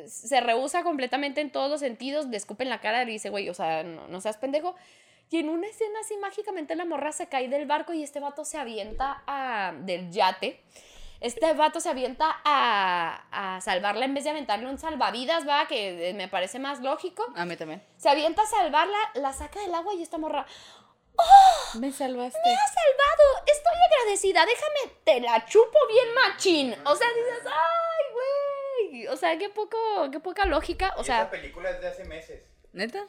se 0.07 0.41
rehúsa 0.41 0.83
completamente 0.83 1.41
en 1.41 1.51
todos 1.51 1.71
los 1.71 1.81
sentidos, 1.81 2.27
le 2.27 2.37
escupe 2.37 2.65
en 2.65 2.71
la 2.71 2.81
cara 2.81 3.03
y 3.03 3.07
le 3.07 3.13
dice, 3.13 3.31
güey, 3.31 3.49
o 3.49 3.55
sea, 3.55 3.85
no, 3.85 4.09
no 4.09 4.21
seas 4.21 4.37
pendejo. 4.39 4.75
Y 5.31 5.39
en 5.39 5.49
una 5.49 5.67
escena 5.69 6.01
así 6.01 6.17
mágicamente 6.17 6.75
la 6.75 6.85
morra 6.85 7.13
se 7.13 7.29
cae 7.29 7.49
del 7.49 7.67
barco 7.67 7.93
y 7.93 8.03
este 8.03 8.19
vato 8.19 8.45
se 8.45 8.59
avienta 8.59 9.23
a- 9.27 9.73
del 9.83 10.11
yate. 10.11 10.61
Este 11.27 11.53
vato 11.55 11.81
se 11.81 11.89
avienta 11.89 12.41
a, 12.45 13.57
a 13.57 13.61
salvarla 13.61 14.05
en 14.05 14.15
vez 14.15 14.25
de 14.25 14.31
aventarle 14.31 14.67
un 14.67 14.79
salvavidas, 14.79 15.49
va, 15.49 15.67
que 15.67 16.11
eh, 16.11 16.15
me 16.15 16.29
parece 16.29 16.59
más 16.59 16.81
lógico. 16.81 17.27
A 17.35 17.45
mí 17.45 17.57
también. 17.57 17.83
Se 17.97 18.09
avienta 18.09 18.43
a 18.43 18.47
salvarla, 18.47 18.99
la 19.15 19.33
saca 19.33 19.61
del 19.61 19.75
agua 19.75 19.95
y 19.95 20.03
esta 20.03 20.19
morra, 20.19 20.47
Me 21.79 21.91
salvaste. 21.93 22.39
me 22.45 22.55
has 22.55 22.73
salvado, 22.75 23.45
estoy 23.47 23.73
agradecida, 23.91 24.45
déjame, 24.47 24.95
te 25.05 25.21
la 25.21 25.45
chupo 25.47 25.79
bien 25.89 26.15
machín. 26.15 26.77
O 26.85 26.95
sea, 26.97 27.09
dices, 27.09 27.47
ay, 27.47 28.13
güey. 28.91 29.07
O 29.09 29.17
sea, 29.17 29.39
qué 29.39 29.49
poco, 29.49 29.79
qué 30.11 30.21
poca 30.21 30.45
lógica. 30.47 30.95
O 30.97 31.03
Y 31.03 31.05
sea, 31.05 31.23
esa 31.23 31.31
película 31.31 31.71
es 31.71 31.81
de 31.81 31.89
hace 31.89 32.05
meses. 32.05 32.49
¿Neta? 32.73 33.05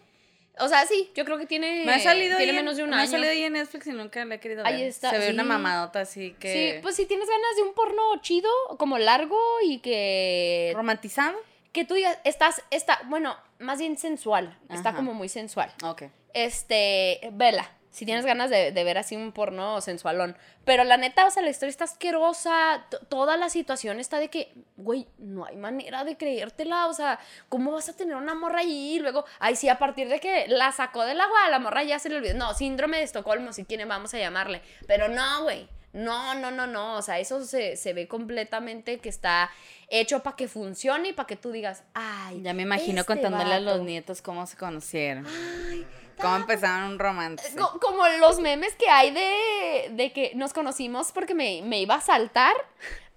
O 0.60 0.68
sea, 0.68 0.86
sí, 0.86 1.12
yo 1.16 1.26
creo 1.26 1.38
que 1.38 1.46
tiene, 1.46 1.84
Me 1.86 1.94
ha 1.94 2.00
salido 2.00 2.38
tiene 2.38 2.54
menos 2.54 2.78
de 2.78 2.84
un 2.84 2.90
me 2.90 2.96
ha 2.96 3.00
año. 3.02 3.12
salido 3.12 3.32
ahí 3.32 3.44
en 3.44 3.54
Netflix 3.54 3.88
y 3.88 3.92
nunca 3.92 4.24
la 4.26 4.36
he 4.36 4.40
querido 4.40 4.64
ver. 4.64 4.74
Ahí 4.74 4.84
está, 4.84 5.10
Se 5.12 5.18
ve 5.18 5.30
una 5.32 5.44
mamadota 5.44 6.02
así 6.02 6.36
que... 6.40 6.54
Sí, 6.76 6.80
pues 6.82 6.96
si 6.96 7.06
tienes 7.06 7.28
ganas 7.28 7.56
de 7.58 7.64
un 7.64 7.74
porno 7.74 8.02
chido, 8.22 8.50
como 8.78 8.98
largo 8.98 9.40
y 9.64 9.80
que 9.80 10.72
¿Romantizado? 10.76 11.38
que 11.72 11.84
tú 11.84 11.94
digas, 11.96 12.18
estás, 12.24 12.64
está, 12.72 13.02
bueno, 13.08 13.36
más 13.60 13.80
bien 13.80 13.98
sensual, 13.98 14.58
está 14.70 14.96
como 14.96 15.14
muy 15.14 15.28
sensual. 15.28 15.74
Ok. 15.84 16.04
Este, 16.34 17.20
vela, 17.34 17.70
si 17.96 18.06
tienes 18.06 18.26
ganas 18.26 18.50
de, 18.50 18.74
de 18.74 18.84
ver 18.84 18.98
así 18.98 19.16
un 19.16 19.32
porno 19.32 19.80
sensualón. 19.80 20.36
Pero 20.66 20.84
la 20.84 20.98
neta, 20.98 21.26
o 21.26 21.32
sea, 21.32 21.42
la 21.42 21.50
historia 21.50 21.70
está 21.70 21.86
asquerosa, 21.86 22.86
toda 23.08 23.38
la 23.38 23.48
situación 23.48 24.02
está 24.02 24.20
de 24.20 24.28
que, 24.28 24.52
güey, 24.76 25.08
no 25.18 25.46
hay 25.46 25.56
manera 25.56 26.04
de 26.04 26.18
creértela, 26.18 26.88
o 26.88 26.94
sea, 26.94 27.20
¿cómo 27.48 27.72
vas 27.72 27.88
a 27.88 27.96
tener 27.96 28.18
una 28.18 28.36
morra 28.36 28.60
allí? 28.60 28.96
Y 28.96 29.00
luego, 29.00 29.24
ay, 29.40 29.56
sí, 29.56 29.70
a 29.70 29.80
partir 29.80 30.10
de 30.10 30.20
que 30.20 30.46
la 30.50 30.74
sacó 30.74 31.04
del 31.06 31.22
agua, 31.22 31.50
la 31.50 31.60
morra 31.60 31.84
ya 31.84 31.98
se 31.98 32.10
le 32.10 32.18
olvidó. 32.18 32.34
No, 32.36 32.54
síndrome 32.54 32.98
de 32.98 33.04
Estocolmo, 33.04 33.54
si 33.54 33.64
quieren, 33.64 33.88
vamos 33.88 34.14
a 34.14 34.20
llamarle. 34.20 34.62
Pero 34.88 35.08
no, 35.08 35.44
güey. 35.44 35.70
No, 35.94 36.36
no, 36.36 36.52
no, 36.52 36.68
no. 36.68 36.98
O 36.98 37.02
sea, 37.02 37.20
eso 37.20 37.46
se, 37.46 37.78
se 37.78 37.94
ve 37.94 38.10
completamente 38.10 38.98
que 39.00 39.08
está 39.08 39.50
hecho 39.88 40.22
para 40.22 40.36
que 40.36 40.50
funcione 40.50 41.10
y 41.10 41.14
para 41.14 41.28
que 41.28 41.38
tú 41.38 41.52
digas, 41.52 41.86
ay. 41.94 42.42
Ya 42.42 42.54
me 42.54 42.64
imagino 42.64 43.00
este 43.00 43.14
contándole 43.14 43.54
a 43.54 43.62
los 43.62 43.76
vato". 43.76 43.86
nietos 43.86 44.22
cómo 44.22 44.46
se 44.46 44.58
conocieron. 44.58 45.26
Ay, 45.26 45.88
Cómo 46.22 46.36
empezaron 46.38 46.92
un 46.92 47.00
romance. 47.00 47.56
Co- 47.58 47.80
como 47.80 48.08
los 48.20 48.40
memes 48.40 48.74
que 48.76 48.90
hay 48.90 49.12
de, 49.12 49.90
de 49.92 50.12
que 50.14 50.32
nos 50.36 50.54
conocimos 50.54 51.12
porque 51.12 51.34
me, 51.34 51.62
me 51.64 51.80
iba 51.80 51.96
a 51.96 52.02
saltar, 52.02 52.54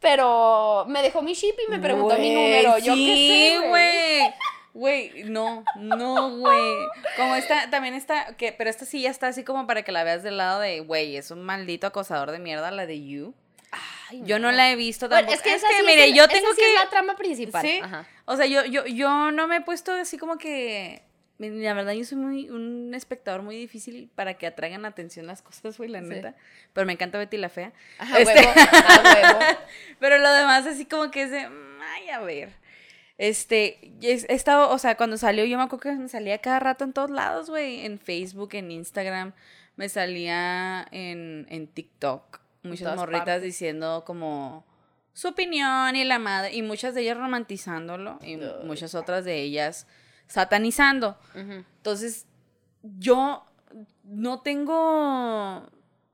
pero 0.01 0.85
me 0.89 1.03
dejó 1.03 1.23
mi 1.23 1.35
chip 1.35 1.55
y 1.67 1.71
me 1.71 1.79
preguntó 1.79 2.17
mi 2.19 2.31
número. 2.35 2.79
Yo 2.79 2.95
sí, 2.95 3.07
qué 3.07 3.59
sé, 3.63 3.69
güey. 3.69 4.35
güey. 4.75 5.25
No, 5.25 5.65
no, 5.77 6.39
güey. 6.39 6.75
Como 7.17 7.35
esta, 7.35 7.69
también 7.71 7.95
está, 7.95 8.37
que, 8.37 8.53
pero 8.53 8.71
esta 8.71 8.85
sí 8.85 9.03
ya 9.03 9.11
está 9.11 9.29
así 9.29 9.45
como 9.45 9.67
para 9.67 9.83
que 9.83 9.93
la 9.93 10.05
veas 10.05 10.23
del 10.23 10.37
lado 10.37 10.61
de, 10.61 10.81
güey, 10.81 11.17
es 11.17 11.31
un 11.31 11.43
maldito 11.45 11.87
acosador 11.87 12.31
de 12.31 12.39
mierda, 12.39 12.71
la 12.71 12.87
de 12.87 13.05
You. 13.05 13.35
Ay, 14.11 14.23
Yo 14.25 14.39
no 14.39 14.51
la 14.53 14.71
he 14.71 14.77
visto 14.77 15.09
Bueno, 15.09 15.29
tampoco. 15.29 15.37
es 15.37 15.43
que, 15.43 15.55
esa 15.55 15.69
sí 15.69 15.75
es 15.81 15.85
mire, 15.85 16.05
el- 16.05 16.15
yo 16.15 16.25
esa 16.25 16.33
tengo 16.33 16.49
sí 16.55 16.61
que... 16.61 16.75
es 16.75 16.81
la 16.83 16.89
trama 16.89 17.17
principal. 17.17 17.63
Sí. 17.63 17.81
Ajá. 17.83 18.07
O 18.25 18.37
sea, 18.37 18.47
yo, 18.47 18.65
yo, 18.65 18.87
yo 18.87 19.31
no 19.33 19.47
me 19.47 19.57
he 19.57 19.61
puesto 19.61 19.93
así 19.93 20.17
como 20.17 20.39
que. 20.39 21.03
La 21.39 21.73
verdad, 21.73 21.93
yo 21.93 22.05
soy 22.05 22.19
muy, 22.19 22.51
un 22.51 22.93
espectador 22.95 23.43
muy 23.43 23.57
difícil 23.57 24.11
para 24.17 24.35
que 24.35 24.47
atraigan 24.49 24.85
atención 24.85 25.27
las 25.29 25.41
cosas, 25.41 25.79
güey, 25.79 25.89
la 25.89 26.01
Sí. 26.01 26.07
neta. 26.09 26.35
Pero 26.73 26.85
me 26.87 26.93
encanta 26.95 27.17
Betty 27.19 27.37
la 27.37 27.49
Fea. 27.49 27.73
Ajá, 27.99 28.19
Este- 28.19 28.35
huevo, 28.35 28.51
huevo. 28.53 29.39
Pero 30.01 30.19
lo 30.19 30.33
demás, 30.33 30.67
así 30.67 30.85
como 30.85 31.11
que 31.13 31.23
es 31.23 31.31
de. 31.31 31.39
Ay, 31.41 32.09
a 32.11 32.19
ver. 32.21 32.51
Este, 33.19 33.93
he 34.01 34.13
estado, 34.33 34.71
o 34.71 34.79
sea, 34.79 34.97
cuando 34.97 35.17
salió, 35.17 35.45
yo 35.45 35.57
me 35.59 35.65
acuerdo 35.65 35.83
que 35.91 35.93
me 35.97 36.09
salía 36.09 36.39
cada 36.39 36.61
rato 36.61 36.85
en 36.85 36.93
todos 36.93 37.11
lados, 37.11 37.51
güey. 37.51 37.85
En 37.85 37.99
Facebook, 37.99 38.51
en 38.55 38.71
Instagram, 38.71 39.33
me 39.77 39.89
salía 39.89 40.87
en, 40.91 41.47
en 41.51 41.67
TikTok. 41.69 42.41
Muchas 42.65 42.81
todas 42.85 42.97
morritas 42.97 43.25
partes. 43.27 43.43
diciendo 43.45 44.03
como 44.05 44.65
su 45.13 45.29
opinión 45.29 45.95
y 45.97 46.05
la 46.05 46.19
madre. 46.19 46.53
Y 46.55 46.63
muchas 46.63 46.95
de 46.95 47.03
ellas 47.03 47.17
romantizándolo. 47.17 48.19
Y 48.23 48.39
muchas 48.65 48.95
otras 48.97 49.25
de 49.25 49.41
ellas 49.41 49.87
satanizando. 50.29 51.19
Ujú. 51.35 51.65
Entonces, 51.77 52.27
yo 52.83 53.45
no 54.05 54.41
tengo 54.43 55.69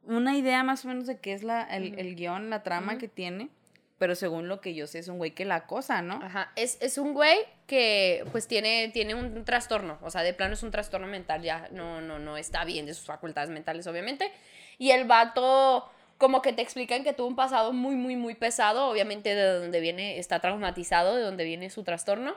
una 0.05 0.37
idea 0.37 0.63
más 0.63 0.85
o 0.85 0.89
menos 0.89 1.07
de 1.07 1.19
qué 1.19 1.33
es 1.33 1.43
la, 1.43 1.63
el, 1.65 1.93
Ujú. 1.93 2.01
el 2.01 2.17
guion, 2.17 2.51
la 2.51 2.63
trama 2.63 2.93
Ujú. 2.93 3.01
que 3.01 3.09
tiene. 3.09 3.51
Pero 3.97 4.17
según 4.17 4.49
lo 4.49 4.61
que 4.61 4.75
yo 4.75 4.89
sé, 4.89 4.99
es 4.99 5.09
un 5.09 5.19
güey 5.19 5.31
que 5.31 5.45
la 5.45 5.55
acosa, 5.55 6.03
¿no? 6.03 6.15
Ajá, 6.21 6.51
es, 6.57 6.79
es 6.81 6.99
un 6.99 7.15
güey 7.15 7.39
que 7.69 8.25
pues 8.33 8.49
tiene, 8.49 8.89
tiene 8.89 9.15
un 9.15 9.45
trastorno, 9.45 9.99
o 10.03 10.11
sea, 10.11 10.23
de 10.23 10.35
plano 10.35 10.55
es 10.55 10.65
un 10.65 10.73
trastorno 10.73 11.07
mental, 11.07 11.43
ya 11.43 11.69
no, 11.71 12.01
no, 12.01 12.19
no 12.19 12.37
está 12.37 12.65
bien 12.65 12.87
de 12.87 12.95
sus 12.95 13.07
facultades 13.07 13.51
mentales, 13.51 13.87
obviamente. 13.87 14.33
Y 14.79 14.91
el 14.91 15.05
vato, 15.07 15.89
como 16.19 16.43
que 16.43 16.53
te 16.53 16.61
explican 16.61 17.05
que 17.05 17.13
tuvo 17.13 17.29
un 17.29 17.37
pasado 17.37 17.73
muy, 17.73 17.95
muy, 17.95 18.17
muy 18.17 18.35
pesado, 18.35 18.89
obviamente 18.89 19.33
de 19.33 19.61
donde 19.61 19.79
viene, 19.79 20.19
está 20.19 20.41
traumatizado, 20.41 21.15
de 21.15 21.23
donde 21.23 21.45
viene 21.45 21.71
su 21.71 21.85
trastorno, 21.85 22.35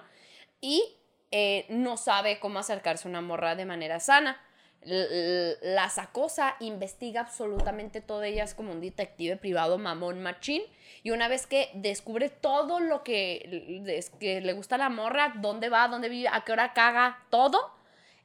y 0.62 0.84
eh, 1.32 1.66
no 1.70 1.98
sabe 1.98 2.40
cómo 2.40 2.60
acercarse 2.60 3.08
a 3.08 3.12
una 3.12 3.22
morra 3.22 3.56
de 3.56 3.66
manera 3.66 4.00
sana. 4.00 4.42
L- 4.82 5.56
las 5.62 5.98
acosa, 5.98 6.56
investiga 6.60 7.22
absolutamente 7.22 8.00
todo 8.00 8.24
ella, 8.24 8.44
es 8.44 8.54
como 8.54 8.72
un 8.72 8.80
detective 8.82 9.36
privado 9.38 9.78
mamón 9.78 10.22
machín. 10.22 10.62
Y 11.04 11.12
una 11.12 11.28
vez 11.28 11.48
que 11.48 11.70
descubre 11.74 12.30
todo 12.30 12.80
lo 12.80 13.04
que, 13.04 13.82
que 14.20 14.42
le 14.42 14.54
gusta 14.54 14.76
a 14.76 14.78
la 14.78 14.90
morra, 14.90 15.34
dónde 15.38 15.70
va, 15.70 15.88
dónde 15.88 16.10
vive, 16.10 16.30
a 16.32 16.42
qué 16.42 16.52
hora 16.52 16.74
caga, 16.74 17.26
todo, 17.30 17.72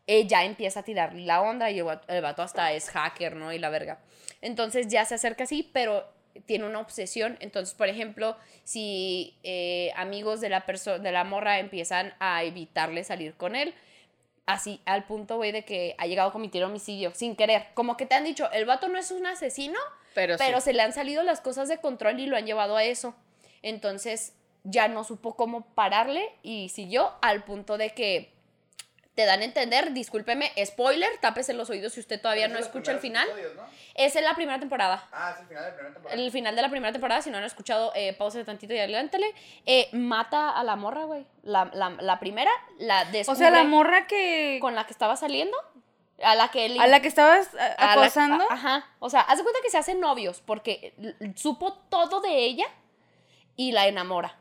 ella 0.07 0.45
empieza 0.45 0.81
a 0.81 0.83
tirarle 0.83 1.23
la 1.25 1.41
onda 1.43 1.71
y 1.71 1.79
el 1.79 1.85
vato, 1.85 2.13
el 2.13 2.23
vato 2.23 2.43
hasta 2.43 2.73
es 2.73 2.91
hacker, 2.91 3.37
¿no? 3.37 3.53
Y 3.53 3.59
la 3.59 3.71
verga. 3.71 4.01
Entonces 4.41 4.89
ya 4.89 5.05
se 5.05 5.15
acerca 5.15 5.45
así, 5.45 5.71
pero 5.73 6.09
tiene 6.47 6.67
una 6.67 6.81
obsesión. 6.81 7.37
Entonces, 7.41 7.75
por 7.75 7.89
ejemplo, 7.89 8.37
si 8.65 9.37
eh, 9.43 9.93
amigos 9.97 10.41
de 10.41 10.49
la, 10.49 10.65
de 11.01 11.13
la 11.13 11.25
morra 11.25 11.59
empiezan 11.59 12.15
a 12.19 12.45
evitarle 12.45 13.05
salir 13.05 13.35
con 13.35 13.57
él, 13.57 13.75
así 14.47 14.81
al 14.85 15.05
punto, 15.05 15.37
güey, 15.37 15.53
de 15.53 15.65
que 15.65 15.95
ha 15.99 16.07
llegado 16.07 16.31
a 16.31 16.33
cometer 16.33 16.65
homicidio 16.65 17.13
sin 17.15 17.37
querer. 17.37 17.67
Como 17.75 17.97
que 17.97 18.07
te 18.07 18.15
han 18.15 18.25
dicho, 18.25 18.51
el 18.53 18.65
vato 18.65 18.89
no 18.89 18.99
es 18.99 19.11
un 19.11 19.27
asesino, 19.27 19.79
Pero, 20.15 20.37
pero 20.39 20.61
sí. 20.61 20.65
se 20.65 20.73
le 20.73 20.83
han 20.83 20.93
salido 20.93 21.23
las 21.23 21.41
cosas 21.41 21.69
de 21.69 21.79
control 21.79 22.21
y 22.21 22.27
lo 22.27 22.37
han 22.37 22.47
llevado 22.47 22.77
a 22.77 22.85
eso. 22.85 23.15
Entonces 23.63 24.35
ya 24.65 24.89
no 24.89 25.05
supo 25.05 25.35
cómo 25.37 25.63
pararle 25.75 26.29
y 26.43 26.69
siguió 26.69 27.13
al 27.21 27.45
punto 27.45 27.79
de 27.79 27.91
que 27.91 28.33
te 29.15 29.27
dan 29.27 29.41
a 29.41 29.45
entender, 29.45 29.93
discúlpeme, 29.93 30.53
spoiler, 30.65 31.11
tápese 31.21 31.53
los 31.53 31.69
oídos 31.69 31.93
si 31.93 32.01
usted 32.01 32.19
todavía 32.21 32.49
no 32.49 32.59
escucha 32.59 32.93
el 32.93 32.99
final. 32.99 33.27
primeros 33.27 33.53
episodios, 33.53 33.71
¿no? 33.71 33.93
Es 33.95 34.17
en 34.17 34.25
la 34.25 34.35
primera 34.35 34.59
temporada. 34.59 35.07
Ah, 35.13 35.33
es 35.35 35.41
el 35.41 35.47
final 35.49 35.63
de 35.65 35.69
la 35.71 35.75
primera 35.77 35.93
temporada. 35.95 36.23
El 36.23 36.31
final 36.33 36.57
de 36.57 36.63
la 36.63 36.71
primera 36.71 36.93
temporada, 36.93 37.23
si 37.23 37.31
no 37.31 37.37
han 37.39 37.45
escuchado, 37.45 37.93
eh, 37.95 38.15
pausa 38.15 38.43
tantito 38.45 38.73
y 38.73 38.79
adelántale. 38.79 39.27
Eh, 39.67 39.91
mata 39.93 40.51
a 40.51 40.65
la 40.65 40.77
morra, 40.77 41.05
güey. 41.05 41.27
La, 41.43 41.67
la, 41.75 41.91
la 41.91 42.19
primera, 42.21 42.51
la 42.79 43.05
descubre 43.05 43.33
O 43.37 43.39
sea, 43.39 43.51
la 43.51 43.65
morra 43.65 44.07
que... 44.07 44.59
con 44.63 44.75
la 44.75 44.85
que 44.87 44.93
estaba 44.95 45.17
saliendo, 45.17 45.57
a 46.23 46.35
la 46.35 46.49
que 46.51 46.65
él 46.67 46.81
A 46.81 46.87
la 46.87 47.01
que 47.03 47.09
estabas 47.09 47.53
la- 47.53 47.75
acosando. 47.79 48.45
a- 48.49 48.55
ajá. 48.55 48.87
O 48.99 49.11
sea, 49.11 49.21
haz 49.21 49.37
de 49.37 49.43
cuenta 49.43 49.61
que 49.63 49.69
se 49.71 49.77
hacen 49.77 50.01
novios 50.01 50.41
porque 50.41 50.95
supo 51.37 51.75
todo 51.91 52.23
de 52.23 52.31
ella 52.45 52.65
y 53.57 53.73
la 53.73 53.89
enamora. 53.89 54.39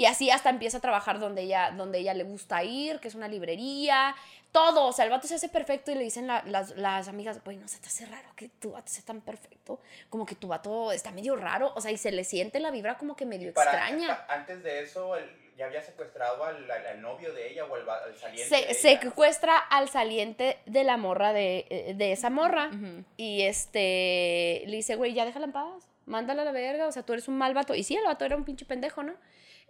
Y 0.00 0.06
así 0.06 0.30
hasta 0.30 0.48
empieza 0.48 0.78
a 0.78 0.80
trabajar 0.80 1.18
donde 1.18 1.42
ella, 1.42 1.72
donde 1.76 1.98
ella 1.98 2.14
le 2.14 2.24
gusta 2.24 2.64
ir, 2.64 3.00
que 3.00 3.08
es 3.08 3.14
una 3.14 3.28
librería, 3.28 4.14
todo. 4.50 4.86
O 4.86 4.92
sea, 4.94 5.04
el 5.04 5.10
vato 5.10 5.26
se 5.28 5.34
hace 5.34 5.50
perfecto 5.50 5.90
y 5.90 5.94
le 5.94 6.04
dicen 6.04 6.26
la- 6.26 6.42
las, 6.46 6.70
las 6.76 7.06
amigas, 7.08 7.44
güey, 7.44 7.58
no 7.58 7.68
se 7.68 7.78
te 7.80 7.88
hace 7.88 8.06
raro 8.06 8.28
que 8.34 8.48
tu 8.48 8.70
vato 8.70 8.90
sea 8.90 9.04
tan 9.04 9.20
perfecto. 9.20 9.78
Como 10.08 10.24
que 10.24 10.34
tu 10.34 10.48
vato 10.48 10.90
está 10.90 11.10
medio 11.10 11.36
raro. 11.36 11.72
O 11.76 11.82
sea, 11.82 11.90
y 11.90 11.98
se 11.98 12.12
le 12.12 12.24
siente 12.24 12.60
la 12.60 12.70
vibra 12.70 12.96
como 12.96 13.14
que 13.14 13.26
medio 13.26 13.52
Para- 13.52 13.72
extraña. 13.72 14.24
Antes 14.30 14.62
de 14.62 14.80
eso, 14.82 15.16
el- 15.16 15.30
ya 15.58 15.66
había 15.66 15.82
secuestrado 15.82 16.42
al, 16.44 16.70
al- 16.70 16.86
al 16.86 17.02
novio 17.02 17.34
de 17.34 17.52
ella 17.52 17.66
o 17.66 17.74
al, 17.74 17.86
al 17.86 18.16
saliente. 18.16 18.48
Se 18.48 18.56
de 18.56 18.70
ella. 18.70 19.00
secuestra 19.02 19.58
al 19.58 19.90
saliente 19.90 20.56
de 20.64 20.82
la 20.84 20.96
morra, 20.96 21.34
de, 21.34 21.66
eh, 21.68 21.92
de 21.94 22.12
esa 22.12 22.30
morra. 22.30 22.70
Y 23.18 23.42
este, 23.42 24.62
le 24.66 24.76
dice, 24.76 24.96
güey, 24.96 25.12
ya 25.12 25.26
déjala 25.26 25.44
en 25.44 25.52
paz, 25.52 25.84
mándala 26.06 26.40
a 26.40 26.44
la 26.46 26.52
verga, 26.52 26.86
o 26.86 26.92
sea, 26.92 27.02
tú 27.02 27.12
eres 27.12 27.28
un 27.28 27.36
mal 27.36 27.52
vato. 27.52 27.74
Y 27.74 27.82
sí, 27.84 27.94
el 27.96 28.04
vato 28.06 28.24
era 28.24 28.36
un 28.36 28.44
pinche 28.46 28.64
pendejo, 28.64 29.02
¿no? 29.02 29.12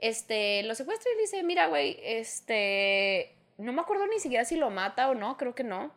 Este, 0.00 0.62
lo 0.62 0.74
secuestra 0.74 1.10
y 1.14 1.20
dice, 1.20 1.42
mira, 1.42 1.66
güey, 1.66 1.98
este, 2.02 3.34
no 3.58 3.72
me 3.72 3.82
acuerdo 3.82 4.06
ni 4.06 4.18
siquiera 4.18 4.44
si 4.44 4.56
lo 4.56 4.70
mata 4.70 5.10
o 5.10 5.14
no, 5.14 5.36
creo 5.36 5.54
que 5.54 5.64
no, 5.64 5.92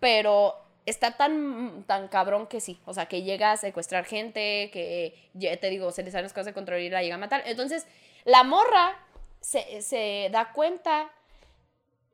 pero 0.00 0.54
está 0.84 1.16
tan, 1.16 1.84
tan 1.84 2.08
cabrón 2.08 2.46
que 2.46 2.60
sí, 2.60 2.80
o 2.84 2.94
sea, 2.94 3.06
que 3.06 3.22
llega 3.22 3.52
a 3.52 3.56
secuestrar 3.56 4.04
gente, 4.04 4.70
que, 4.72 5.30
ya 5.34 5.56
te 5.58 5.70
digo, 5.70 5.90
se 5.92 6.02
le 6.02 6.10
salen 6.10 6.24
las 6.24 6.32
cosas 6.32 6.46
de 6.46 6.54
control 6.54 6.80
y 6.80 6.90
la 6.90 7.02
llega 7.02 7.14
a 7.14 7.18
matar. 7.18 7.42
Entonces, 7.46 7.86
la 8.24 8.44
morra 8.44 8.98
se, 9.40 9.82
se 9.82 10.28
da 10.30 10.52
cuenta, 10.52 11.10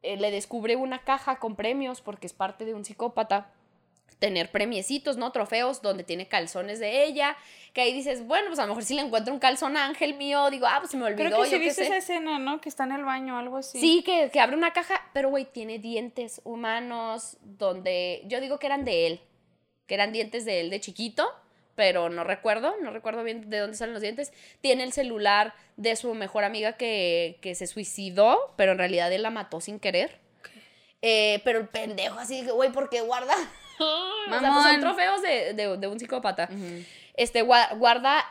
eh, 0.03 0.17
le 0.17 0.31
descubre 0.31 0.77
una 0.77 1.05
caja 1.05 1.39
con 1.39 1.57
premios 1.57 2.01
porque 2.01 2.27
es 2.27 2.33
parte 2.33 2.65
de 2.65 2.75
un 2.75 2.85
psicópata 2.85 3.53
tener 4.25 4.51
premiecitos, 4.51 5.19
¿no? 5.19 5.33
Trofeos 5.33 5.83
donde 5.83 6.03
tiene 6.03 6.27
calzones 6.27 6.81
de 6.81 7.05
ella, 7.05 7.37
que 7.75 7.83
ahí 7.83 7.93
dices, 7.93 8.27
bueno, 8.27 8.47
pues 8.47 8.59
a 8.59 8.63
lo 8.63 8.69
mejor 8.69 8.83
si 8.83 8.95
le 8.95 9.03
encuentro 9.03 9.35
un 9.35 9.39
calzón 9.39 9.77
ángel 9.77 10.15
mío, 10.15 10.49
digo, 10.49 10.67
ah, 10.67 10.79
pues 10.79 10.93
se 10.93 10.97
me 10.97 11.05
olvidó, 11.05 11.29
Creo 11.29 11.43
que 11.43 11.51
yo 11.51 11.59
qué 11.59 11.65
viste 11.67 11.83
sé. 11.83 11.89
esa 11.89 11.97
escena, 11.99 12.39
¿no? 12.39 12.59
Que 12.59 12.71
está 12.71 12.85
en 12.85 12.93
el 12.93 13.05
baño 13.05 13.35
o 13.35 13.39
algo 13.39 13.59
así. 13.59 13.79
Sí, 13.79 14.03
que, 14.03 14.31
que 14.33 14.41
abre 14.41 14.57
una 14.57 14.73
caja, 14.73 14.99
pero 15.13 15.29
güey, 15.29 15.45
tiene 15.45 15.79
dientes 15.79 16.41
humanos 16.43 17.37
donde 17.43 18.23
yo 18.25 18.41
digo 18.41 18.59
que 18.59 18.65
eran 18.65 18.87
de 18.87 19.09
él, 19.09 19.21
que 19.87 19.95
eran 19.95 20.11
dientes 20.11 20.47
de 20.47 20.61
él 20.61 20.71
de 20.71 20.81
chiquito, 20.81 21.31
pero 21.75 22.09
no 22.09 22.25
recuerdo, 22.25 22.75
no 22.81 22.93
recuerdo 22.93 23.23
bien 23.25 23.51
de 23.51 23.59
dónde 23.59 23.77
salen 23.77 23.93
los 23.93 24.01
dientes. 24.01 24.33
Tiene 24.63 24.85
el 24.85 24.95
celular 24.95 25.53
de 25.77 25.97
su 25.97 26.15
mejor 26.15 26.45
amiga 26.45 26.79
que, 26.79 27.37
que 27.43 27.55
se 27.55 27.67
suicidó, 27.67 28.55
pero 28.57 28.73
en 28.73 28.79
realidad 28.79 29.13
él 29.13 29.21
la 29.21 29.29
mató 29.31 29.61
sin 29.61 29.79
querer. 29.79 30.19
Eh, 31.03 31.43
pero 31.45 31.59
el 31.59 31.69
pendejo 31.69 32.19
así, 32.19 32.47
güey, 32.47 32.73
¿por 32.73 32.89
qué 32.89 33.03
guarda? 33.03 33.35
o 33.79 34.41
sea, 34.41 34.53
pues 34.53 34.65
son 34.65 34.81
trofeos 34.81 35.23
de, 35.23 35.53
de, 35.55 35.77
de 35.77 35.87
un 35.87 35.99
psicópata. 35.99 36.49
Este, 37.15 37.43
guarda 37.43 38.25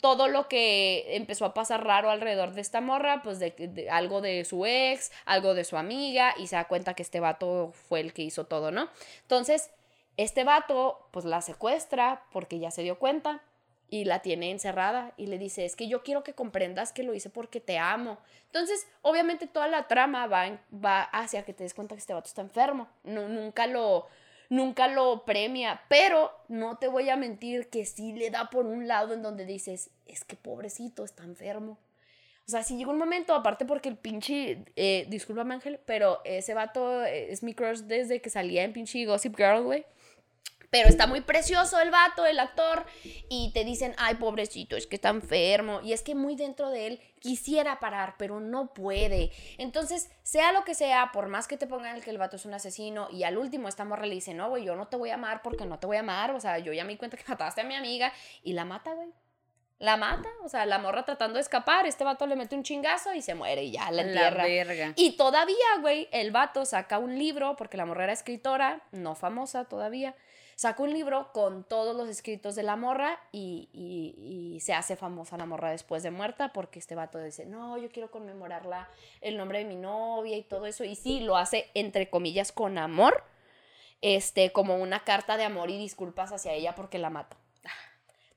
todo 0.00 0.28
lo 0.28 0.48
que 0.48 1.16
empezó 1.16 1.44
a 1.46 1.54
pasar 1.54 1.84
raro 1.84 2.10
alrededor 2.10 2.52
de 2.52 2.60
esta 2.60 2.80
morra, 2.80 3.22
pues 3.22 3.38
de, 3.38 3.88
algo 3.90 4.20
de 4.20 4.44
su 4.44 4.66
ex, 4.66 5.10
algo 5.24 5.54
de 5.54 5.64
su 5.64 5.76
amiga, 5.76 6.34
y 6.36 6.46
se 6.46 6.56
da 6.56 6.66
cuenta 6.66 6.94
que 6.94 7.02
este 7.02 7.20
vato 7.20 7.72
fue 7.72 8.00
el 8.00 8.12
que 8.12 8.22
hizo 8.22 8.44
todo, 8.44 8.70
¿no? 8.70 8.88
Entonces, 9.22 9.70
este 10.16 10.44
vato, 10.44 11.08
pues 11.10 11.24
la 11.24 11.40
secuestra 11.40 12.24
porque 12.32 12.58
ya 12.58 12.70
se 12.70 12.82
dio 12.82 12.98
cuenta 12.98 13.42
y 13.88 14.04
la 14.04 14.20
tiene 14.20 14.50
encerrada 14.50 15.14
y 15.16 15.26
le 15.26 15.38
dice, 15.38 15.64
es 15.64 15.74
que 15.74 15.88
yo 15.88 16.02
quiero 16.02 16.22
que 16.22 16.34
comprendas 16.34 16.92
que 16.92 17.02
lo 17.02 17.14
hice 17.14 17.30
porque 17.30 17.60
te 17.60 17.78
amo. 17.78 18.18
Entonces, 18.46 18.86
obviamente 19.00 19.46
toda 19.46 19.68
la 19.68 19.88
trama 19.88 20.26
va, 20.26 20.58
va 20.72 21.02
hacia 21.02 21.44
que 21.44 21.54
te 21.54 21.64
des 21.64 21.72
cuenta 21.72 21.94
que 21.94 22.00
este 22.00 22.12
vato 22.12 22.28
está 22.28 22.42
enfermo. 22.42 22.88
No, 23.04 23.28
nunca 23.28 23.66
lo 23.66 24.06
nunca 24.48 24.88
lo 24.88 25.24
premia, 25.24 25.82
pero 25.88 26.30
no 26.48 26.78
te 26.78 26.88
voy 26.88 27.08
a 27.08 27.16
mentir 27.16 27.68
que 27.68 27.84
sí 27.84 28.12
le 28.12 28.30
da 28.30 28.50
por 28.50 28.66
un 28.66 28.88
lado 28.88 29.14
en 29.14 29.22
donde 29.22 29.44
dices, 29.44 29.90
es 30.06 30.24
que 30.24 30.36
pobrecito, 30.36 31.04
está 31.04 31.24
enfermo. 31.24 31.78
O 32.46 32.50
sea, 32.50 32.62
sí 32.62 32.78
llegó 32.78 32.92
un 32.92 32.98
momento, 32.98 33.34
aparte 33.34 33.66
porque 33.66 33.90
el 33.90 33.96
pinche, 33.96 34.64
eh, 34.74 35.06
discúlpame 35.10 35.54
Ángel, 35.54 35.80
pero 35.84 36.22
ese 36.24 36.54
vato 36.54 37.04
es 37.04 37.42
mi 37.42 37.52
crush 37.52 37.80
desde 37.80 38.22
que 38.22 38.30
salía 38.30 38.64
en 38.64 38.72
pinche 38.72 39.04
Gossip 39.04 39.36
Girl, 39.36 39.64
güey. 39.64 39.84
Pero 40.70 40.88
está 40.88 41.06
muy 41.06 41.22
precioso 41.22 41.80
el 41.80 41.90
vato, 41.90 42.26
el 42.26 42.38
actor, 42.38 42.84
y 43.30 43.52
te 43.54 43.64
dicen, 43.64 43.94
ay, 43.96 44.16
pobrecito, 44.16 44.76
es 44.76 44.86
que 44.86 44.96
está 44.96 45.08
enfermo. 45.08 45.80
Y 45.82 45.92
es 45.92 46.02
que 46.02 46.14
muy 46.14 46.36
dentro 46.36 46.70
de 46.70 46.86
él 46.88 47.00
quisiera 47.20 47.80
parar, 47.80 48.16
pero 48.18 48.38
no 48.40 48.74
puede. 48.74 49.30
Entonces, 49.56 50.10
sea 50.22 50.52
lo 50.52 50.64
que 50.64 50.74
sea, 50.74 51.10
por 51.12 51.28
más 51.28 51.48
que 51.48 51.56
te 51.56 51.66
pongan 51.66 52.00
que 52.02 52.10
el 52.10 52.18
vato 52.18 52.36
es 52.36 52.44
un 52.44 52.54
asesino, 52.54 53.08
y 53.10 53.24
al 53.24 53.38
último 53.38 53.68
esta 53.68 53.84
morra 53.84 54.06
le 54.06 54.14
dice, 54.14 54.34
no, 54.34 54.50
güey, 54.50 54.64
yo 54.64 54.76
no 54.76 54.88
te 54.88 54.96
voy 54.96 55.10
a 55.10 55.14
amar 55.14 55.40
porque 55.42 55.64
no 55.64 55.78
te 55.78 55.86
voy 55.86 55.96
a 55.96 56.00
amar. 56.00 56.32
O 56.32 56.40
sea, 56.40 56.58
yo 56.58 56.72
ya 56.72 56.84
me 56.84 56.92
di 56.92 56.98
cuenta 56.98 57.16
que 57.16 57.24
mataste 57.28 57.62
a 57.62 57.64
mi 57.64 57.74
amiga, 57.74 58.12
y 58.42 58.52
la 58.52 58.64
mata, 58.64 58.92
güey. 58.92 59.08
La 59.80 59.96
mata, 59.96 60.28
o 60.42 60.48
sea, 60.48 60.66
la 60.66 60.80
morra 60.80 61.04
tratando 61.04 61.36
de 61.36 61.40
escapar, 61.40 61.86
este 61.86 62.02
vato 62.02 62.26
le 62.26 62.34
mete 62.34 62.56
un 62.56 62.64
chingazo 62.64 63.14
y 63.14 63.22
se 63.22 63.36
muere 63.36 63.62
y 63.62 63.70
ya 63.70 63.88
la 63.92 64.02
entierra. 64.02 64.42
verga. 64.42 64.92
Y 64.96 65.16
todavía, 65.16 65.54
güey, 65.80 66.08
el 66.10 66.32
vato 66.32 66.64
saca 66.64 66.98
un 66.98 67.16
libro, 67.16 67.54
porque 67.54 67.76
la 67.76 67.86
morra 67.86 68.04
era 68.04 68.12
escritora, 68.12 68.82
no 68.90 69.14
famosa 69.14 69.66
todavía, 69.66 70.16
saca 70.58 70.82
un 70.82 70.92
libro 70.92 71.30
con 71.32 71.62
todos 71.62 71.94
los 71.94 72.08
escritos 72.08 72.56
de 72.56 72.64
la 72.64 72.74
morra 72.74 73.20
y, 73.30 73.68
y, 73.72 74.58
se 74.58 74.74
hace 74.74 74.96
famosa 74.96 75.36
la 75.36 75.46
morra 75.46 75.70
después 75.70 76.02
de 76.02 76.10
muerta 76.10 76.52
porque 76.52 76.80
este 76.80 76.96
vato 76.96 77.20
dice, 77.20 77.46
no, 77.46 77.78
yo 77.78 77.88
quiero 77.92 78.10
conmemorarla 78.10 78.88
el 79.20 79.36
nombre 79.36 79.60
de 79.60 79.66
mi 79.66 79.76
novia 79.76 80.36
y 80.36 80.42
todo 80.42 80.66
eso. 80.66 80.82
Y 80.82 80.96
sí, 80.96 81.20
lo 81.20 81.36
hace 81.36 81.70
entre 81.74 82.10
comillas 82.10 82.50
con 82.50 82.76
amor, 82.76 83.22
este, 84.02 84.50
como 84.50 84.78
una 84.78 85.04
carta 85.04 85.36
de 85.36 85.44
amor 85.44 85.70
y 85.70 85.78
disculpas 85.78 86.32
hacia 86.32 86.54
ella 86.54 86.74
porque 86.74 86.98
la 86.98 87.10
mato. 87.10 87.36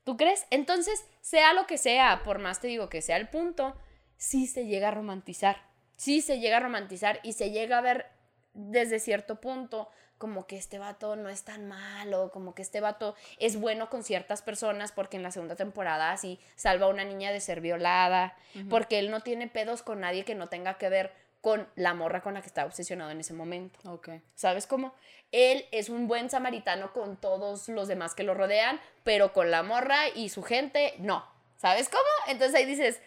¿Tú 0.04 0.16
crees? 0.16 0.46
Entonces, 0.50 1.04
sea 1.22 1.52
lo 1.54 1.66
que 1.66 1.76
sea, 1.76 2.22
por 2.22 2.38
más 2.38 2.60
te 2.60 2.68
digo 2.68 2.88
que 2.88 3.02
sea 3.02 3.16
el 3.16 3.30
punto, 3.30 3.74
sí 4.16 4.46
se 4.46 4.66
llega 4.66 4.88
a 4.88 4.92
romantizar. 4.92 5.60
Sí 5.96 6.20
se 6.20 6.38
llega 6.38 6.58
a 6.58 6.60
romantizar 6.60 7.18
y 7.24 7.32
se 7.32 7.50
llega 7.50 7.78
a 7.78 7.80
ver 7.80 8.06
desde 8.54 9.00
cierto 9.00 9.40
punto 9.40 9.88
como 10.22 10.46
que 10.46 10.56
este 10.56 10.78
vato 10.78 11.16
no 11.16 11.28
es 11.28 11.42
tan 11.42 11.66
malo, 11.66 12.30
como 12.32 12.54
que 12.54 12.62
este 12.62 12.80
vato 12.80 13.16
es 13.40 13.58
bueno 13.58 13.90
con 13.90 14.04
ciertas 14.04 14.40
personas 14.40 14.92
porque 14.92 15.16
en 15.16 15.24
la 15.24 15.32
segunda 15.32 15.56
temporada 15.56 16.12
así 16.12 16.38
salva 16.54 16.86
a 16.86 16.90
una 16.90 17.02
niña 17.02 17.32
de 17.32 17.40
ser 17.40 17.60
violada, 17.60 18.36
porque 18.70 19.00
él 19.00 19.10
no 19.10 19.22
tiene 19.22 19.48
pedos 19.48 19.82
con 19.82 19.98
nadie 19.98 20.24
que 20.24 20.36
no 20.36 20.48
tenga 20.48 20.74
que 20.74 20.88
ver 20.88 21.12
con 21.40 21.66
la 21.74 21.92
morra 21.92 22.22
con 22.22 22.34
la 22.34 22.40
que 22.40 22.46
está 22.46 22.64
obsesionado 22.64 23.10
en 23.10 23.18
ese 23.18 23.34
momento. 23.34 23.80
Ok. 23.90 24.10
¿Sabes 24.36 24.68
cómo? 24.68 24.94
Él 25.32 25.66
es 25.72 25.88
un 25.88 26.06
buen 26.06 26.30
samaritano 26.30 26.92
con 26.92 27.16
todos 27.16 27.68
los 27.68 27.88
demás 27.88 28.14
que 28.14 28.22
lo 28.22 28.34
rodean, 28.34 28.78
pero 29.02 29.32
con 29.32 29.50
la 29.50 29.64
morra 29.64 30.08
y 30.14 30.28
su 30.28 30.44
gente, 30.44 30.94
no. 31.00 31.26
¿Sabes 31.56 31.88
cómo? 31.88 32.04
Entonces 32.28 32.54
ahí 32.54 32.64
dices, 32.64 33.00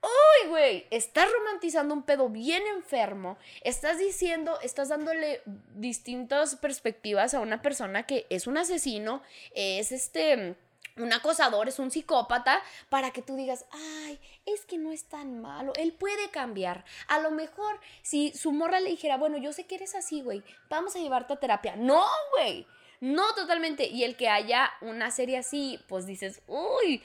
¡Uy, 0.00 0.48
güey! 0.48 0.86
Estás 0.90 1.28
romantizando 1.32 1.92
un 1.92 2.02
pedo 2.02 2.28
bien 2.28 2.62
enfermo. 2.66 3.36
Estás 3.62 3.98
diciendo, 3.98 4.58
estás 4.62 4.88
dándole 4.88 5.42
distintas 5.74 6.56
perspectivas 6.56 7.34
a 7.34 7.40
una 7.40 7.62
persona 7.62 8.04
que 8.04 8.26
es 8.30 8.46
un 8.46 8.58
asesino, 8.58 9.22
es 9.54 9.90
este 9.92 10.56
un 10.96 11.12
acosador, 11.12 11.68
es 11.68 11.78
un 11.78 11.90
psicópata, 11.90 12.62
para 12.88 13.12
que 13.12 13.22
tú 13.22 13.36
digas, 13.36 13.66
ay, 13.70 14.18
es 14.46 14.64
que 14.64 14.78
no 14.78 14.92
es 14.92 15.04
tan 15.04 15.40
malo, 15.40 15.72
él 15.76 15.92
puede 15.92 16.30
cambiar. 16.30 16.84
A 17.06 17.20
lo 17.20 17.30
mejor 17.30 17.78
si 18.02 18.32
su 18.32 18.52
morra 18.52 18.80
le 18.80 18.90
dijera, 18.90 19.16
bueno, 19.16 19.38
yo 19.38 19.52
sé 19.52 19.66
que 19.66 19.76
eres 19.76 19.94
así, 19.94 20.22
güey, 20.22 20.42
vamos 20.68 20.96
a 20.96 20.98
llevarte 20.98 21.34
a 21.34 21.40
terapia. 21.40 21.76
No, 21.76 22.04
güey, 22.32 22.66
no 23.00 23.34
totalmente. 23.34 23.86
Y 23.86 24.04
el 24.04 24.16
que 24.16 24.28
haya 24.28 24.72
una 24.80 25.10
serie 25.10 25.38
así, 25.38 25.80
pues 25.88 26.06
dices, 26.06 26.42
uy, 26.46 27.02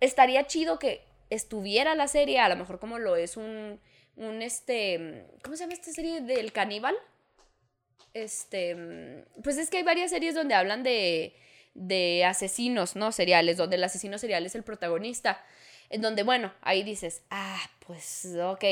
estaría 0.00 0.46
chido 0.46 0.78
que 0.78 1.07
estuviera 1.30 1.94
la 1.94 2.08
serie, 2.08 2.40
a 2.40 2.48
lo 2.48 2.56
mejor 2.56 2.78
como 2.78 2.98
lo 2.98 3.16
es 3.16 3.36
un, 3.36 3.80
un 4.16 4.42
este, 4.42 5.26
¿cómo 5.42 5.56
se 5.56 5.64
llama 5.64 5.74
esta 5.74 5.92
serie 5.92 6.20
del 6.20 6.52
caníbal? 6.52 6.96
Este, 8.14 9.24
pues 9.42 9.58
es 9.58 9.70
que 9.70 9.78
hay 9.78 9.82
varias 9.82 10.10
series 10.10 10.34
donde 10.34 10.54
hablan 10.54 10.82
de, 10.82 11.36
de 11.74 12.24
asesinos, 12.24 12.96
¿no? 12.96 13.12
Seriales, 13.12 13.56
donde 13.56 13.76
el 13.76 13.84
asesino 13.84 14.18
serial 14.18 14.44
es 14.46 14.54
el 14.54 14.64
protagonista. 14.64 15.44
En 15.90 16.02
donde, 16.02 16.22
bueno, 16.22 16.52
ahí 16.60 16.82
dices, 16.82 17.22
ah, 17.30 17.60
pues 17.86 18.26
ok. 18.36 18.64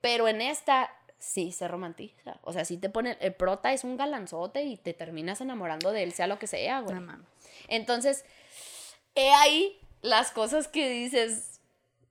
Pero 0.00 0.28
en 0.28 0.40
esta 0.40 0.90
sí 1.18 1.52
se 1.52 1.68
romantiza. 1.68 2.38
O 2.42 2.52
sea, 2.52 2.64
sí 2.64 2.78
te 2.78 2.88
pone, 2.88 3.16
el 3.20 3.34
prota 3.34 3.72
es 3.72 3.84
un 3.84 3.96
galanzote 3.96 4.62
y 4.62 4.76
te 4.76 4.94
terminas 4.94 5.40
enamorando 5.40 5.92
de 5.92 6.04
él, 6.04 6.12
sea 6.12 6.26
lo 6.26 6.38
que 6.38 6.46
sea, 6.46 6.80
güey. 6.80 6.96
Entonces, 7.66 8.24
he 9.14 9.30
ahí 9.30 9.78
las 10.00 10.30
cosas 10.30 10.68
que 10.68 10.88
dices, 10.88 11.57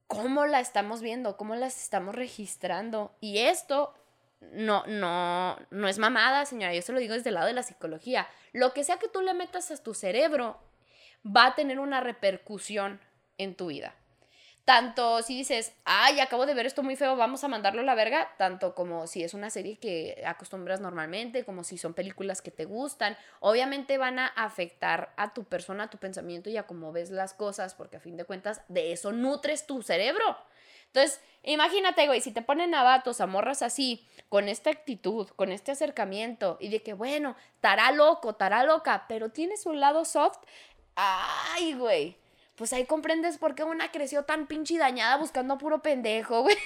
cómo 0.07 0.45
la 0.45 0.59
estamos 0.59 1.01
viendo, 1.01 1.37
cómo 1.37 1.55
las 1.55 1.81
estamos 1.81 2.15
registrando. 2.15 3.15
Y 3.19 3.39
esto 3.39 3.93
no, 4.39 4.85
no, 4.87 5.57
no 5.69 5.87
es 5.87 5.99
mamada, 5.99 6.45
señora, 6.45 6.73
yo 6.73 6.81
se 6.81 6.93
lo 6.93 6.99
digo 6.99 7.13
desde 7.13 7.29
el 7.29 7.35
lado 7.35 7.47
de 7.47 7.53
la 7.53 7.63
psicología. 7.63 8.27
Lo 8.53 8.73
que 8.73 8.83
sea 8.83 8.97
que 8.97 9.07
tú 9.07 9.21
le 9.21 9.33
metas 9.33 9.71
a 9.71 9.77
tu 9.77 9.93
cerebro 9.93 10.59
va 11.25 11.47
a 11.47 11.55
tener 11.55 11.79
una 11.79 12.01
repercusión 12.01 12.99
en 13.37 13.55
tu 13.55 13.67
vida. 13.67 13.95
Tanto 14.68 15.22
si 15.22 15.34
dices, 15.34 15.72
ay, 15.86 16.20
acabo 16.20 16.45
de 16.45 16.53
ver 16.53 16.65
esto 16.65 16.84
muy 16.84 16.97
feo, 16.97 17.15
vamos 17.15 17.41
a 17.45 17.47
mandarlo 17.47 17.80
a 17.80 17.86
la 17.86 17.95
verga, 17.95 18.34
tanto 18.38 18.76
como 18.76 19.07
si 19.07 19.24
es 19.24 19.34
una 19.34 19.49
serie 19.49 19.80
que 19.80 20.22
acostumbras 20.26 20.82
normalmente, 20.82 21.45
como 21.45 21.63
si 21.63 21.78
son 21.78 21.93
películas 21.93 22.41
que 22.41 22.51
te 22.51 22.65
gustan, 22.65 23.15
obviamente 23.39 23.97
van 23.97 24.20
a 24.20 24.28
afectar 24.28 25.13
a 25.15 25.34
tu 25.34 25.45
persona, 25.45 25.86
a 25.86 25.89
tu 25.89 25.97
pensamiento 25.99 26.49
y 26.49 26.57
a 26.57 26.68
cómo 26.68 26.91
ves 26.91 27.11
las 27.11 27.34
cosas, 27.34 27.76
porque 27.76 27.95
a 27.95 28.01
fin 28.01 28.18
de 28.18 28.26
cuentas 28.26 28.61
de 28.68 28.91
eso 28.91 29.13
nutres 29.13 29.68
tu 29.68 29.84
cerebro. 29.84 30.38
Entonces, 30.88 31.22
imagínate, 31.43 32.05
güey, 32.05 32.20
si 32.20 32.34
te 32.34 32.41
ponen 32.41 32.76
a 32.76 32.84
vatos, 32.84 33.22
a 33.22 33.26
morras 33.26 33.61
así, 33.61 34.05
con 34.28 34.49
esta 34.49 34.70
actitud, 34.70 35.30
con 35.38 35.53
este 35.53 35.72
acercamiento, 35.72 36.57
y 36.59 36.68
de 36.68 36.84
que, 36.84 36.91
bueno, 36.91 37.38
estará 37.55 37.93
loco, 37.93 38.32
estará 38.32 38.65
loca, 38.65 39.05
pero 39.07 39.30
tienes 39.30 39.65
un 39.65 39.80
lado 39.80 40.03
soft, 40.03 40.39
ay, 40.95 41.74
güey 41.76 42.18
pues 42.57 42.73
ahí 42.73 42.85
comprendes 42.85 43.37
por 43.37 43.53
qué 43.53 43.63
una 43.63 43.91
creció 43.91 44.23
tan 44.23 44.47
pinche 44.47 44.77
dañada 44.77 45.15
buscando 45.17 45.53
a 45.53 45.57
puro 45.59 45.81
pendejo, 45.81 46.41
güey. 46.41 46.57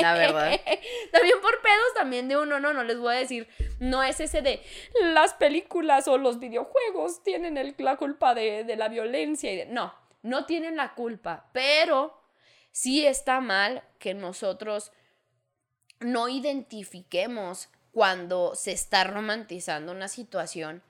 La 0.00 0.12
verdad. 0.12 0.60
también 1.12 1.40
por 1.40 1.60
pedos, 1.62 1.94
también 1.94 2.28
de 2.28 2.36
uno, 2.36 2.60
no, 2.60 2.74
no 2.74 2.84
les 2.84 2.98
voy 2.98 3.14
a 3.14 3.18
decir, 3.18 3.48
no 3.80 4.02
es 4.02 4.20
ese 4.20 4.42
de 4.42 4.62
las 5.00 5.32
películas 5.32 6.06
o 6.06 6.18
los 6.18 6.38
videojuegos 6.38 7.22
tienen 7.22 7.56
el, 7.56 7.74
la 7.78 7.96
culpa 7.96 8.34
de, 8.34 8.64
de 8.64 8.76
la 8.76 8.88
violencia 8.88 9.50
y 9.50 9.56
de, 9.56 9.66
no, 9.66 9.94
no 10.22 10.44
tienen 10.44 10.76
la 10.76 10.94
culpa, 10.94 11.48
pero 11.52 12.22
sí 12.70 13.06
está 13.06 13.40
mal 13.40 13.82
que 13.98 14.12
nosotros 14.12 14.92
no 16.00 16.28
identifiquemos 16.28 17.70
cuando 17.90 18.54
se 18.54 18.72
está 18.72 19.04
romantizando 19.04 19.92
una 19.92 20.08
situación 20.08 20.82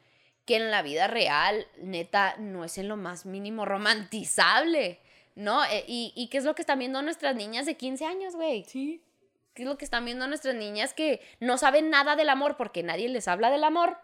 que 0.44 0.56
en 0.56 0.70
la 0.70 0.82
vida 0.82 1.06
real, 1.06 1.66
neta, 1.78 2.36
no 2.38 2.64
es 2.64 2.78
en 2.78 2.88
lo 2.88 2.96
más 2.96 3.26
mínimo 3.26 3.64
romantizable, 3.64 5.00
¿no? 5.34 5.64
Eh, 5.64 5.84
y, 5.86 6.28
qué 6.30 6.38
es 6.38 6.44
lo 6.44 6.54
que 6.54 6.62
están 6.62 6.78
viendo 6.78 7.00
nuestras 7.02 7.34
niñas 7.34 7.66
de 7.66 7.76
15 7.76 8.04
años, 8.04 8.36
güey? 8.36 8.64
Sí. 8.64 9.02
¿Qué 9.54 9.62
es 9.62 9.68
lo 9.68 9.78
que 9.78 9.84
están 9.84 10.04
viendo 10.04 10.26
nuestras 10.26 10.54
niñas 10.54 10.94
que 10.94 11.20
no 11.40 11.58
saben 11.58 11.88
nada 11.88 12.16
del 12.16 12.28
amor 12.28 12.56
porque 12.56 12.82
nadie 12.82 13.08
les 13.08 13.28
habla 13.28 13.50
del 13.50 13.64
amor? 13.64 13.98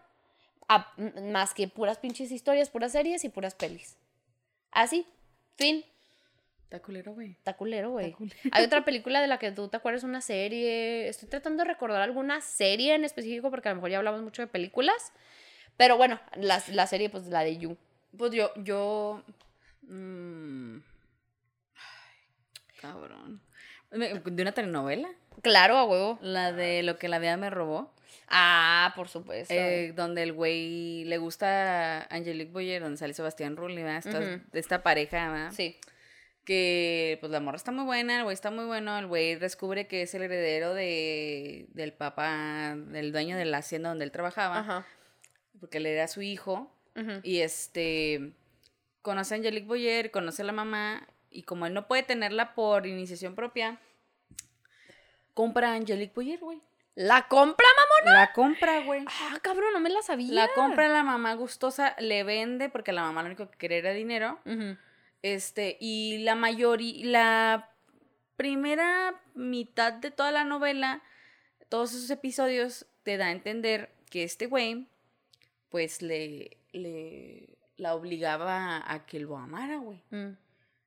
más 1.21 1.53
que 1.53 1.67
puras 1.67 1.97
pinches 1.97 2.31
historias, 2.31 2.69
puras 2.69 2.93
series 2.93 3.25
y 3.25 3.29
puras 3.29 3.55
pelis. 3.55 3.97
Así, 4.71 5.05
fin. 5.57 5.83
Está 6.63 6.81
culero, 6.81 7.13
güey. 7.13 7.31
Está 7.31 7.57
culero, 7.57 7.91
güey. 7.91 8.15
Hay 8.53 8.63
otra 8.63 8.85
película 8.85 9.19
de 9.19 9.27
la 9.27 9.37
que 9.37 9.51
tú 9.51 9.67
te 9.67 9.75
acuerdas, 9.75 10.05
una 10.05 10.21
serie. 10.21 11.09
Estoy 11.09 11.27
tratando 11.27 11.63
de 11.63 11.69
recordar 11.69 12.01
alguna 12.01 12.39
serie 12.39 12.95
en 12.95 13.03
específico 13.03 13.49
porque 13.49 13.67
a 13.67 13.73
lo 13.73 13.75
mejor 13.75 13.91
ya 13.91 13.97
hablamos 13.97 14.21
mucho 14.21 14.41
de 14.41 14.47
películas. 14.47 15.11
Pero 15.77 15.97
bueno, 15.97 16.19
la, 16.35 16.61
la 16.71 16.87
serie, 16.87 17.09
pues 17.09 17.27
la 17.27 17.43
de 17.43 17.57
You. 17.57 17.77
Pues 18.17 18.31
yo, 18.31 18.51
yo. 18.57 19.23
mm, 19.83 20.75
ay, 21.75 22.75
cabrón. 22.81 23.41
¿De 23.91 24.41
una 24.41 24.51
telenovela? 24.53 25.09
Claro, 25.41 25.77
a 25.77 25.85
huevo. 25.85 26.19
La 26.21 26.53
de 26.53 26.83
Lo 26.83 26.97
que 26.97 27.07
la 27.09 27.19
vida 27.19 27.35
me 27.37 27.49
robó. 27.49 27.93
Ah, 28.27 28.93
por 28.95 29.09
supuesto. 29.09 29.53
eh, 29.53 29.91
donde 29.93 30.23
el 30.23 30.31
güey 30.31 31.03
le 31.05 31.17
gusta 31.17 32.03
a 32.03 32.07
Angelique 32.15 32.51
Boyer, 32.51 32.81
donde 32.81 32.97
sale 32.97 33.13
Sebastián 33.13 33.57
Rulli, 33.57 33.83
¿verdad? 33.83 33.97
Esta, 34.05 34.39
esta 34.57 34.83
pareja, 34.83 35.29
¿verdad? 35.31 35.51
sí. 35.55 35.77
Que 36.45 37.17
pues 37.19 37.31
la 37.31 37.39
morra 37.39 37.57
está 37.57 37.71
muy 37.71 37.85
buena, 37.85 38.17
el 38.17 38.23
güey 38.23 38.33
está 38.33 38.49
muy 38.49 38.65
bueno, 38.65 38.97
el 38.97 39.05
güey 39.05 39.35
descubre 39.35 39.85
que 39.85 40.01
es 40.01 40.15
el 40.15 40.23
heredero 40.23 40.73
de, 40.73 41.67
del 41.73 41.93
papá, 41.93 42.73
del 42.75 43.11
dueño 43.11 43.37
de 43.37 43.45
la 43.45 43.57
hacienda 43.59 43.89
donde 43.89 44.05
él 44.05 44.11
trabajaba, 44.11 44.57
Ajá. 44.59 44.85
Porque 45.61 45.77
él 45.77 45.85
era 45.85 46.09
su 46.09 46.21
hijo. 46.21 46.69
Y 47.23 47.39
este 47.39 48.33
conoce 49.01 49.33
a 49.33 49.37
Angelique 49.37 49.65
Boyer, 49.65 50.11
conoce 50.11 50.41
a 50.41 50.45
la 50.45 50.51
mamá, 50.51 51.07
y 51.29 51.43
como 51.43 51.65
él 51.65 51.73
no 51.73 51.87
puede 51.87 52.03
tenerla 52.03 52.53
por 52.53 52.85
iniciación 52.85 53.33
propia, 53.33 53.79
compra 55.33 55.71
a 55.71 55.75
Angelique 55.75 56.13
Boyer, 56.13 56.39
güey. 56.39 56.61
¿La 56.95 57.29
compra, 57.29 57.65
mamona? 57.77 58.19
La 58.19 58.33
compra, 58.33 58.81
güey. 58.81 59.05
Ah, 59.07 59.39
cabrón, 59.41 59.71
no 59.71 59.79
me 59.79 59.89
la 59.89 60.01
sabía. 60.01 60.33
La 60.33 60.49
compra 60.53 60.89
la 60.89 61.03
mamá 61.03 61.33
gustosa, 61.35 61.95
le 61.99 62.23
vende, 62.23 62.67
porque 62.67 62.91
la 62.91 63.03
mamá 63.03 63.21
lo 63.21 63.27
único 63.27 63.49
que 63.49 63.57
quería 63.57 63.77
era 63.77 63.93
dinero. 63.93 64.39
Este, 65.21 65.77
y 65.79 66.17
la 66.19 66.35
mayoría, 66.35 67.05
la 67.05 67.69
primera 68.35 69.21
mitad 69.33 69.93
de 69.93 70.11
toda 70.11 70.31
la 70.31 70.43
novela, 70.43 71.01
todos 71.69 71.93
esos 71.93 72.09
episodios, 72.09 72.85
te 73.03 73.15
da 73.17 73.27
a 73.27 73.31
entender 73.31 73.93
que 74.09 74.23
este 74.23 74.47
güey, 74.47 74.87
pues 75.71 76.01
le, 76.03 76.57
le, 76.73 77.57
la 77.77 77.95
obligaba 77.95 78.83
a 78.85 79.05
que 79.07 79.19
lo 79.19 79.37
amara, 79.37 79.77
güey. 79.77 80.03
Mm, 80.11 80.33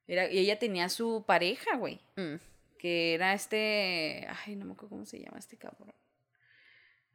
Era, 0.06 0.30
y 0.30 0.38
ella 0.38 0.58
tenía 0.60 0.88
su 0.88 1.24
pareja, 1.26 1.76
güey, 1.76 1.98
mm. 2.16 2.34
que 2.78 3.14
era 3.14 3.32
este, 3.34 4.28
ay, 4.46 4.54
no 4.56 4.66
me 4.66 4.74
acuerdo 4.74 4.90
cómo 4.90 5.06
se 5.06 5.18
llama 5.18 5.38
este 5.38 5.56
cabrón. 5.56 5.92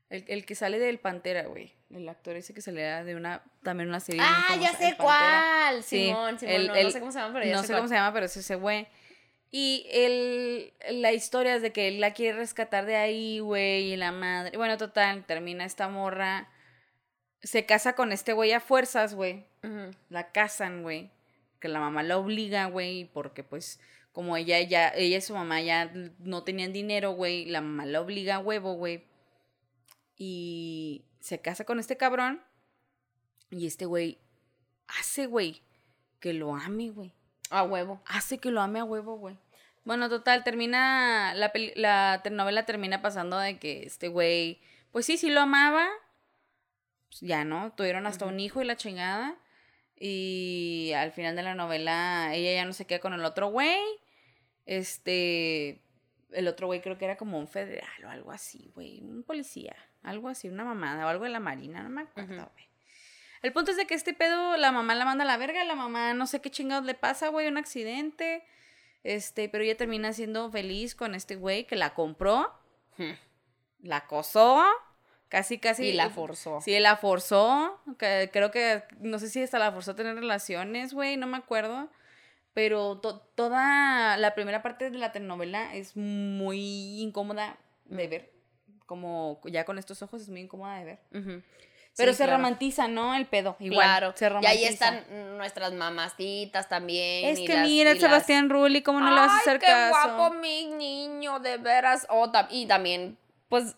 El, 0.09 0.25
el 0.27 0.45
que 0.45 0.55
sale 0.55 0.79
del 0.79 0.97
Pantera, 0.99 1.43
güey. 1.45 1.71
El 1.91 2.09
actor 2.09 2.35
ese 2.35 2.51
que 2.55 2.61
salía 2.61 3.03
de 3.03 3.15
una, 3.15 3.43
también 3.61 3.89
una 3.89 3.99
serie. 3.99 4.21
Ah, 4.23 4.57
ya 4.59 4.73
sé 4.73 4.95
cuál. 4.97 5.83
Sí, 5.83 6.07
Simón, 6.07 6.39
Simón. 6.39 6.55
el- 6.55 6.67
no, 6.67 6.75
el- 6.75 6.83
no 6.85 6.91
sé 6.91 6.99
cómo 6.99 7.11
se 7.11 7.19
llama, 7.19 7.33
pero 7.33 7.45
ya 7.45 7.55
no 7.57 7.63
sé, 7.63 7.73
cómo 7.75 7.87
se 7.87 7.93
llama, 7.93 8.11
pero 8.13 8.25
es 8.25 8.35
ese 8.35 8.55
güey. 8.55 8.87
Y 9.51 9.85
el, 9.91 10.73
la 11.01 11.11
historia 11.13 11.55
es 11.55 11.61
de 11.61 11.71
que 11.71 11.87
él 11.87 11.99
la 11.99 12.13
quiere 12.13 12.37
rescatar 12.37 12.85
de 12.87 12.95
ahí, 12.95 13.39
güey, 13.39 13.93
y 13.93 13.95
la 13.97 14.11
madre. 14.11 14.57
Bueno, 14.57 14.77
total, 14.77 15.25
termina 15.27 15.63
esta 15.65 15.87
morra. 15.89 16.49
Se 17.41 17.65
casa 17.65 17.93
con 17.93 18.11
este 18.11 18.33
güey 18.33 18.51
a 18.51 18.59
fuerzas, 18.59 19.13
güey. 19.15 19.45
La 20.09 20.31
casan, 20.31 20.83
güey. 20.83 21.09
Que 21.59 21.67
la 21.67 21.79
mamá 21.79 22.03
la 22.03 22.17
obliga, 22.17 22.65
güey, 22.67 23.05
porque 23.13 23.43
pues 23.43 23.79
como 24.11 24.35
ella 24.37 24.59
ya, 24.61 24.89
ella 24.89 25.17
y 25.17 25.21
su 25.21 25.33
mamá 25.33 25.61
ya 25.61 25.91
no 26.19 26.43
tenían 26.43 26.73
dinero, 26.73 27.11
güey, 27.11 27.45
la 27.45 27.61
mamá 27.61 27.85
la 27.85 28.01
obliga 28.01 28.35
a 28.35 28.39
huevo, 28.39 28.73
güey. 28.73 29.03
Y 30.17 31.05
se 31.19 31.39
casa 31.39 31.65
con 31.65 31.79
este 31.79 31.97
cabrón. 31.97 32.41
Y 33.51 33.65
este 33.67 33.85
güey 33.85 34.19
hace, 34.87 35.25
güey, 35.25 35.61
que 36.19 36.33
lo 36.33 36.55
ame, 36.55 36.89
güey 36.91 37.13
A 37.49 37.63
huevo. 37.63 38.01
hace 38.05 38.37
que 38.37 38.51
lo 38.51 38.61
ame 38.61 38.79
a 38.79 38.83
huevo, 38.83 39.17
güey. 39.17 39.37
Bueno, 39.85 40.09
total, 40.09 40.43
termina, 40.43 41.33
la, 41.35 41.51
peli- 41.51 41.73
la 41.75 42.19
telenovela 42.23 42.65
termina 42.65 43.01
pasando 43.01 43.37
de 43.39 43.57
que 43.57 43.83
este 43.83 44.07
güey, 44.07 44.59
pues 44.91 45.05
sí, 45.05 45.17
sí 45.17 45.29
lo 45.31 45.41
amaba, 45.41 45.87
ya, 47.21 47.43
¿no? 47.43 47.73
Tuvieron 47.73 48.07
hasta 48.07 48.25
un 48.25 48.39
hijo 48.39 48.61
y 48.61 48.65
la 48.65 48.77
chingada. 48.77 49.37
Y 49.97 50.93
al 50.95 51.11
final 51.11 51.35
de 51.35 51.43
la 51.43 51.55
novela, 51.55 52.33
ella 52.33 52.53
ya 52.53 52.65
no 52.65 52.73
se 52.73 52.85
queda 52.85 52.99
con 52.99 53.13
el 53.13 53.25
otro 53.25 53.47
güey. 53.47 53.79
Este, 54.65 55.81
el 56.31 56.47
otro 56.47 56.67
güey 56.67 56.81
creo 56.81 56.97
que 56.97 57.05
era 57.05 57.17
como 57.17 57.39
un 57.39 57.47
federal 57.47 58.05
o 58.05 58.09
algo 58.09 58.31
así, 58.31 58.71
güey, 58.75 59.01
un 59.01 59.23
policía, 59.23 59.75
algo 60.03 60.29
así, 60.29 60.47
una 60.47 60.63
mamada 60.63 61.05
o 61.05 61.09
algo 61.09 61.23
de 61.23 61.31
la 61.31 61.39
marina, 61.39 61.81
no 61.81 61.89
me 61.89 62.01
acuerdo, 62.01 62.49
güey. 62.53 62.69
El 63.41 63.53
punto 63.53 63.71
es 63.71 63.77
de 63.77 63.87
que 63.87 63.93
este 63.93 64.13
pedo, 64.13 64.57
la 64.57 64.71
mamá 64.71 64.95
la 64.95 65.05
manda 65.05 65.23
a 65.23 65.27
la 65.27 65.37
verga, 65.37 65.63
la 65.63 65.75
mamá 65.75 66.13
no 66.13 66.27
sé 66.27 66.41
qué 66.41 66.51
chingados 66.51 66.85
le 66.85 66.93
pasa, 66.93 67.29
güey, 67.29 67.47
un 67.47 67.57
accidente. 67.57 68.43
Este, 69.03 69.47
pero 69.47 69.63
ella 69.63 69.77
termina 69.77 70.11
siendo 70.11 70.51
feliz 70.51 70.93
con 70.93 71.15
este 71.15 71.35
güey 71.35 71.65
que 71.65 71.77
la 71.77 71.93
compró, 71.93 72.53
la 73.79 73.97
acosó, 73.97 74.65
casi, 75.29 75.57
casi. 75.59 75.85
Y 75.85 75.93
la 75.93 76.09
forzó. 76.09 76.59
Sí, 76.61 76.77
la 76.79 76.97
forzó. 76.97 77.79
que 77.97 78.29
creo 78.33 78.51
que, 78.51 78.83
no 78.99 79.17
sé 79.19 79.29
si 79.29 79.41
hasta 79.41 79.57
la 79.59 79.71
forzó 79.71 79.91
a 79.91 79.95
tener 79.95 80.15
relaciones, 80.15 80.93
güey, 80.93 81.15
no 81.17 81.27
me 81.27 81.37
acuerdo. 81.37 81.89
Pero 82.53 82.97
to- 82.99 83.19
toda 83.35 84.17
la 84.17 84.33
primera 84.35 84.61
parte 84.61 84.89
de 84.89 84.97
la 84.97 85.11
telenovela 85.11 85.73
es 85.75 85.95
muy 85.95 86.99
incómoda 87.01 87.57
de 87.85 88.07
Mm. 88.07 88.09
ver. 88.09 88.31
Como 88.85 89.39
ya 89.45 89.65
con 89.65 89.77
estos 89.77 90.01
ojos 90.01 90.21
es 90.23 90.29
muy 90.29 90.41
incómoda 90.41 90.77
de 90.79 90.83
ver. 90.85 90.99
Pero 91.95 92.11
Sí, 92.11 92.17
se 92.17 92.23
claro. 92.23 92.37
romantiza, 92.37 92.87
¿no? 92.87 93.13
El 93.15 93.27
pedo. 93.27 93.55
Igual. 93.59 93.85
Claro. 93.85 94.13
Se 94.15 94.29
y 94.41 94.45
ahí 94.47 94.63
están 94.63 95.05
nuestras 95.37 95.73
mamacitas 95.73 96.67
también. 96.69 97.25
Es 97.25 97.39
que 97.39 97.53
las- 97.53 97.67
mira, 97.67 97.91
el 97.91 97.97
las- 97.99 98.09
Sebastián 98.09 98.49
Rulli, 98.49 98.81
¿cómo 98.81 98.99
no 98.99 99.09
le 99.11 99.15
vas 99.21 99.31
a 99.31 99.37
hacer 99.37 99.59
qué 99.59 99.67
caso? 99.67 100.15
guapo 100.15 100.35
mi 100.35 100.65
niño, 100.67 101.39
de 101.39 101.57
veras. 101.57 102.07
Oh, 102.09 102.31
y 102.49 102.65
también, 102.67 103.17
pues, 103.47 103.75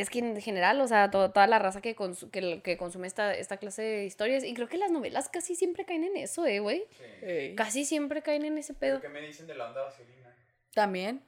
es 0.00 0.10
que 0.10 0.18
en 0.20 0.40
general, 0.40 0.80
o 0.80 0.86
sea, 0.88 1.10
to- 1.10 1.30
toda 1.30 1.46
la 1.46 1.58
raza 1.58 1.80
que, 1.80 1.96
consu- 1.96 2.30
que, 2.30 2.60
que 2.62 2.76
consume 2.76 3.06
esta, 3.06 3.34
esta 3.34 3.56
clase 3.56 3.82
de 3.82 4.04
historias, 4.04 4.44
y 4.44 4.54
creo 4.54 4.68
que 4.68 4.78
las 4.78 4.90
novelas 4.90 5.28
casi 5.28 5.54
siempre 5.56 5.84
caen 5.84 6.04
en 6.04 6.16
eso, 6.16 6.46
eh, 6.46 6.60
güey. 6.60 6.84
Sí. 7.20 7.54
Casi 7.56 7.84
siempre 7.84 8.22
caen 8.22 8.44
en 8.44 8.58
ese 8.58 8.74
pedo. 8.74 9.00
¿Qué 9.00 9.08
me 9.08 9.20
dicen 9.20 9.46
de 9.46 9.54
la 9.54 9.68
onda 9.68 9.82
vaselina? 9.82 10.34
También. 10.74 11.22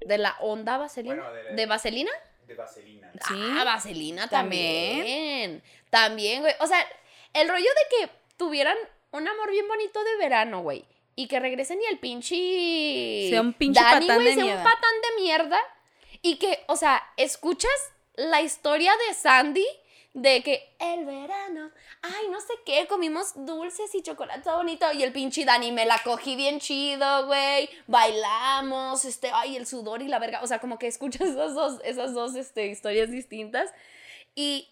De 0.00 0.18
la 0.18 0.36
onda 0.40 0.78
vaselina. 0.78 1.14
Bueno, 1.16 1.32
de 1.32 1.42
la- 1.44 1.52
¿De 1.52 1.66
vaselina? 1.66 2.10
De 2.46 2.54
vaselina. 2.54 3.12
Sí. 3.28 3.34
Ah, 3.38 3.64
vaselina 3.64 4.28
También. 4.28 4.96
también. 4.98 5.62
También, 5.90 6.40
güey. 6.42 6.54
O 6.60 6.66
sea, 6.66 6.78
el 7.34 7.48
rollo 7.48 7.64
de 7.68 7.96
que 8.06 8.12
tuvieran 8.36 8.76
un 9.12 9.28
amor 9.28 9.50
bien 9.50 9.68
bonito 9.68 10.02
de 10.02 10.16
verano, 10.16 10.62
güey. 10.62 10.84
Y 11.16 11.28
que 11.28 11.38
regresen 11.38 11.78
y 11.82 11.84
el 11.92 11.98
pinche. 11.98 13.28
Sea 13.30 13.40
un 13.40 13.52
pinche 13.52 13.80
Dani, 13.80 14.06
patán 14.06 14.16
güey, 14.22 14.28
de 14.28 14.34
sea 14.34 14.44
mierda. 14.44 14.60
un 14.60 14.64
patán 14.64 14.90
de 15.02 15.22
mierda. 15.22 15.58
Y 16.22 16.36
que, 16.36 16.64
o 16.68 16.76
sea, 16.76 17.02
escuchas 17.16 17.70
la 18.14 18.42
historia 18.42 18.92
de 19.08 19.14
Sandy 19.14 19.66
de 20.12 20.42
que 20.42 20.74
el 20.80 21.06
verano, 21.06 21.70
ay, 22.02 22.28
no 22.30 22.40
sé 22.40 22.54
qué, 22.66 22.86
comimos 22.88 23.32
dulces 23.46 23.94
y 23.94 24.02
chocolate 24.02 24.42
todo 24.42 24.58
bonito. 24.58 24.86
Y 24.92 25.02
el 25.02 25.12
pinche 25.12 25.44
Dani 25.44 25.70
me 25.72 25.86
la 25.86 25.98
cogí 26.02 26.36
bien 26.36 26.58
chido, 26.58 27.26
güey. 27.26 27.70
Bailamos, 27.86 29.04
este, 29.04 29.30
ay, 29.32 29.56
el 29.56 29.66
sudor 29.66 30.02
y 30.02 30.08
la 30.08 30.18
verga. 30.18 30.42
O 30.42 30.46
sea, 30.46 30.58
como 30.58 30.78
que 30.78 30.88
escuchas 30.88 31.28
esas 31.28 31.54
dos, 31.54 31.80
esas 31.84 32.12
dos 32.14 32.34
este, 32.34 32.66
historias 32.66 33.10
distintas. 33.10 33.70
Y 34.34 34.68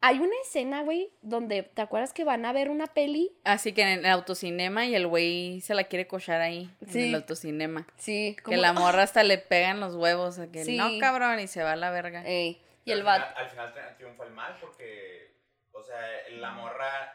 hay 0.00 0.18
una 0.18 0.34
escena, 0.44 0.82
güey, 0.82 1.10
donde, 1.22 1.62
¿te 1.64 1.82
acuerdas 1.82 2.12
que 2.12 2.24
van 2.24 2.44
a 2.46 2.52
ver 2.52 2.70
una 2.70 2.86
peli? 2.86 3.32
Así 3.44 3.72
que 3.72 3.82
en 3.82 3.88
el 3.88 4.06
autocinema 4.06 4.86
y 4.86 4.94
el 4.94 5.06
güey 5.06 5.60
se 5.60 5.74
la 5.74 5.84
quiere 5.84 6.06
cochar 6.06 6.40
ahí. 6.40 6.70
En 6.82 6.88
Sí. 6.92 7.08
el 7.08 7.14
autocinema. 7.16 7.86
Sí, 7.96 8.36
Que 8.44 8.56
la 8.56 8.72
morra 8.96 9.02
hasta 9.02 9.22
le 9.24 9.38
pegan 9.38 9.80
los 9.80 9.94
huevos. 9.96 10.38
a 10.38 10.50
que 10.52 10.64
Sí. 10.64 10.76
no, 10.76 10.88
cabrón, 11.00 11.40
y 11.40 11.48
se 11.48 11.62
va 11.62 11.72
a 11.72 11.76
la 11.76 11.90
verga. 11.90 12.22
Ey, 12.24 12.62
y 12.84 12.92
el 12.92 12.98
al 13.00 13.04
vato 13.04 13.26
final- 13.26 13.44
Al 13.44 13.50
final 13.50 13.74
tri- 13.74 13.96
triunfa 13.96 14.24
el 14.24 14.30
mal 14.32 14.56
porque, 14.60 15.34
o 15.72 15.82
sea, 15.82 15.96
la 16.32 16.50
morra 16.52 17.14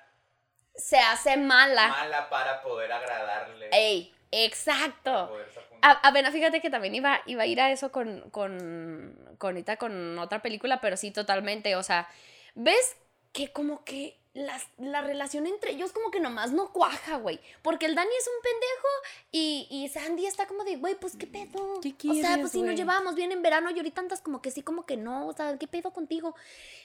se 0.76 0.98
hace 0.98 1.38
mala. 1.38 1.88
mala 1.88 2.30
para 2.30 2.62
poder 2.64 2.92
agradarle. 2.92 3.70
Ey, 3.72 4.14
exacto. 4.32 5.32
A, 5.82 5.92
a 5.92 6.12
ver, 6.12 6.30
fíjate 6.32 6.62
que 6.62 6.70
también 6.70 6.96
iba, 6.96 7.22
iba 7.28 7.44
a 7.44 7.46
ir 7.46 7.62
a 7.62 7.72
eso 7.72 7.92
con, 7.92 8.30
con, 8.32 9.36
con, 9.38 9.64
con 9.78 10.20
otra 10.20 10.42
película, 10.42 10.82
pero 10.82 10.98
sí, 10.98 11.12
totalmente. 11.12 11.76
O 11.76 11.84
sea, 11.84 12.08
¿ves 12.56 12.96
que 13.32 13.52
como 13.52 13.84
que 13.84 14.18
las, 14.34 14.68
la 14.78 15.02
relación 15.02 15.46
entre 15.46 15.72
ellos 15.72 15.92
como 15.92 16.10
que 16.10 16.20
nomás 16.20 16.52
no 16.52 16.72
cuaja, 16.72 17.18
güey? 17.18 17.40
Porque 17.62 17.86
el 17.86 17.96
Dani 17.96 18.10
es 18.20 18.28
un 18.28 18.42
pendejo 18.42 18.88
y, 19.32 19.68
y 19.70 19.90
Sandy 19.90 20.26
está 20.26 20.48
como 20.48 20.64
de, 20.64 20.78
güey, 20.78 20.96
pues 20.96 21.16
qué 21.16 21.28
pedo. 21.28 21.80
¿Qué 21.82 21.90
o 22.10 22.14
sea, 22.14 22.22
quieres, 22.22 22.38
pues 22.40 22.52
si 22.52 22.62
nos 22.62 22.76
llevábamos 22.76 23.16
bien 23.16 23.32
en 23.32 23.42
verano 23.42 23.70
y 23.72 23.78
ahorita 23.78 24.02
andas 24.02 24.22
como 24.22 24.42
que 24.42 24.52
sí, 24.52 24.62
como 24.62 24.86
que 24.86 24.98
no. 24.98 25.28
O 25.28 25.34
sea, 25.34 25.58
¿qué 25.58 25.68
pedo 25.68 25.92
contigo? 25.92 26.36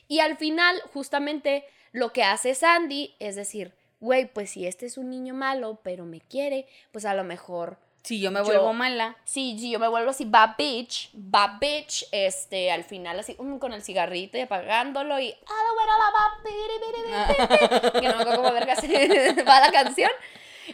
Y 0.09 0.21
al 0.21 0.37
final, 0.37 0.81
justamente, 0.93 1.64
lo 1.93 2.12
que 2.12 2.23
hace 2.23 2.55
Sandy 2.55 3.14
es 3.19 3.37
decir, 3.37 3.73
güey, 4.01 4.33
pues 4.33 4.51
si 4.51 4.66
este 4.66 4.87
es 4.87 4.99
un 4.99 5.11
niño 5.11 5.35
malo, 5.35 5.81
pero 5.83 6.05
me 6.05 6.21
quiere, 6.21 6.66
pues 6.93 7.05
a 7.05 7.14
lo 7.14 7.25
mejor 7.25 7.79
Si 8.03 8.20
yo 8.20 8.30
me 8.30 8.40
Yo- 8.40 8.44
vuelvo 8.46 8.72
mala. 8.72 9.16
Sí, 9.24 9.57
sí, 9.59 9.70
yo 9.70 9.78
me 9.78 9.88
vuelvo 9.88 10.11
así, 10.11 10.24
bad 10.24 10.57
bitch, 10.57 11.11
bad 11.12 11.59
bitch, 11.61 12.07
este, 12.12 12.70
al 12.70 12.84
final 12.84 13.18
así, 13.18 13.36
mm, 13.38 13.59
con 13.59 13.72
el 13.74 13.82
cigarrito 13.82 14.38
y 14.38 14.42
apagándolo 14.42 15.18
y, 15.20 15.34
"Ah, 15.46 15.62
la 15.99 16.11
bad 16.11 16.44
biri", 16.44 17.92
que 18.01 18.09
no 18.09 18.16
me 18.16 18.22
acuerdo 18.22 18.36
cómo 18.42 18.53
verga 18.53 18.76
se 18.76 18.86
va 19.49 19.61
la 19.61 19.70
canción. 19.72 20.11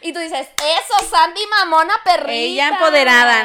Y 0.01 0.11
tú 0.11 0.19
dices, 0.19 0.49
eso, 0.57 1.09
Sandy 1.09 1.39
mamona 1.49 1.93
perrita. 2.03 2.33
Ella 2.33 2.67
empoderada. 2.69 3.43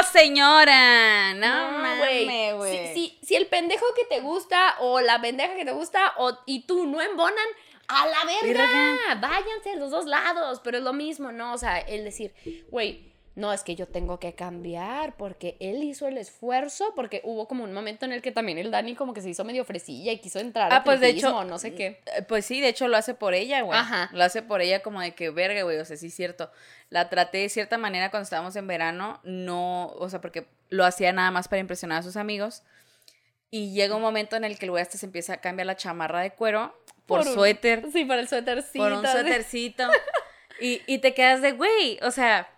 No, 0.00 0.02
señora. 0.08 1.34
No, 1.34 1.72
No, 1.72 1.78
mames, 1.78 2.54
güey. 2.56 2.88
Si, 2.88 2.94
si, 2.94 3.18
si 3.22 3.36
el 3.36 3.46
pendejo 3.48 3.84
que 3.94 4.04
te 4.06 4.20
gusta 4.20 4.76
o 4.80 5.00
la 5.00 5.20
pendeja 5.20 5.54
que 5.54 5.64
te 5.66 5.72
gusta 5.72 6.14
o, 6.16 6.38
y 6.46 6.60
tú 6.62 6.86
no 6.86 7.00
embonan, 7.02 7.44
a 7.88 8.06
la 8.06 8.18
Verga. 8.42 9.16
váyanse 9.20 9.72
a 9.72 9.76
los 9.76 9.90
dos 9.90 10.06
lados, 10.06 10.60
pero 10.62 10.78
es 10.78 10.84
lo 10.84 10.92
mismo, 10.92 11.32
¿no? 11.32 11.52
O 11.52 11.58
sea, 11.58 11.78
el 11.80 12.04
decir, 12.04 12.32
güey, 12.70 13.09
no, 13.40 13.52
es 13.52 13.62
que 13.62 13.74
yo 13.74 13.86
tengo 13.88 14.20
que 14.20 14.34
cambiar 14.34 15.16
porque 15.16 15.56
él 15.60 15.82
hizo 15.82 16.06
el 16.06 16.18
esfuerzo, 16.18 16.92
porque 16.94 17.20
hubo 17.24 17.48
como 17.48 17.64
un 17.64 17.72
momento 17.72 18.04
en 18.04 18.12
el 18.12 18.22
que 18.22 18.32
también 18.32 18.58
el 18.58 18.70
Dani 18.70 18.94
como 18.94 19.14
que 19.14 19.22
se 19.22 19.30
hizo 19.30 19.44
medio 19.44 19.64
fresilla 19.64 20.12
y 20.12 20.18
quiso 20.18 20.38
entrar 20.38 20.72
Ah, 20.72 20.76
al 20.76 20.84
pues, 20.84 21.00
de 21.00 21.08
hecho, 21.08 21.44
no 21.44 21.58
sé 21.58 21.74
qué. 21.74 22.02
Eh, 22.16 22.22
Pues 22.28 22.44
sí, 22.46 22.60
de 22.60 22.68
hecho 22.68 22.86
lo 22.88 22.96
hace 22.96 23.14
por 23.14 23.34
ella, 23.34 23.62
güey. 23.62 23.78
Ajá. 23.78 24.10
Lo 24.12 24.22
hace 24.22 24.42
por 24.42 24.60
ella 24.60 24.82
como 24.82 25.00
de 25.00 25.14
que 25.14 25.30
verga, 25.30 25.62
güey. 25.62 25.78
O 25.78 25.84
sea, 25.84 25.96
sí 25.96 26.06
es 26.08 26.14
cierto. 26.14 26.50
La 26.90 27.08
traté 27.08 27.38
de 27.38 27.48
cierta 27.48 27.78
manera 27.78 28.10
cuando 28.10 28.24
estábamos 28.24 28.54
en 28.56 28.66
verano. 28.66 29.20
No, 29.24 29.86
o 29.98 30.08
sea, 30.08 30.20
porque 30.20 30.46
lo 30.68 30.84
hacía 30.84 31.12
nada 31.12 31.30
más 31.30 31.48
para 31.48 31.60
impresionar 31.60 32.00
a 32.00 32.02
sus 32.02 32.16
amigos. 32.16 32.62
Y 33.50 33.72
llega 33.72 33.96
un 33.96 34.02
momento 34.02 34.36
en 34.36 34.44
el 34.44 34.58
que 34.58 34.66
el 34.66 34.70
güey 34.70 34.82
hasta 34.82 34.98
se 34.98 35.06
empieza 35.06 35.32
a 35.34 35.36
cambiar 35.40 35.66
la 35.66 35.76
chamarra 35.76 36.20
de 36.20 36.30
cuero 36.32 36.72
por, 37.06 37.20
un- 37.26 37.34
suéter, 37.34 37.84
Sí, 37.92 38.04
por 38.04 38.16
el 38.18 38.28
suétercito. 38.28 38.84
por 38.84 38.92
un 38.92 39.06
suétercito. 39.06 39.84
y, 40.60 40.82
y 40.86 40.98
te 40.98 41.14
quedas 41.14 41.42
de, 41.42 41.52
güey, 41.52 41.98
o 42.02 42.10
sea, 42.12 42.48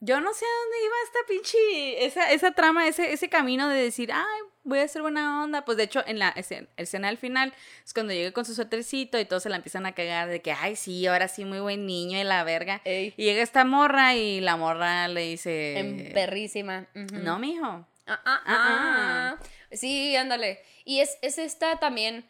yo 0.00 0.20
no 0.20 0.32
sé 0.32 0.44
a 0.44 0.58
dónde 0.62 0.84
iba 0.84 0.94
esta 1.04 1.18
pinche, 1.28 2.04
esa, 2.06 2.32
esa 2.32 2.52
trama, 2.52 2.86
ese, 2.86 3.12
ese 3.12 3.28
camino 3.28 3.68
de 3.68 3.82
decir, 3.82 4.10
ay, 4.12 4.40
voy 4.62 4.78
a 4.78 4.84
hacer 4.84 5.02
buena 5.02 5.42
onda. 5.42 5.64
Pues 5.64 5.76
de 5.76 5.84
hecho, 5.84 6.02
en 6.06 6.18
la 6.18 6.28
escena, 6.30 6.68
escena 6.76 7.08
al 7.08 7.18
final 7.18 7.52
es 7.84 7.92
cuando 7.94 8.12
llega 8.12 8.32
con 8.32 8.44
su 8.44 8.54
suétercito 8.54 9.18
y 9.18 9.24
todos 9.24 9.42
se 9.42 9.48
la 9.48 9.56
empiezan 9.56 9.86
a 9.86 9.94
cagar 9.94 10.28
de 10.28 10.40
que, 10.40 10.52
ay, 10.52 10.76
sí, 10.76 11.06
ahora 11.06 11.26
sí, 11.28 11.44
muy 11.44 11.58
buen 11.60 11.86
niño 11.86 12.18
y 12.20 12.24
la 12.24 12.44
verga. 12.44 12.80
Ey, 12.84 13.12
Y 13.16 13.24
llega 13.24 13.42
esta 13.42 13.64
morra 13.64 14.14
y 14.14 14.40
la 14.40 14.56
morra 14.56 15.08
le 15.08 15.22
dice, 15.22 15.78
en 15.78 16.12
perrísima. 16.14 16.86
ujú. 16.94 17.16
no, 17.16 17.38
mijo. 17.38 17.86
Ah, 18.06 18.20
ah, 18.24 18.42
ah. 18.46 19.38
Sí, 19.72 20.16
ándale. 20.16 20.62
Y 20.84 21.00
es, 21.00 21.18
es 21.22 21.38
esta 21.38 21.78
también, 21.78 22.24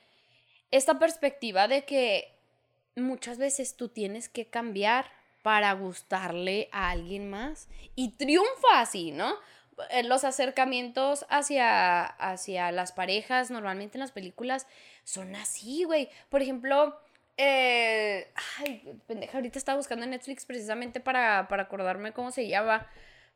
esta 0.70 0.98
perspectiva 0.98 1.68
de 1.68 1.84
que 1.84 2.34
muchas 2.96 3.38
veces 3.38 3.76
tú 3.76 3.88
tienes 3.88 4.28
que 4.28 4.48
cambiar 4.48 5.17
para 5.48 5.72
gustarle 5.72 6.68
a 6.72 6.90
alguien 6.90 7.30
más. 7.30 7.68
Y 7.94 8.10
triunfa 8.10 8.80
así, 8.80 9.12
¿no? 9.12 9.34
Eh, 9.88 10.02
Los 10.02 10.24
acercamientos 10.24 11.24
hacia, 11.30 12.04
hacia 12.04 12.70
las 12.70 12.92
parejas, 12.92 13.50
normalmente 13.50 13.96
en 13.96 14.00
las 14.00 14.12
películas, 14.12 14.66
son 15.04 15.34
así, 15.36 15.84
güey. 15.84 16.10
Por 16.28 16.42
ejemplo, 16.42 17.00
eh, 17.38 18.30
ay, 18.58 19.00
pendeja, 19.06 19.38
ahorita 19.38 19.58
estaba 19.58 19.78
buscando 19.78 20.04
en 20.04 20.10
Netflix 20.10 20.44
precisamente 20.44 21.00
para, 21.00 21.48
para 21.48 21.62
acordarme 21.62 22.12
cómo 22.12 22.30
se 22.30 22.46
llama. 22.46 22.86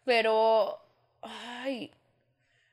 Pero, 0.05 0.85
ay, 1.23 1.95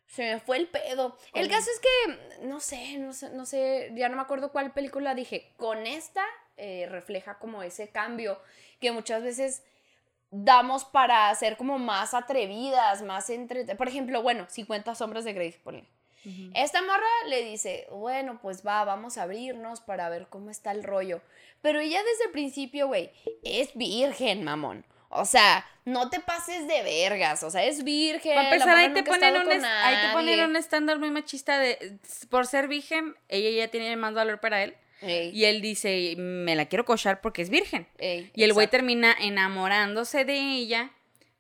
se 0.06 0.34
me 0.34 0.40
fue 0.42 0.58
el 0.58 0.68
pedo. 0.68 1.18
El 1.34 1.48
caso 1.48 1.70
es 1.72 1.80
que, 1.80 2.46
no 2.46 2.60
sé, 2.60 2.98
no 2.98 3.14
sé, 3.14 3.30
no 3.30 3.46
sé, 3.46 3.94
ya 3.96 4.10
no 4.10 4.18
me 4.18 4.22
acuerdo 4.22 4.52
cuál 4.52 4.74
película 4.74 5.16
dije. 5.16 5.54
Con 5.56 5.88
esta 5.88 6.26
eh, 6.60 6.88
refleja 6.90 7.40
como 7.40 7.64
ese 7.64 7.90
cambio 7.90 8.40
que 8.80 8.92
muchas 8.92 9.24
veces 9.24 9.64
damos 10.32 10.86
para 10.86 11.34
ser 11.36 11.58
como 11.58 11.80
más 11.80 12.14
atrevidas, 12.14 13.02
más 13.02 13.30
entre... 13.30 13.66
Por 13.76 13.88
ejemplo, 13.88 14.22
bueno, 14.22 14.46
50 14.48 14.94
sombras 14.96 15.26
de 15.26 15.34
Grey, 15.34 15.52
ponle. 15.64 15.86
Esta 16.54 16.82
morra 16.82 17.08
le 17.28 17.44
dice, 17.44 17.88
bueno, 17.92 18.40
pues 18.42 18.66
va, 18.66 18.84
vamos 18.84 19.18
a 19.18 19.24
abrirnos 19.24 19.80
para 19.82 20.10
ver 20.10 20.28
cómo 20.28 20.52
está 20.52 20.72
el 20.72 20.84
rollo. 20.84 21.22
Pero 21.62 21.80
ella 21.80 22.04
desde 22.04 22.26
el 22.26 22.32
principio, 22.32 22.88
güey, 22.88 23.10
es 23.42 23.74
virgen, 23.74 24.44
mamón. 24.44 24.86
O 25.10 25.26
sea, 25.26 25.66
no 25.86 26.10
te 26.10 26.20
pases 26.20 26.68
de 26.68 26.84
vergas. 26.84 27.42
O 27.44 27.50
sea, 27.50 27.64
es 27.64 27.84
virgen. 27.84 28.38
Empezar, 28.38 28.68
morra 28.68 28.80
ahí 28.80 28.94
te, 28.94 29.04
ponen 29.04 29.66
ahí 29.66 30.36
te 30.36 30.46
un 30.46 30.56
estándar 30.56 31.00
muy 31.00 31.10
machista 31.10 31.58
de, 31.58 31.98
por 32.30 32.46
ser 32.46 32.68
virgen, 32.68 33.16
ella 33.28 33.66
ya 33.66 33.72
tiene 33.72 33.96
más 33.96 34.14
valor 34.14 34.40
para 34.40 34.62
él. 34.64 34.76
Ey, 35.02 35.32
Y 35.34 35.46
él 35.46 35.62
dice, 35.62 36.16
me 36.18 36.56
la 36.56 36.66
quiero 36.68 36.86
cochar 36.86 37.22
porque 37.22 37.42
es 37.42 37.50
virgen. 37.50 37.88
ey, 37.98 38.32
Y 38.36 38.44
el 38.44 38.54
güey 38.54 38.68
termina 38.68 39.14
enamorándose 39.20 40.26
de 40.26 40.38
ella, 40.38 40.92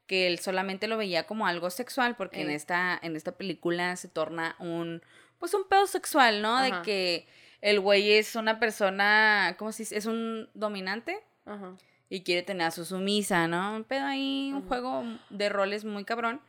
que 0.07 0.27
él 0.27 0.39
solamente 0.39 0.87
lo 0.87 0.97
veía 0.97 1.27
como 1.27 1.45
algo 1.45 1.69
sexual, 1.69 2.15
porque 2.15 2.41
en 2.41 2.49
esta, 2.49 2.97
en 3.01 3.15
esta 3.15 3.33
película 3.33 3.95
se 3.95 4.07
torna 4.07 4.55
un, 4.59 5.01
pues 5.39 5.53
un 5.53 5.67
pedo 5.67 5.87
sexual, 5.87 6.41
¿no? 6.41 6.57
Ajá. 6.57 6.77
De 6.77 6.81
que 6.83 7.27
el 7.61 7.79
güey 7.79 8.13
es 8.13 8.35
una 8.35 8.59
persona, 8.59 9.55
¿cómo 9.59 9.71
se 9.71 9.83
dice? 9.83 9.97
Es 9.97 10.05
un 10.05 10.49
dominante 10.53 11.19
Ajá. 11.45 11.75
y 12.09 12.21
quiere 12.23 12.41
tener 12.41 12.67
a 12.67 12.71
su 12.71 12.85
sumisa, 12.85 13.47
¿no? 13.47 13.75
Un 13.75 13.83
pedo 13.83 14.05
ahí, 14.05 14.51
un 14.53 14.67
juego 14.67 15.03
de 15.29 15.49
roles 15.49 15.85
muy 15.85 16.05
cabrón. 16.05 16.41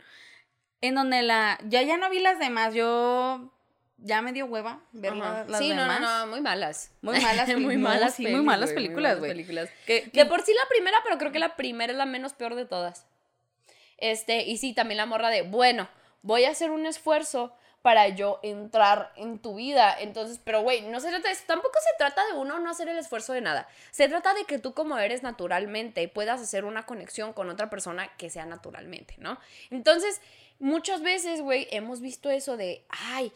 En 0.80 0.94
donde 0.94 1.20
la, 1.22 1.58
ya 1.68 1.82
ya 1.82 1.98
no 1.98 2.08
vi 2.08 2.20
las 2.20 2.38
demás, 2.38 2.72
yo 2.72 3.52
ya 4.02 4.22
me 4.22 4.32
dio 4.32 4.46
hueva 4.46 4.80
ver 4.92 5.14
la- 5.16 5.44
las 5.44 5.58
sí, 5.58 5.68
no, 5.70 5.82
demás. 5.82 6.00
no, 6.00 6.18
no, 6.20 6.26
muy 6.28 6.40
malas. 6.40 6.90
Muy 7.02 7.20
malas, 7.20 7.48
muy 7.56 7.76
malas, 7.76 8.14
sí, 8.14 8.26
muy 8.26 8.42
malas 8.42 8.72
películas, 8.72 9.18
güey. 9.18 9.44
De 9.44 10.26
por 10.26 10.42
sí 10.42 10.52
la 10.54 10.68
primera, 10.68 10.98
pero 11.04 11.18
creo 11.18 11.32
que 11.32 11.38
la 11.38 11.56
primera 11.56 11.92
es 11.92 11.98
la 11.98 12.06
menos 12.06 12.32
peor 12.32 12.54
de 12.54 12.64
todas. 12.66 13.06
Este, 13.98 14.42
y 14.44 14.56
sí, 14.56 14.72
también 14.72 14.96
la 14.98 15.06
morra 15.06 15.28
de, 15.28 15.42
bueno, 15.42 15.88
voy 16.22 16.44
a 16.44 16.50
hacer 16.50 16.70
un 16.70 16.86
esfuerzo 16.86 17.54
para 17.82 18.08
yo 18.08 18.40
entrar 18.42 19.12
en 19.16 19.38
tu 19.38 19.54
vida. 19.56 19.94
Entonces, 19.98 20.38
pero 20.42 20.62
güey, 20.62 20.82
no 20.82 21.00
se 21.00 21.08
trata 21.08 21.28
de 21.28 21.34
eso. 21.34 21.44
Tampoco 21.46 21.78
se 21.80 21.96
trata 21.98 22.22
de 22.26 22.34
uno 22.34 22.58
no 22.58 22.70
hacer 22.70 22.88
el 22.88 22.98
esfuerzo 22.98 23.32
de 23.32 23.40
nada. 23.40 23.68
Se 23.90 24.08
trata 24.08 24.34
de 24.34 24.44
que 24.44 24.58
tú 24.58 24.74
como 24.74 24.98
eres 24.98 25.22
naturalmente 25.22 26.06
puedas 26.08 26.40
hacer 26.40 26.64
una 26.64 26.84
conexión 26.84 27.32
con 27.32 27.48
otra 27.48 27.70
persona 27.70 28.08
que 28.18 28.28
sea 28.30 28.44
naturalmente, 28.44 29.14
¿no? 29.18 29.38
Entonces, 29.70 30.20
muchas 30.58 31.00
veces, 31.02 31.40
güey, 31.40 31.68
hemos 31.70 32.00
visto 32.00 32.30
eso 32.30 32.56
de, 32.58 32.84
ay, 32.90 33.32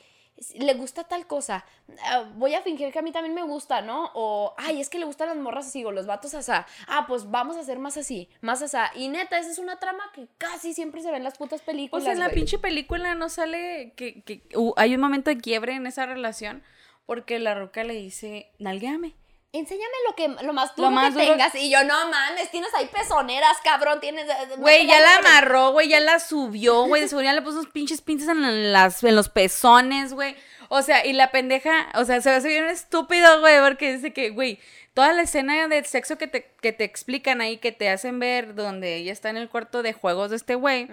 le 0.58 0.74
gusta 0.74 1.04
tal 1.04 1.26
cosa, 1.26 1.64
ah, 2.04 2.30
voy 2.34 2.54
a 2.54 2.62
fingir 2.62 2.92
que 2.92 2.98
a 2.98 3.02
mí 3.02 3.12
también 3.12 3.34
me 3.34 3.42
gusta, 3.42 3.82
¿no? 3.82 4.10
O, 4.14 4.54
ay, 4.56 4.80
es 4.80 4.90
que 4.90 4.98
le 4.98 5.04
gustan 5.04 5.28
las 5.28 5.36
morras 5.36 5.66
así 5.66 5.84
o 5.84 5.92
los 5.92 6.06
vatos 6.06 6.34
asá. 6.34 6.66
Ah, 6.88 7.06
pues 7.06 7.30
vamos 7.30 7.56
a 7.56 7.60
hacer 7.60 7.78
más 7.78 7.96
así, 7.96 8.28
más 8.40 8.60
asá. 8.62 8.90
Y 8.94 9.08
neta, 9.08 9.38
esa 9.38 9.50
es 9.50 9.58
una 9.58 9.78
trama 9.78 10.02
que 10.12 10.26
casi 10.38 10.74
siempre 10.74 11.02
se 11.02 11.10
ve 11.10 11.18
en 11.18 11.24
las 11.24 11.38
putas 11.38 11.62
películas. 11.62 12.04
Pues 12.04 12.12
en 12.12 12.20
la 12.20 12.30
pinche 12.30 12.58
película 12.58 13.14
no 13.14 13.28
sale 13.28 13.92
que, 13.96 14.22
que 14.22 14.42
uh, 14.56 14.72
hay 14.76 14.94
un 14.94 15.00
momento 15.00 15.30
de 15.30 15.38
quiebre 15.38 15.74
en 15.74 15.86
esa 15.86 16.06
relación 16.06 16.62
porque 17.06 17.38
la 17.38 17.54
roca 17.54 17.84
le 17.84 17.94
dice, 17.94 18.50
nalgueame. 18.58 19.14
Enséñame 19.56 19.92
lo 20.08 20.14
que 20.16 20.28
lo 20.44 20.52
más 20.52 20.74
duro 20.74 20.90
más 20.90 21.14
que 21.14 21.20
duro- 21.22 21.32
tengas. 21.36 21.54
Y 21.54 21.70
yo, 21.70 21.84
no 21.84 21.94
mames, 22.10 22.50
tienes 22.50 22.74
ahí 22.74 22.86
pezoneras, 22.86 23.56
cabrón. 23.62 24.00
Tienes. 24.00 24.28
eh, 24.28 24.56
Güey, 24.58 24.86
ya 24.88 24.98
la 25.00 25.16
amarró, 25.16 25.70
güey, 25.70 25.88
ya 25.88 26.00
la 26.00 26.18
subió, 26.18 26.86
güey, 26.86 27.02
de 27.02 27.08
seguro 27.08 27.24
ya 27.24 27.32
le 27.32 27.40
puso 27.42 27.60
unos 27.60 27.70
pinches 27.70 28.00
pinches 28.02 28.26
en, 28.28 28.72
las, 28.72 29.04
en 29.04 29.14
los 29.14 29.28
pezones, 29.28 30.12
güey. 30.12 30.34
O 30.70 30.82
sea, 30.82 31.06
y 31.06 31.12
la 31.12 31.30
pendeja, 31.30 31.88
o 31.94 32.04
sea, 32.04 32.20
se 32.20 32.30
va 32.30 32.36
a 32.36 32.40
bien 32.40 32.64
estúpido, 32.66 33.40
güey, 33.40 33.60
porque 33.60 33.92
dice 33.94 34.12
que, 34.12 34.30
güey, 34.30 34.58
toda 34.92 35.12
la 35.12 35.22
escena 35.22 35.68
de 35.68 35.84
sexo 35.84 36.18
que 36.18 36.26
te, 36.26 36.50
que 36.60 36.72
te 36.72 36.82
explican 36.82 37.40
ahí, 37.40 37.58
que 37.58 37.70
te 37.70 37.90
hacen 37.90 38.18
ver 38.18 38.56
donde 38.56 38.96
ella 38.96 39.12
está 39.12 39.30
en 39.30 39.36
el 39.36 39.48
cuarto 39.48 39.82
de 39.84 39.92
juegos 39.92 40.30
de 40.30 40.36
este 40.36 40.56
güey, 40.56 40.88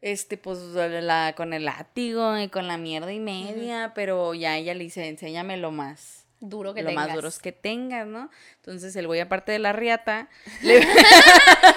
este, 0.00 0.36
pues, 0.36 0.58
la, 0.60 1.32
con 1.36 1.52
el 1.54 1.64
látigo 1.64 2.38
y 2.38 2.48
con 2.48 2.68
la 2.68 2.76
mierda 2.76 3.12
y 3.12 3.20
media, 3.20 3.92
pero 3.94 4.34
ya 4.34 4.56
ella 4.58 4.74
le 4.74 4.84
dice, 4.84 5.08
enséñame 5.08 5.56
lo 5.56 5.70
más 5.72 6.23
Duro 6.48 6.74
que 6.74 6.82
lo 6.82 6.90
tengas. 6.90 7.06
más 7.06 7.14
duros 7.14 7.38
que 7.38 7.52
tengas, 7.52 8.06
¿no? 8.06 8.30
Entonces 8.56 8.94
el 8.96 9.06
güey, 9.06 9.20
aparte 9.20 9.52
de 9.52 9.58
la 9.58 9.72
riata, 9.72 10.28
le, 10.62 10.86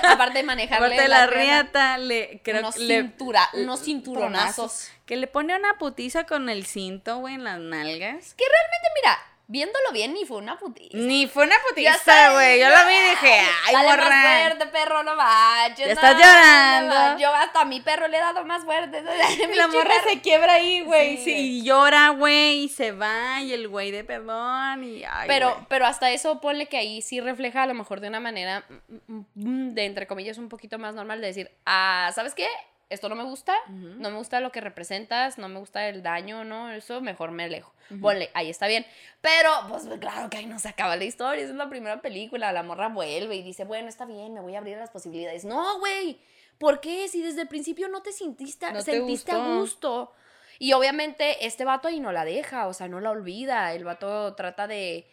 Aparte 0.03 0.39
de 0.39 0.43
manejarle. 0.43 0.85
aparte 0.87 1.01
de 1.01 1.07
la 1.07 1.27
riata, 1.27 1.37
riata, 1.37 1.97
le 1.97 2.41
creo 2.43 2.59
unos, 2.59 2.77
le 2.77 3.01
cintura, 3.01 3.49
unos 3.53 3.81
cinturonazos. 3.83 4.89
que 5.05 5.15
le 5.15 5.27
pone 5.27 5.55
una 5.55 5.77
putiza 5.77 6.25
con 6.25 6.49
el 6.49 6.65
cinto, 6.65 7.17
güey, 7.19 7.35
en 7.35 7.43
las 7.43 7.59
nalgas. 7.59 8.33
Que 8.33 8.43
realmente, 8.45 8.87
mira, 9.01 9.17
viéndolo 9.47 9.91
bien, 9.93 10.13
ni 10.13 10.25
fue 10.25 10.37
una 10.37 10.57
putiza. 10.57 10.97
Ni 10.97 11.27
fue 11.27 11.45
una 11.45 11.55
putiza, 11.67 12.33
güey. 12.33 12.59
Yo 12.59 12.69
lo 12.69 12.85
vi 12.85 12.93
y 12.93 13.09
dije, 13.09 13.41
ay, 13.65 13.73
Dale 13.73 13.89
morra. 13.89 14.09
más 14.09 14.41
fuerte, 14.41 14.67
perro, 14.67 15.03
no 15.03 15.15
manches. 15.15 15.87
Ya 15.87 15.93
estás 15.93 16.13
no 16.13 16.19
llorando. 16.19 17.19
Yo 17.19 17.33
hasta 17.33 17.61
a 17.61 17.65
mi 17.65 17.81
perro 17.81 18.07
le 18.07 18.17
he 18.17 18.19
dado 18.19 18.43
más 18.45 18.63
fuerte. 18.63 19.01
La 19.55 19.67
morra 19.67 19.95
se 20.07 20.21
quiebra 20.21 20.53
ahí, 20.53 20.81
güey. 20.81 21.17
Sí, 21.17 21.59
y 21.59 21.63
llora, 21.63 22.09
güey, 22.09 22.65
y 22.65 22.69
se 22.69 22.91
va, 22.91 23.41
y 23.41 23.53
el 23.53 23.67
güey 23.67 23.91
de 23.91 24.03
perdón, 24.03 24.83
y 24.83 25.03
ay, 25.03 25.27
Pero, 25.27 25.65
pero 25.69 25.85
hasta 25.85 26.11
eso 26.11 26.39
ponle 26.41 26.67
que 26.67 26.77
ahí 26.77 27.01
sí 27.01 27.21
refleja 27.21 27.63
a 27.63 27.67
lo 27.67 27.73
mejor 27.73 27.99
de 28.01 28.09
una 28.09 28.19
manera 28.19 28.65
mm, 29.07 29.21
mm, 29.35 29.73
de 29.73 29.85
entre 29.85 30.07
comillas 30.07 30.37
un 30.37 30.49
poquito 30.49 30.77
más 30.77 30.93
normal 30.95 31.21
de 31.21 31.27
decir, 31.27 31.51
ah, 31.65 32.11
¿sabes 32.13 32.35
qué? 32.35 32.47
Esto 32.89 33.09
no 33.09 33.15
me 33.15 33.23
gusta, 33.23 33.53
no 33.67 34.09
me 34.09 34.17
gusta 34.17 34.39
lo 34.39 34.51
que 34.53 34.61
representas, 34.61 35.37
no 35.37 35.49
me 35.49 35.59
gusta 35.59 35.89
el 35.89 36.03
daño, 36.03 36.45
¿no? 36.45 36.71
Eso 36.71 37.01
mejor 37.01 37.31
me 37.31 37.43
alejo. 37.43 37.73
Ponle, 38.01 38.29
ahí 38.33 38.49
está 38.49 38.67
bien. 38.67 38.85
Pero, 39.19 39.49
pues 39.67 39.83
claro 39.99 40.29
que 40.29 40.37
ahí 40.37 40.45
no 40.45 40.57
se 40.57 40.69
acaba 40.69 40.95
la 40.95 41.03
historia, 41.03 41.43
esa 41.43 41.51
es 41.51 41.57
la 41.57 41.69
primera 41.69 42.01
película, 42.01 42.53
la 42.53 42.63
morra 42.63 42.87
vuelve 42.87 43.35
y 43.35 43.43
dice, 43.43 43.65
bueno, 43.65 43.89
está 43.89 44.05
bien, 44.05 44.33
me 44.33 44.39
voy 44.39 44.55
a 44.55 44.59
abrir 44.59 44.77
las 44.77 44.89
posibilidades. 44.89 45.43
No, 45.43 45.79
güey, 45.79 46.21
¿por 46.57 46.79
qué? 46.79 47.09
Si 47.09 47.21
desde 47.21 47.41
el 47.41 47.47
principio 47.49 47.89
no 47.89 48.01
te 48.01 48.13
sentiste, 48.13 48.71
No 48.71 48.79
te 48.81 48.91
sentiste 48.91 49.33
a 49.33 49.57
gusto. 49.57 50.13
Y 50.59 50.73
obviamente 50.73 51.45
este 51.45 51.65
vato 51.65 51.87
ahí 51.87 51.99
no 51.99 52.11
la 52.11 52.25
deja, 52.25 52.67
o 52.67 52.73
sea, 52.73 52.87
no 52.87 52.99
la 52.99 53.11
olvida. 53.11 53.73
El 53.73 53.83
vato 53.83 54.33
trata 54.35 54.65
de, 54.65 55.07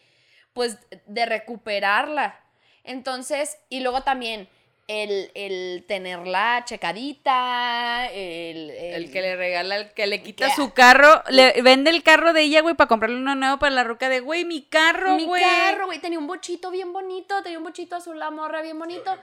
pues, 0.53 0.77
de 1.05 1.25
recuperarla. 1.25 2.39
Entonces, 2.83 3.57
y 3.69 3.81
luego 3.81 4.01
también, 4.01 4.47
el, 4.87 5.31
el 5.33 5.83
tenerla 5.87 6.63
checadita, 6.65 8.07
el, 8.11 8.69
El 8.69 9.11
que 9.11 9.21
le 9.21 9.35
regala, 9.35 9.77
el 9.77 9.91
que 9.93 10.05
le 10.07 10.21
quita 10.21 10.47
Que- 10.47 10.55
su 10.55 10.73
carro, 10.73 11.23
le 11.29 11.61
vende 11.61 11.89
el 11.89 12.03
carro 12.03 12.33
de 12.33 12.41
ella, 12.43 12.61
güey, 12.61 12.75
para 12.75 12.87
comprarle 12.87 13.17
uno 13.17 13.33
nuevo 13.35 13.57
para 13.57 13.71
la 13.73 13.83
ruca 13.83 14.09
de, 14.09 14.19
güey, 14.19 14.45
mi 14.45 14.61
carro, 14.63 15.15
Mi 15.15 15.25
güey. 15.25 15.41
carro, 15.43 15.85
güey, 15.87 15.99
tenía 15.99 16.19
un 16.19 16.27
bochito 16.27 16.69
bien 16.71 16.93
bonito, 16.93 17.41
tenía 17.41 17.57
un 17.57 17.63
bochito 17.63 17.95
azul 17.95 18.19
la 18.19 18.29
morra 18.31 18.61
bien 18.61 18.77
bonito. 18.77 19.15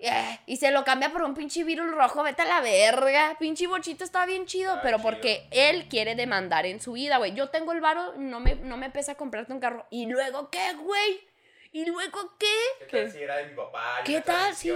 Eh, 0.00 0.38
y 0.46 0.56
se 0.58 0.70
lo 0.70 0.84
cambia 0.84 1.10
por 1.10 1.22
un 1.22 1.34
pinche 1.34 1.64
virus 1.64 1.90
rojo, 1.90 2.22
vete 2.22 2.42
a 2.42 2.44
la 2.44 2.60
verga. 2.60 3.36
Pinche 3.40 3.66
bochito 3.66 4.04
está 4.04 4.26
bien 4.26 4.46
chido, 4.46 4.78
pero 4.82 4.98
chido. 4.98 5.10
porque 5.10 5.46
él 5.50 5.88
quiere 5.88 6.14
demandar 6.14 6.66
en 6.66 6.80
su 6.80 6.92
vida, 6.92 7.16
güey. 7.16 7.34
Yo 7.34 7.48
tengo 7.48 7.72
el 7.72 7.80
varo, 7.80 8.14
no 8.16 8.38
me, 8.38 8.54
no 8.56 8.76
me 8.76 8.90
pesa 8.90 9.16
comprarte 9.16 9.52
un 9.52 9.58
carro. 9.58 9.86
¿Y 9.90 10.06
luego 10.06 10.50
qué, 10.50 10.74
güey? 10.74 11.20
¿Y 11.78 11.84
luego 11.84 12.34
qué? 12.40 12.86
¿Qué 12.86 12.86
tal 12.86 13.12
si 13.12 13.22
era 13.22 13.36
de 13.36 13.46
mi 13.46 13.54
papá? 13.54 14.00
¿Qué 14.04 14.20
tal? 14.20 14.52
Sí, 14.52 14.72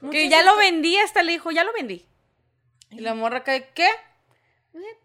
Muchas 0.00 0.12
Que 0.12 0.28
ya 0.28 0.42
lo 0.42 0.54
vendí, 0.58 0.98
hasta 0.98 1.22
le 1.22 1.32
dijo, 1.32 1.50
ya 1.50 1.64
lo 1.64 1.72
vendí. 1.72 2.04
Y 2.90 3.00
la 3.00 3.14
morra 3.14 3.42
que, 3.42 3.70
¿qué? 3.74 3.88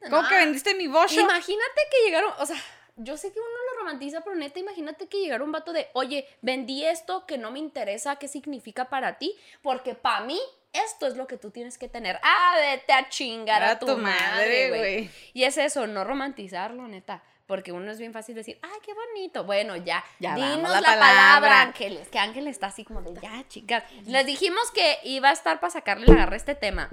¿Cómo 0.10 0.28
que 0.28 0.36
vendiste 0.36 0.76
mi 0.76 0.88
Bosch? 0.88 1.14
Imagínate 1.14 1.82
que 1.90 2.06
llegaron, 2.06 2.34
o 2.38 2.46
sea, 2.46 2.58
yo 2.98 3.16
sé 3.16 3.32
que 3.32 3.40
uno 3.40 3.50
lo 3.50 3.80
romantiza, 3.80 4.20
pero 4.26 4.36
neta, 4.36 4.60
imagínate 4.60 5.08
que 5.08 5.22
llegara 5.22 5.42
un 5.42 5.54
vato 5.54 5.72
de, 5.72 5.88
oye, 5.94 6.28
vendí 6.42 6.86
esto 6.86 7.26
que 7.26 7.38
no 7.38 7.52
me 7.52 7.60
interesa, 7.60 8.18
¿qué 8.18 8.28
significa 8.28 8.90
para 8.90 9.18
ti? 9.18 9.38
Porque 9.62 9.96
para 9.96 10.26
mí, 10.26 10.42
esto 10.74 11.08
es 11.08 11.16
lo 11.16 11.28
que 11.28 11.38
tú 11.38 11.52
tienes 11.52 11.78
que 11.78 11.88
tener. 11.88 12.20
Ah, 12.24 12.58
vete 12.60 12.92
a 12.92 13.08
chingar 13.08 13.64
a, 13.64 13.80
tu, 13.80 13.96
madre, 13.96 14.68
güey. 14.68 15.10
Y 15.32 15.46
es 15.46 15.58
eso, 15.58 15.88
no 15.88 16.04
romantizarlo, 16.04 16.90
neta. 16.90 17.24
Porque 17.48 17.72
uno 17.72 17.90
es 17.92 17.98
bien 17.98 18.12
fácil 18.14 18.36
decir, 18.36 18.60
ay, 18.62 18.78
qué 18.86 18.94
bonito. 18.94 19.46
Bueno, 19.46 19.76
ya, 19.78 20.04
Ya 20.20 20.36
dinos 20.36 20.70
la, 20.70 20.82
la 20.82 20.88
palabra, 20.90 21.00
palabra. 21.00 21.62
Ángeles. 21.62 22.10
Que 22.10 22.20
Ángel 22.20 22.48
está 22.48 22.68
así 22.68 22.84
como 22.84 23.02
de, 23.02 23.20
ya, 23.22 23.48
chicas. 23.48 23.84
Les 24.06 24.26
dijimos 24.26 24.70
que 24.72 25.00
iba 25.04 25.30
a 25.30 25.32
estar 25.32 25.60
para 25.62 25.72
sacarle 25.72 26.06
la 26.08 26.16
garra 26.16 26.34
a 26.34 26.38
este 26.38 26.56
tema. 26.56 26.90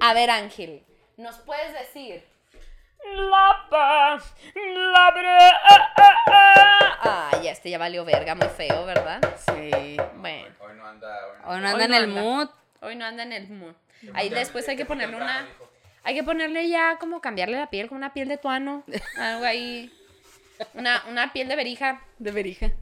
A 0.00 0.14
ver, 0.14 0.30
Ángel, 0.30 0.82
¿nos 1.18 1.36
puedes 1.40 1.72
decir? 1.74 2.24
La 3.04 3.66
paz, 3.70 4.34
la 4.54 5.12
Ah, 7.02 7.30
ya 7.42 7.50
este 7.52 7.70
ya 7.70 7.78
valió 7.78 8.04
verga, 8.04 8.34
muy 8.34 8.48
feo, 8.48 8.84
¿verdad? 8.86 9.20
Sí. 9.36 9.96
Bueno, 10.16 10.48
Hoy 10.60 10.74
no 10.76 10.86
anda. 10.86 11.18
Hoy 11.26 11.38
no, 11.42 11.48
O 11.48 11.58
no 11.58 11.68
Hoy 11.68 11.82
anda 11.82 11.84
en 11.84 11.90
no 11.90 11.96
el 11.96 12.04
anda. 12.04 12.20
mood. 12.22 12.48
hoy 12.82 12.96
no 12.96 13.04
anda 13.06 13.22
en 13.22 13.32
el 13.32 13.48
mood. 13.48 13.74
Ahí 14.14 14.28
después 14.30 14.68
hay 14.68 14.76
que 14.76 14.84
ponerle 14.86 15.16
una... 15.16 15.42
dijo. 15.46 15.69
Hay 16.02 16.14
que 16.14 16.22
ponerle 16.24 16.68
ya 16.68 16.98
como 16.98 17.20
cambiarle 17.20 17.56
la 17.58 17.70
piel 17.70 17.88
con 17.88 17.98
una 17.98 18.12
piel 18.12 18.28
de 18.28 18.38
tuano. 18.38 18.84
Algo 19.18 19.44
ahí. 19.44 19.92
Una, 20.74 21.02
una 21.08 21.32
piel 21.32 21.48
de 21.48 21.56
berija. 21.56 22.04
De 22.18 22.32
verija. 22.32 22.72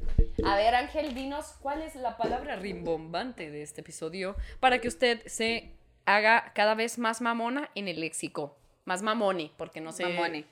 A 0.44 0.56
ver, 0.56 0.74
Ángel, 0.74 1.14
dinos 1.14 1.54
cuál 1.60 1.82
es 1.82 1.94
la 1.96 2.16
palabra 2.16 2.56
rimbombante 2.56 3.50
de 3.50 3.62
este 3.62 3.80
episodio 3.80 4.36
para 4.60 4.80
que 4.80 4.88
usted 4.88 5.26
se 5.26 5.72
haga 6.06 6.52
cada 6.54 6.74
vez 6.74 6.98
más 6.98 7.20
mamona 7.20 7.70
en 7.74 7.88
el 7.88 8.00
léxico. 8.00 8.56
Más 8.84 9.02
mamone, 9.02 9.52
porque 9.58 9.80
no 9.80 9.92
sé 9.92 10.06
Mamone. 10.06 10.46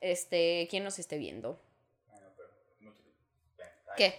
este 0.00 0.68
quién 0.70 0.84
nos 0.84 0.98
esté 0.98 1.18
viendo. 1.18 1.60
¿Qué? 3.96 4.18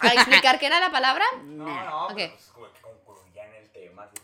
¿A 0.00 0.12
explicar 0.14 0.58
qué 0.58 0.66
era 0.66 0.78
la 0.80 0.90
palabra? 0.90 1.24
No, 1.44 1.64
no, 1.84 2.06
Ok. 2.06 2.14
pero 2.16 2.32
pues, 2.32 2.50
como 2.80 3.05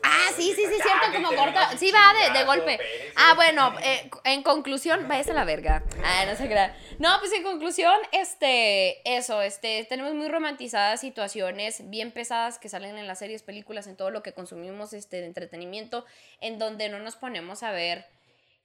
Ah, 0.03 0.29
sí, 0.37 0.53
sí, 0.55 0.64
sí, 0.66 0.79
Ya, 0.79 0.85
cierto, 1.01 1.12
como 1.12 1.37
corta. 1.37 1.77
Sí, 1.77 1.91
va 1.91 2.33
de, 2.33 2.39
de 2.39 2.45
golpe. 2.45 2.79
Ah, 3.16 3.35
bueno, 3.35 3.75
eh, 3.83 4.11
en 4.25 4.43
conclusión, 4.43 5.07
váyase 5.09 5.31
a 5.31 5.35
la 5.35 5.45
verga. 5.45 5.83
Ah, 6.05 6.25
no 6.27 6.37
se 6.37 6.47
crea. 6.47 6.77
No, 6.99 7.11
pues 7.20 7.33
en 7.33 7.43
conclusión, 7.43 7.95
este, 8.12 9.01
eso, 9.16 9.43
este, 9.43 9.85
tenemos 9.85 10.14
muy 10.14 10.29
romantizadas 10.29 11.01
situaciones 11.01 11.89
bien 11.91 12.12
pesadas 12.12 12.59
que 12.59 12.68
salen 12.68 12.99
en 12.99 13.07
las 13.07 13.18
series, 13.18 13.43
películas, 13.43 13.87
en 13.87 13.97
todo 13.97 14.11
lo 14.11 14.23
que 14.23 14.33
consumimos, 14.33 14.93
este, 14.93 15.20
de 15.20 15.27
entretenimiento, 15.27 16.05
en 16.41 16.59
donde 16.59 16.89
no 16.89 16.99
nos 16.99 17.16
ponemos 17.16 17.62
a 17.62 17.70
ver 17.73 18.07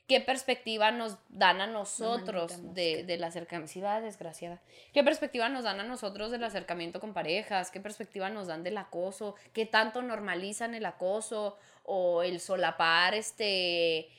qué 0.08 0.22
perspectiva 0.22 0.92
nos 0.92 1.18
dan 1.30 1.60
a 1.60 1.68
nosotros 1.68 2.74
de, 2.74 3.04
del 3.04 3.24
acercamiento. 3.24 3.72
Sí, 3.72 3.82
va, 3.82 4.00
desgraciada. 4.00 4.62
¿Qué 4.94 5.04
perspectiva 5.04 5.50
nos 5.50 5.66
dan 5.66 5.80
a 5.82 5.84
nosotros 5.84 6.32
del 6.32 6.44
acercamiento 6.44 7.00
con 7.00 7.14
parejas? 7.14 7.72
¿Qué 7.72 7.82
perspectiva 7.82 8.30
nos 8.30 8.48
dan 8.48 8.64
del 8.64 8.78
acoso? 8.78 9.36
¿Qué 9.54 9.66
tanto 9.66 10.02
normalizan 10.02 10.74
el 10.76 10.86
acoso 10.86 11.58
o 11.84 12.24
el 12.24 12.40
solapar 12.40 13.14
este 13.14 14.10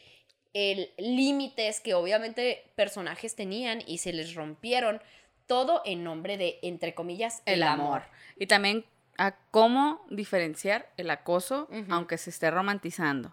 el 0.55 0.91
límites 0.97 1.81
que 1.81 1.95
obviamente 1.95 2.65
personajes 2.75 3.35
tenían 3.35 3.83
y 3.87 3.99
se 3.99 4.13
les 4.13 4.35
rompieron? 4.35 5.01
Todo 5.47 5.81
en 5.87 6.05
nombre 6.05 6.37
de, 6.37 6.59
entre 6.61 6.95
comillas, 6.95 7.43
El 7.47 7.63
amor. 7.63 8.03
Y 8.37 8.47
también 8.47 8.85
a 9.17 9.35
cómo 9.51 10.05
diferenciar 10.11 10.91
el 10.99 11.09
acoso, 11.09 11.69
aunque 11.89 12.19
se 12.19 12.29
esté 12.29 12.51
romantizando. 12.51 13.31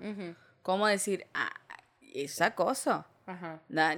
Cómo 0.62 0.88
decir, 0.88 1.28
ah, 1.34 1.51
es 2.24 2.41
acoso. 2.41 3.05
Ajá, 3.26 3.59
Da- 3.68 3.97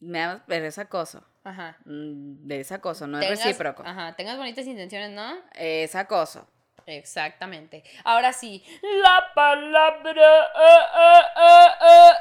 me 0.00 0.18
da- 0.18 0.44
pero 0.46 0.66
es 0.66 0.78
acoso. 0.78 1.24
ajá. 1.44 1.76
Mm, 1.84 2.46
De 2.46 2.60
ese 2.60 2.74
acoso, 2.74 3.06
no 3.06 3.18
Tengas- 3.20 3.38
es 3.40 3.44
recíproco. 3.44 3.82
Ajá, 3.86 4.14
tengas 4.16 4.36
bonitas 4.36 4.66
intenciones, 4.66 5.10
¿no? 5.10 5.34
Es 5.54 5.94
acoso. 5.94 6.46
Exactamente. 6.86 7.82
Ahora 8.04 8.32
sí, 8.34 8.62
la 9.02 9.32
palabra. 9.34 10.12
eh, 10.12 10.82
eh, 11.00 11.22
eh, 11.40 11.70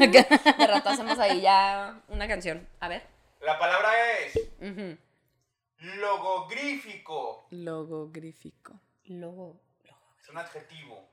eh. 0.00 0.54
De 0.58 0.66
rato 0.66 0.88
hacemos 0.90 1.18
ahí 1.18 1.40
ya 1.40 2.00
una 2.08 2.28
canción. 2.28 2.68
A 2.80 2.86
ver. 2.88 3.02
La 3.40 3.58
palabra 3.58 3.90
es 4.20 4.36
Ujú. 4.60 4.96
logogrífico. 6.00 7.46
Logogrífico. 7.50 8.80
Logo. 9.06 9.60
Es 10.28 10.32
un 10.32 10.38
adjetivo. 10.40 11.08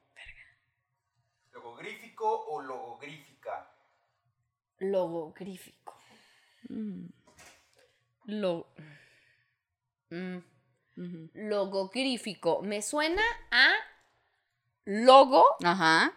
Logogrífico 1.53 2.29
o 2.47 2.61
logogrífica. 2.61 3.65
Logogrífico. 4.79 5.97
Mm, 6.67 7.05
Lo. 8.25 8.67
Mm. 10.09 10.39
Logogrífico. 11.33 12.61
Me 12.61 12.81
suena 12.81 13.21
a 13.51 13.69
logo 14.83 15.45
Ajá. 15.63 16.11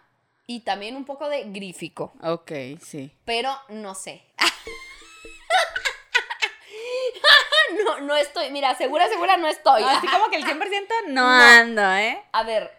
y 0.45 0.65
también 0.65 0.97
un 0.97 1.05
poco 1.05 1.29
de 1.29 1.45
grífico. 1.51 2.11
Ok, 2.21 2.51
sí. 2.81 3.15
pero 3.23 3.57
no 3.69 3.95
sé. 3.95 4.25
no, 7.85 8.01
no 8.01 8.17
estoy, 8.17 8.51
mira, 8.51 8.75
segura, 8.75 9.07
segura 9.07 9.37
no 9.37 9.47
estoy. 9.47 9.83
Así 9.83 10.05
como 10.07 10.29
que 10.29 10.35
el 10.35 10.43
100% 10.45 10.87
no, 11.07 11.13
No. 11.13 11.29
ando, 11.31 11.93
¿eh? 11.95 12.21
A 12.33 12.43
ver, 12.43 12.77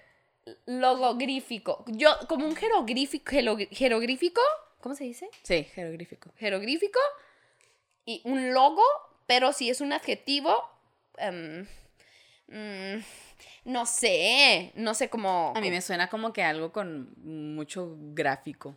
logogrífico. 0.66 1.84
Yo, 1.88 2.10
como 2.28 2.46
un 2.46 2.56
jeroglífico, 2.56 3.30
jero- 3.30 3.56
jeroglífico, 3.70 4.40
¿cómo 4.80 4.94
se 4.94 5.04
dice? 5.04 5.28
Sí, 5.42 5.64
jeroglífico. 5.64 6.30
Jeroglífico 6.38 6.98
y 8.04 8.22
un 8.24 8.52
logo, 8.54 8.82
pero 9.26 9.52
si 9.52 9.70
es 9.70 9.80
un 9.80 9.92
adjetivo, 9.92 10.56
em, 11.18 11.66
mm, 12.48 13.02
no 13.66 13.86
sé, 13.86 14.72
no 14.74 14.94
sé 14.94 15.08
cómo... 15.10 15.52
A 15.56 15.60
mí 15.60 15.70
me 15.70 15.80
suena 15.82 16.08
como 16.08 16.32
que 16.32 16.42
algo 16.42 16.72
con 16.72 17.12
mucho 17.54 17.94
gráfico. 17.98 18.76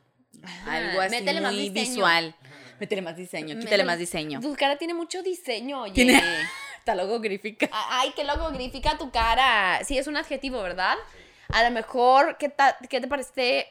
Algo 0.68 1.00
así 1.02 1.16
métele 1.16 1.42
más 1.42 1.54
muy 1.54 1.70
diseño. 1.70 1.90
visual. 1.90 2.36
Métele 2.80 3.02
más 3.02 3.16
diseño, 3.16 3.58
quítale 3.60 3.84
más 3.84 3.98
diseño. 4.00 4.42
Tu 4.42 4.54
cara 4.56 4.78
tiene 4.78 4.94
mucho 4.94 5.22
diseño, 5.24 5.84
oye. 5.84 5.94
Tiene- 5.94 6.22
Está 6.80 6.96
logogrífica. 6.96 7.70
Ay, 7.72 8.12
qué 8.14 8.26
logogrífica 8.26 8.98
tu 8.98 9.10
cara. 9.10 9.80
Sí, 9.86 9.98
es 9.98 10.08
un 10.08 10.18
adjetivo, 10.18 10.62
¿verdad? 10.62 10.98
A 11.54 11.64
lo 11.64 11.72
mejor, 11.72 12.38
¿qué, 12.38 12.50
ta- 12.50 12.78
qué 12.90 13.00
te 13.02 13.08
parece 13.08 13.68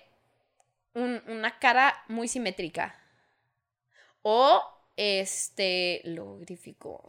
un- 0.94 1.22
una 1.26 1.58
cara 1.58 2.02
muy 2.08 2.28
simétrica? 2.28 2.94
O, 4.22 4.62
este, 4.96 6.00
logogrífico. 6.04 7.04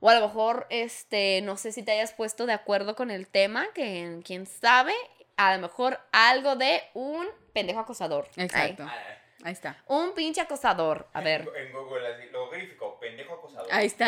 O 0.00 0.08
a 0.08 0.14
lo 0.14 0.26
mejor, 0.28 0.66
este, 0.70 1.40
no 1.42 1.56
sé 1.56 1.72
si 1.72 1.82
te 1.82 1.92
hayas 1.92 2.12
puesto 2.12 2.46
de 2.46 2.52
acuerdo 2.52 2.94
con 2.96 3.10
el 3.10 3.26
tema, 3.26 3.66
que 3.74 4.20
quién 4.24 4.46
sabe, 4.46 4.94
a 5.36 5.54
lo 5.54 5.60
mejor 5.60 6.00
algo 6.12 6.56
de 6.56 6.82
un 6.94 7.26
pendejo 7.52 7.80
acosador. 7.80 8.28
Exacto. 8.36 8.84
Ah, 8.86 8.94
Ahí 9.42 9.52
está. 9.52 9.82
un 9.86 10.12
pinche 10.14 10.40
acosador. 10.42 11.08
A 11.14 11.20
ver. 11.22 11.48
En 11.56 11.72
Google, 11.72 12.06
así, 12.14 12.28
logogrífico, 12.30 12.98
pendejo 13.00 13.34
acosador. 13.34 13.68
Ahí 13.72 13.86
está. 13.86 14.06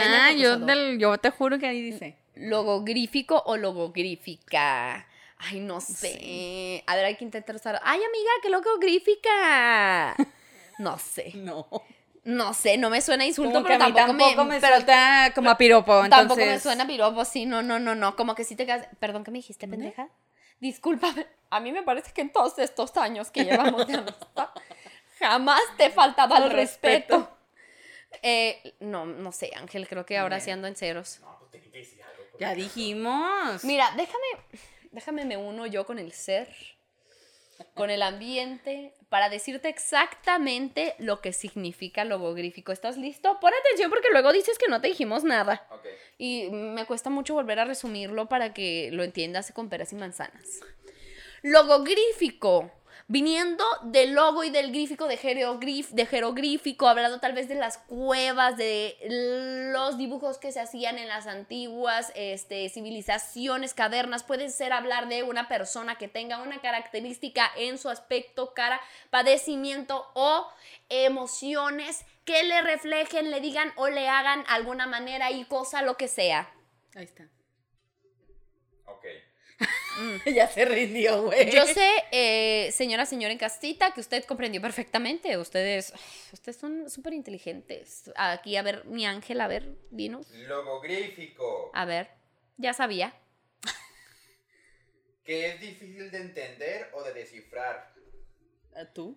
Del- 0.66 0.98
yo 0.98 1.18
te 1.18 1.30
juro 1.30 1.58
que 1.58 1.66
ahí 1.66 1.82
dice. 1.82 2.16
logogrífico 2.34 3.42
o 3.46 3.56
logogrífica. 3.56 5.06
Ay, 5.44 5.60
no 5.60 5.80
sé. 5.80 6.84
A 6.86 6.94
ver, 6.96 7.04
hay 7.06 7.16
que 7.16 7.24
intentar 7.24 7.56
usar. 7.56 7.80
Ay, 7.84 8.00
amiga, 8.02 8.30
qué 8.42 8.48
logogrífica. 8.50 10.14
No 10.78 10.98
sé. 10.98 11.32
No. 11.34 11.68
No 12.24 12.54
sé, 12.54 12.78
no 12.78 12.88
me 12.88 13.00
suena 13.02 13.26
insulto, 13.26 13.52
Como 13.52 13.64
que 13.66 13.72
pero 13.72 13.84
a 13.84 13.88
mí 13.88 13.92
tampoco, 13.94 14.18
tampoco 14.28 14.44
me, 14.48 14.54
me, 14.54 14.60
pero 14.60 14.76
suelta 14.76 15.32
como 15.34 15.50
a 15.50 15.58
piropo. 15.58 15.92
tampoco 16.08 16.36
me 16.36 16.42
entonces- 16.44 16.62
suena 16.62 16.84
a 16.84 16.86
piropo, 16.86 17.24
sí, 17.24 17.46
no, 17.46 17.62
no, 17.62 17.78
no, 17.78 17.94
no, 17.94 18.16
como 18.16 18.34
que 18.34 18.44
sí 18.44 18.56
te 18.56 18.64
quedas, 18.64 18.86
perdón, 18.98 19.22
¿qué 19.24 19.30
me 19.32 19.38
dijiste, 19.38 19.68
pendeja? 19.68 20.08
Discúlpame, 20.60 21.26
a 21.50 21.60
mí 21.60 21.72
me 21.72 21.82
parece 21.82 22.12
que 22.12 22.20
en 22.22 22.32
todos 22.32 22.58
estos 22.58 22.96
años 22.96 23.30
que 23.30 23.44
llevamos 23.44 23.86
de 23.86 23.94
amistad, 23.96 24.48
jamás 25.18 25.60
te 25.76 25.86
he 25.86 25.90
faltado 25.90 26.34
al 26.36 26.44
Al 26.44 26.50
respeto. 26.50 27.16
respeto. 27.18 27.38
Eh, 28.22 28.74
no, 28.80 29.04
no 29.04 29.30
sé, 29.32 29.50
Ángel, 29.56 29.86
creo 29.88 30.06
que 30.06 30.16
ahora 30.16 30.38
sí 30.40 30.50
ando 30.50 30.68
en 30.68 30.76
ceros. 30.76 31.18
No, 31.20 31.38
pues 31.50 31.62
que 31.62 31.68
decir 31.70 32.02
algo. 32.02 32.22
Ya 32.38 32.54
dijimos. 32.54 33.64
Mira, 33.64 33.90
déjame, 33.96 34.26
déjame 34.92 35.24
me 35.24 35.36
uno 35.36 35.66
yo 35.66 35.84
con 35.84 35.98
el 35.98 36.12
ser, 36.12 36.48
con 37.74 37.90
el 37.90 38.02
ambiente, 38.02 38.94
para 39.08 39.28
decirte 39.28 39.68
exactamente 39.68 40.94
lo 40.98 41.20
que 41.20 41.32
significa 41.32 42.04
logogrífico. 42.04 42.72
¿Estás 42.72 42.96
listo? 42.96 43.38
Pon 43.40 43.52
atención 43.60 43.90
porque 43.90 44.10
luego 44.10 44.32
dices 44.32 44.58
que 44.58 44.68
no 44.68 44.80
te 44.80 44.88
dijimos 44.88 45.24
nada. 45.24 45.66
Ok. 45.70 45.86
Y 46.18 46.50
me 46.50 46.86
cuesta 46.86 47.10
mucho 47.10 47.34
volver 47.34 47.58
a 47.60 47.64
resumirlo 47.64 48.28
para 48.28 48.54
que 48.54 48.90
lo 48.92 49.02
entiendas 49.02 49.52
con 49.52 49.68
peras 49.68 49.92
y 49.92 49.96
manzanas. 49.96 50.60
Logogrífico. 51.42 52.70
Viniendo 53.08 53.64
del 53.82 54.14
logo 54.14 54.44
y 54.44 54.50
del 54.50 54.70
grífico 54.70 55.06
de, 55.06 55.18
jeroglif- 55.18 55.90
de 55.90 56.06
jeroglífico, 56.06 56.88
hablando 56.88 57.20
tal 57.20 57.32
vez 57.34 57.48
de 57.48 57.56
las 57.56 57.78
cuevas, 57.78 58.56
de 58.56 58.96
los 59.72 59.98
dibujos 59.98 60.38
que 60.38 60.52
se 60.52 60.60
hacían 60.60 60.98
en 60.98 61.08
las 61.08 61.26
antiguas 61.26 62.12
este, 62.14 62.68
civilizaciones, 62.70 63.74
cavernas. 63.74 64.22
Puede 64.22 64.48
ser 64.48 64.72
hablar 64.72 65.08
de 65.08 65.24
una 65.24 65.48
persona 65.48 65.98
que 65.98 66.08
tenga 66.08 66.40
una 66.40 66.60
característica 66.60 67.50
en 67.56 67.76
su 67.76 67.88
aspecto, 67.90 68.54
cara, 68.54 68.80
padecimiento 69.10 70.06
o 70.14 70.46
emociones 70.88 72.06
que 72.24 72.44
le 72.44 72.62
reflejen, 72.62 73.30
le 73.30 73.40
digan 73.40 73.72
o 73.76 73.88
le 73.88 74.08
hagan 74.08 74.44
alguna 74.48 74.86
manera 74.86 75.30
y 75.30 75.44
cosa, 75.44 75.82
lo 75.82 75.96
que 75.96 76.08
sea. 76.08 76.50
Ahí 76.94 77.04
está. 77.04 77.24
Ya 80.26 80.48
se 80.48 80.64
rindió, 80.64 81.22
güey. 81.24 81.50
Yo 81.50 81.66
sé, 81.66 81.88
eh, 82.12 82.70
señora, 82.72 83.04
señora 83.06 83.32
en 83.32 83.38
castita, 83.38 83.92
que 83.92 84.00
usted 84.00 84.24
comprendió 84.24 84.60
perfectamente. 84.60 85.36
Ustedes, 85.38 85.92
ustedes 86.32 86.56
son 86.56 86.88
súper 86.90 87.12
inteligentes. 87.12 88.10
Aquí, 88.16 88.56
a 88.56 88.62
ver, 88.62 88.84
mi 88.86 89.06
ángel, 89.06 89.40
a 89.40 89.48
ver, 89.48 89.68
dinos. 89.90 90.28
Logogrífico. 90.30 91.70
A 91.74 91.84
ver, 91.84 92.08
ya 92.56 92.72
sabía. 92.72 93.14
Que 95.24 95.50
es 95.50 95.60
difícil 95.60 96.10
de 96.10 96.18
entender 96.18 96.90
o 96.94 97.02
de 97.04 97.12
descifrar. 97.14 97.92
¿Tú? 98.92 99.16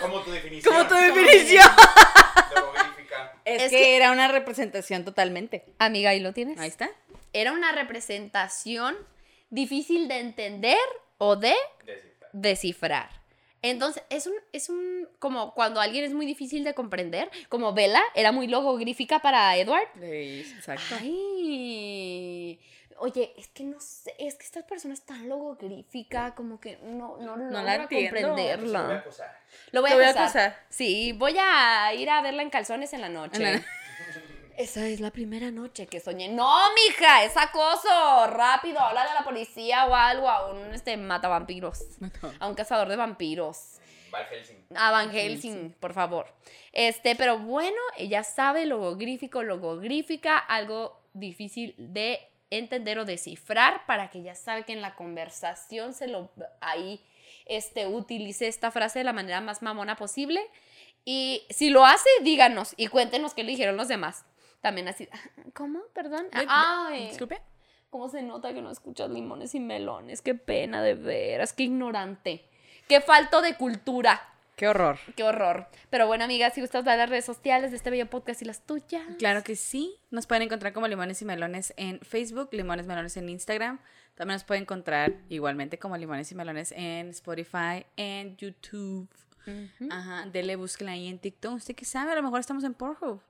Como 0.00 0.22
tu 0.22 0.30
definición. 0.30 0.74
Como 0.74 0.88
tu 0.88 0.94
definición. 0.94 1.66
Logogrífica. 2.54 3.40
Es, 3.44 3.62
Es 3.64 3.70
que, 3.70 3.76
que- 3.76 3.96
era 3.96 4.10
una 4.10 4.28
representación 4.28 5.04
totalmente. 5.04 5.64
Amiga, 5.78 6.10
ahí 6.10 6.20
lo 6.20 6.32
tienes. 6.32 6.58
Ahí 6.58 6.68
está. 6.68 6.90
Era 7.34 7.52
una 7.52 7.72
representación 7.72 8.96
difícil 9.50 10.08
de 10.08 10.20
entender 10.20 10.78
o 11.18 11.36
de 11.36 11.54
Descifrar. 11.84 12.30
descifrar. 12.32 13.10
Entonces, 13.60 14.02
es 14.10 14.26
un, 14.26 14.34
es 14.52 14.68
un, 14.68 15.08
como 15.18 15.54
cuando 15.54 15.80
alguien 15.80 16.04
es 16.04 16.12
muy 16.12 16.26
difícil 16.26 16.64
de 16.64 16.74
comprender, 16.74 17.30
como 17.48 17.72
Bella 17.72 18.02
era 18.14 18.30
muy 18.30 18.46
logogrífica 18.46 19.20
para 19.20 19.56
Edward. 19.56 19.88
exacto. 20.02 20.96
Ay, 21.00 22.60
oye, 22.98 23.32
es 23.38 23.48
que 23.48 23.64
no 23.64 23.80
sé, 23.80 24.14
es 24.18 24.34
que 24.34 24.44
esta 24.44 24.66
persona 24.66 24.92
es 24.92 25.00
tan 25.00 25.28
logogrífica, 25.30 26.34
como 26.34 26.60
que 26.60 26.76
no, 26.82 27.16
no, 27.16 27.36
la 27.36 27.60
logra 27.60 27.74
entiendo. 27.84 28.16
Se 28.16 28.22
lo 28.22 28.28
voy 28.34 28.42
a 28.48 28.54
comprenderla. 28.56 28.96
acusar. 28.98 29.40
Lo 29.72 29.80
voy 29.80 29.90
a 29.92 30.10
acusar. 30.10 30.66
Sí, 30.68 31.12
voy 31.12 31.34
a 31.40 31.94
ir 31.94 32.10
a 32.10 32.20
verla 32.22 32.42
en 32.42 32.50
calzones 32.50 32.92
en 32.92 33.00
la 33.00 33.08
noche. 33.08 33.64
Esa 34.56 34.86
es 34.86 35.00
la 35.00 35.10
primera 35.10 35.50
noche 35.50 35.86
que 35.86 36.00
soñé. 36.00 36.28
No, 36.28 36.56
mija, 36.74 37.24
es 37.24 37.36
acoso. 37.36 38.26
Rápido, 38.28 38.78
háblale 38.78 39.10
a 39.10 39.14
la 39.14 39.24
policía 39.24 39.86
o 39.86 39.94
algo, 39.94 40.28
a 40.28 40.52
un 40.52 40.72
este 40.72 40.96
matavampiros. 40.96 41.84
A 42.38 42.46
un 42.46 42.54
cazador 42.54 42.88
de 42.88 42.96
vampiros. 42.96 43.78
Val 44.10 44.26
Helsing. 44.26 44.56
A 44.76 44.90
Van 44.92 45.10
Helsing, 45.10 45.72
por 45.80 45.92
favor. 45.92 46.26
Este, 46.72 47.16
pero 47.16 47.38
bueno, 47.38 47.80
ella 47.96 48.22
sabe 48.22 48.64
logogrífico, 48.66 49.42
logogrífica, 49.42 50.38
algo 50.38 51.00
difícil 51.14 51.74
de 51.78 52.20
entender 52.50 52.98
o 52.98 53.04
descifrar 53.04 53.84
para 53.86 54.10
que 54.10 54.18
ella 54.20 54.36
sabe 54.36 54.64
que 54.64 54.72
en 54.72 54.82
la 54.82 54.94
conversación 54.94 55.94
se 55.94 56.06
lo 56.06 56.30
ahí 56.60 57.04
este 57.46 57.86
utilice 57.86 58.46
esta 58.46 58.70
frase 58.70 59.00
de 59.00 59.04
la 59.04 59.12
manera 59.12 59.40
más 59.40 59.62
mamona 59.62 59.96
posible 59.96 60.40
y 61.04 61.42
si 61.50 61.70
lo 61.70 61.84
hace, 61.84 62.08
díganos 62.22 62.74
y 62.76 62.86
cuéntenos 62.86 63.34
qué 63.34 63.44
le 63.44 63.50
dijeron 63.50 63.76
los 63.76 63.88
demás. 63.88 64.24
También 64.64 64.88
así, 64.88 65.06
¿cómo? 65.52 65.82
Perdón. 65.92 66.26
Ay, 66.32 67.08
Disculpe. 67.08 67.38
¿Cómo 67.90 68.08
se 68.08 68.22
nota 68.22 68.54
que 68.54 68.62
no 68.62 68.70
escuchas 68.70 69.10
limones 69.10 69.54
y 69.54 69.60
melones? 69.60 70.22
Qué 70.22 70.34
pena 70.34 70.82
de 70.82 70.94
veras, 70.94 71.52
qué 71.52 71.64
ignorante. 71.64 72.46
Qué 72.88 73.02
falto 73.02 73.42
de 73.42 73.58
cultura. 73.58 74.22
Qué 74.56 74.66
horror. 74.66 74.98
Qué 75.16 75.22
horror. 75.22 75.66
Pero 75.90 76.06
bueno, 76.06 76.24
amigas, 76.24 76.54
si 76.54 76.62
gustas 76.62 76.82
dar 76.86 76.96
las 76.96 77.10
redes 77.10 77.26
sociales 77.26 77.72
de 77.72 77.76
este 77.76 77.90
bello 77.90 78.08
podcast 78.08 78.40
y 78.40 78.46
las 78.46 78.64
tuyas. 78.64 79.02
Claro 79.18 79.42
que 79.42 79.54
sí. 79.54 79.98
Nos 80.10 80.26
pueden 80.26 80.44
encontrar 80.44 80.72
como 80.72 80.88
Limones 80.88 81.20
y 81.20 81.26
Melones 81.26 81.74
en 81.76 82.00
Facebook, 82.00 82.48
Limones 82.52 82.86
Melones 82.86 83.18
en 83.18 83.28
Instagram. 83.28 83.80
También 84.14 84.36
nos 84.36 84.44
pueden 84.44 84.62
encontrar 84.62 85.12
igualmente 85.28 85.78
como 85.78 85.98
Limones 85.98 86.32
y 86.32 86.36
Melones 86.36 86.72
en 86.72 87.10
Spotify, 87.10 87.84
en 87.98 88.34
YouTube. 88.38 89.10
Ajá, 89.90 90.26
dele, 90.26 90.56
búsquela 90.56 90.92
ahí 90.92 91.08
en 91.08 91.18
TikTok. 91.18 91.54
Usted 91.54 91.74
qué 91.74 91.84
sabe, 91.84 92.12
a 92.12 92.14
lo 92.14 92.22
mejor 92.22 92.40
estamos 92.40 92.64
en 92.64 92.74
Pornhub. 92.74 93.20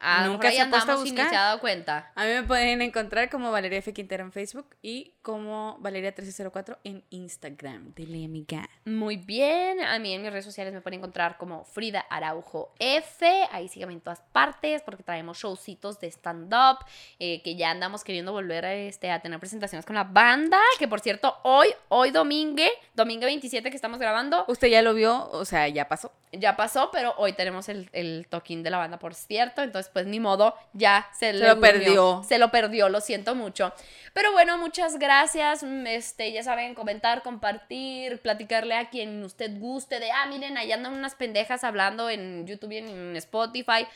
A 0.00 0.26
lo 0.26 0.32
Nunca 0.32 0.50
se 0.50 0.60
ha 0.60 0.68
puesto 0.70 0.90
a 0.90 0.94
andamos 0.94 1.04
sin 1.08 1.14
ni 1.14 1.20
buscar. 1.20 1.30
se 1.30 1.36
ha 1.36 1.44
dado 1.44 1.60
cuenta. 1.60 2.12
A 2.14 2.24
mí 2.24 2.30
me 2.30 2.42
pueden 2.42 2.82
encontrar 2.82 3.30
como 3.30 3.50
Valeria 3.50 3.78
F. 3.78 3.92
Quintero 3.92 4.24
en 4.24 4.32
Facebook 4.32 4.66
y 4.82 5.14
como 5.22 5.78
Valeria1304 5.80 6.78
en 6.84 7.04
Instagram. 7.10 7.92
Dile, 7.94 8.24
amiga. 8.24 8.68
Muy 8.84 9.16
bien. 9.16 9.80
A 9.82 9.98
mí 9.98 10.12
en 10.14 10.22
mis 10.22 10.30
redes 10.30 10.44
sociales 10.44 10.72
me 10.72 10.80
pueden 10.80 10.98
encontrar 11.00 11.36
como 11.38 11.64
Frida 11.64 12.00
Araujo 12.10 12.72
F. 12.78 13.26
Ahí 13.52 13.68
síganme 13.68 13.94
en 13.94 14.00
todas 14.00 14.20
partes 14.32 14.82
porque 14.82 15.02
traemos 15.02 15.38
showcitos 15.38 16.00
de 16.00 16.08
stand-up 16.10 16.78
eh, 17.18 17.42
que 17.42 17.56
ya 17.56 17.70
andamos 17.70 18.04
queriendo 18.04 18.32
volver 18.32 18.64
a, 18.64 18.74
este, 18.74 19.10
a 19.10 19.20
tener 19.20 19.38
presentaciones 19.38 19.84
con 19.84 19.96
la 19.96 20.04
banda. 20.04 20.58
Que 20.78 20.88
por 20.88 21.00
cierto, 21.00 21.36
hoy, 21.42 21.68
hoy 21.88 22.10
domingo, 22.10 22.62
domingo 22.94 23.26
27 23.26 23.70
que 23.70 23.76
estamos 23.76 23.98
grabando, 23.98 24.44
Usted 24.48 24.68
ya 24.68 24.82
lo 24.82 24.94
vio, 24.94 25.37
o 25.38 25.44
sea, 25.44 25.68
ya 25.68 25.88
pasó. 25.88 26.12
ya 26.32 26.56
pasó, 26.56 26.90
pero 26.92 27.14
hoy 27.18 27.32
tenemos 27.32 27.68
el, 27.68 27.88
el 27.92 28.26
toquín 28.28 28.62
de 28.62 28.70
la 28.70 28.78
banda, 28.78 28.98
por 28.98 29.14
cierto. 29.14 29.62
Entonces, 29.62 29.90
pues 29.92 30.06
ni 30.06 30.20
modo, 30.20 30.54
ya 30.72 31.08
se, 31.18 31.32
lo 31.32 31.58
perdió. 31.60 32.22
Se 32.28 32.38
lo 32.38 32.50
perdió, 32.50 32.88
lo 32.88 33.00
siento 33.00 33.34
mucho. 33.34 33.72
Pero 34.12 34.32
bueno, 34.32 34.58
muchas 34.58 34.98
gracias. 34.98 35.62
mm, 35.62 35.86
Este, 35.86 36.32
ya 36.32 36.42
saben, 36.42 36.74
comentar, 36.74 37.22
compartir, 37.22 38.20
platicarle 38.20 38.74
a 38.74 38.90
quien 38.90 39.22
usted 39.24 39.58
guste 39.58 40.00
de, 40.00 40.10
ah, 40.10 40.26
miren, 40.26 40.56
ahí 40.58 40.72
andan 40.72 40.92
unas 40.92 41.14
pendejas 41.14 41.64
hablando 41.64 42.10
en 42.10 42.46
YouTube 42.46 42.72
y 42.72 42.78
en 42.78 43.16
Spotify. 43.16 43.86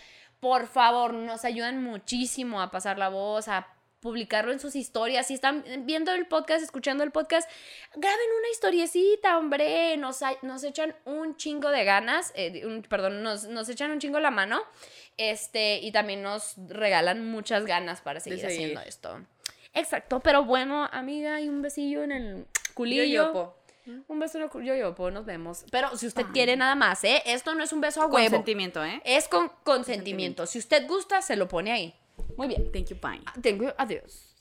Por 0.41 0.67
favor, 0.67 1.15
nos 1.15 1.45
ayudan 1.45 1.83
muchísimo 1.83 2.61
a 2.61 2.71
pasar 2.71 2.99
la 2.99 3.09
voz, 3.09 3.49
a 3.49 3.69
publicarlo 4.03 4.53
en 4.53 4.59
sus 4.61 4.75
historias. 4.77 5.29
Si 5.29 5.35
están 5.35 5.65
viendo 5.87 6.13
el 6.13 6.27
podcast, 6.27 6.63
escuchando 6.63 7.05
el 7.05 7.13
podcast, 7.13 7.49
graben 7.95 8.27
una 8.39 8.49
historiecita, 8.51 9.39
hombre. 9.39 9.97
Nos, 9.97 10.21
nos 10.43 10.65
echan 10.65 10.95
un 11.05 11.37
chingo 11.37 11.71
de 11.71 11.85
ganas, 11.85 12.33
eh, 12.35 12.67
un- 12.67 12.83
perdón, 12.83 13.23
nos, 13.23 13.45
nos 13.45 13.69
echan 13.69 13.93
un 13.93 14.01
chingo 14.01 14.19
la 14.21 14.31
mano. 14.33 14.61
Este, 15.17 15.79
y 15.79 15.93
también 15.93 16.21
nos 16.23 16.55
regalan 16.69 17.25
muchas 17.31 17.65
ganas 17.65 18.01
para 18.01 18.19
seguir, 18.21 18.41
seguir. 18.41 18.57
haciendo 18.57 18.81
esto. 18.83 19.21
Exacto, 19.73 20.21
pero 20.21 20.45
bueno, 20.45 20.89
amiga, 20.93 21.41
y 21.41 21.49
un 21.49 21.63
besillo 21.63 22.03
en 22.03 22.13
el 22.13 22.47
culillo. 22.75 23.05
Yoyopo. 23.05 23.57
Un 24.09 24.19
beso 24.21 24.39
en 24.39 24.45
el 24.45 24.51
culillo, 24.51 24.75
yoyopo, 24.75 25.11
nos 25.11 25.25
vemos. 25.27 25.65
Pero 25.71 25.97
si 25.97 26.07
usted 26.07 26.25
quiere 26.33 26.57
nada 26.57 26.75
más, 26.75 27.03
¿eh? 27.05 27.21
Esto 27.27 27.55
no 27.55 27.65
es 27.65 27.73
un 27.73 27.81
beso 27.81 28.01
a 28.03 28.07
huevo. 28.07 28.17
Consentimiento, 28.29 28.85
¿eh? 28.85 29.01
Es 29.05 29.29
con 29.29 29.51
consentimiento. 29.65 30.47
Si 30.47 30.59
usted 30.59 30.87
gusta, 30.87 31.21
se 31.23 31.35
lo 31.37 31.49
pone 31.49 31.73
ahí. 31.73 31.95
Muy 32.37 32.49
bien. 32.49 32.71
Thank 32.73 32.89
you, 32.89 32.97
bye. 33.01 33.21
Tengo, 33.41 33.73
adiós. 33.79 34.32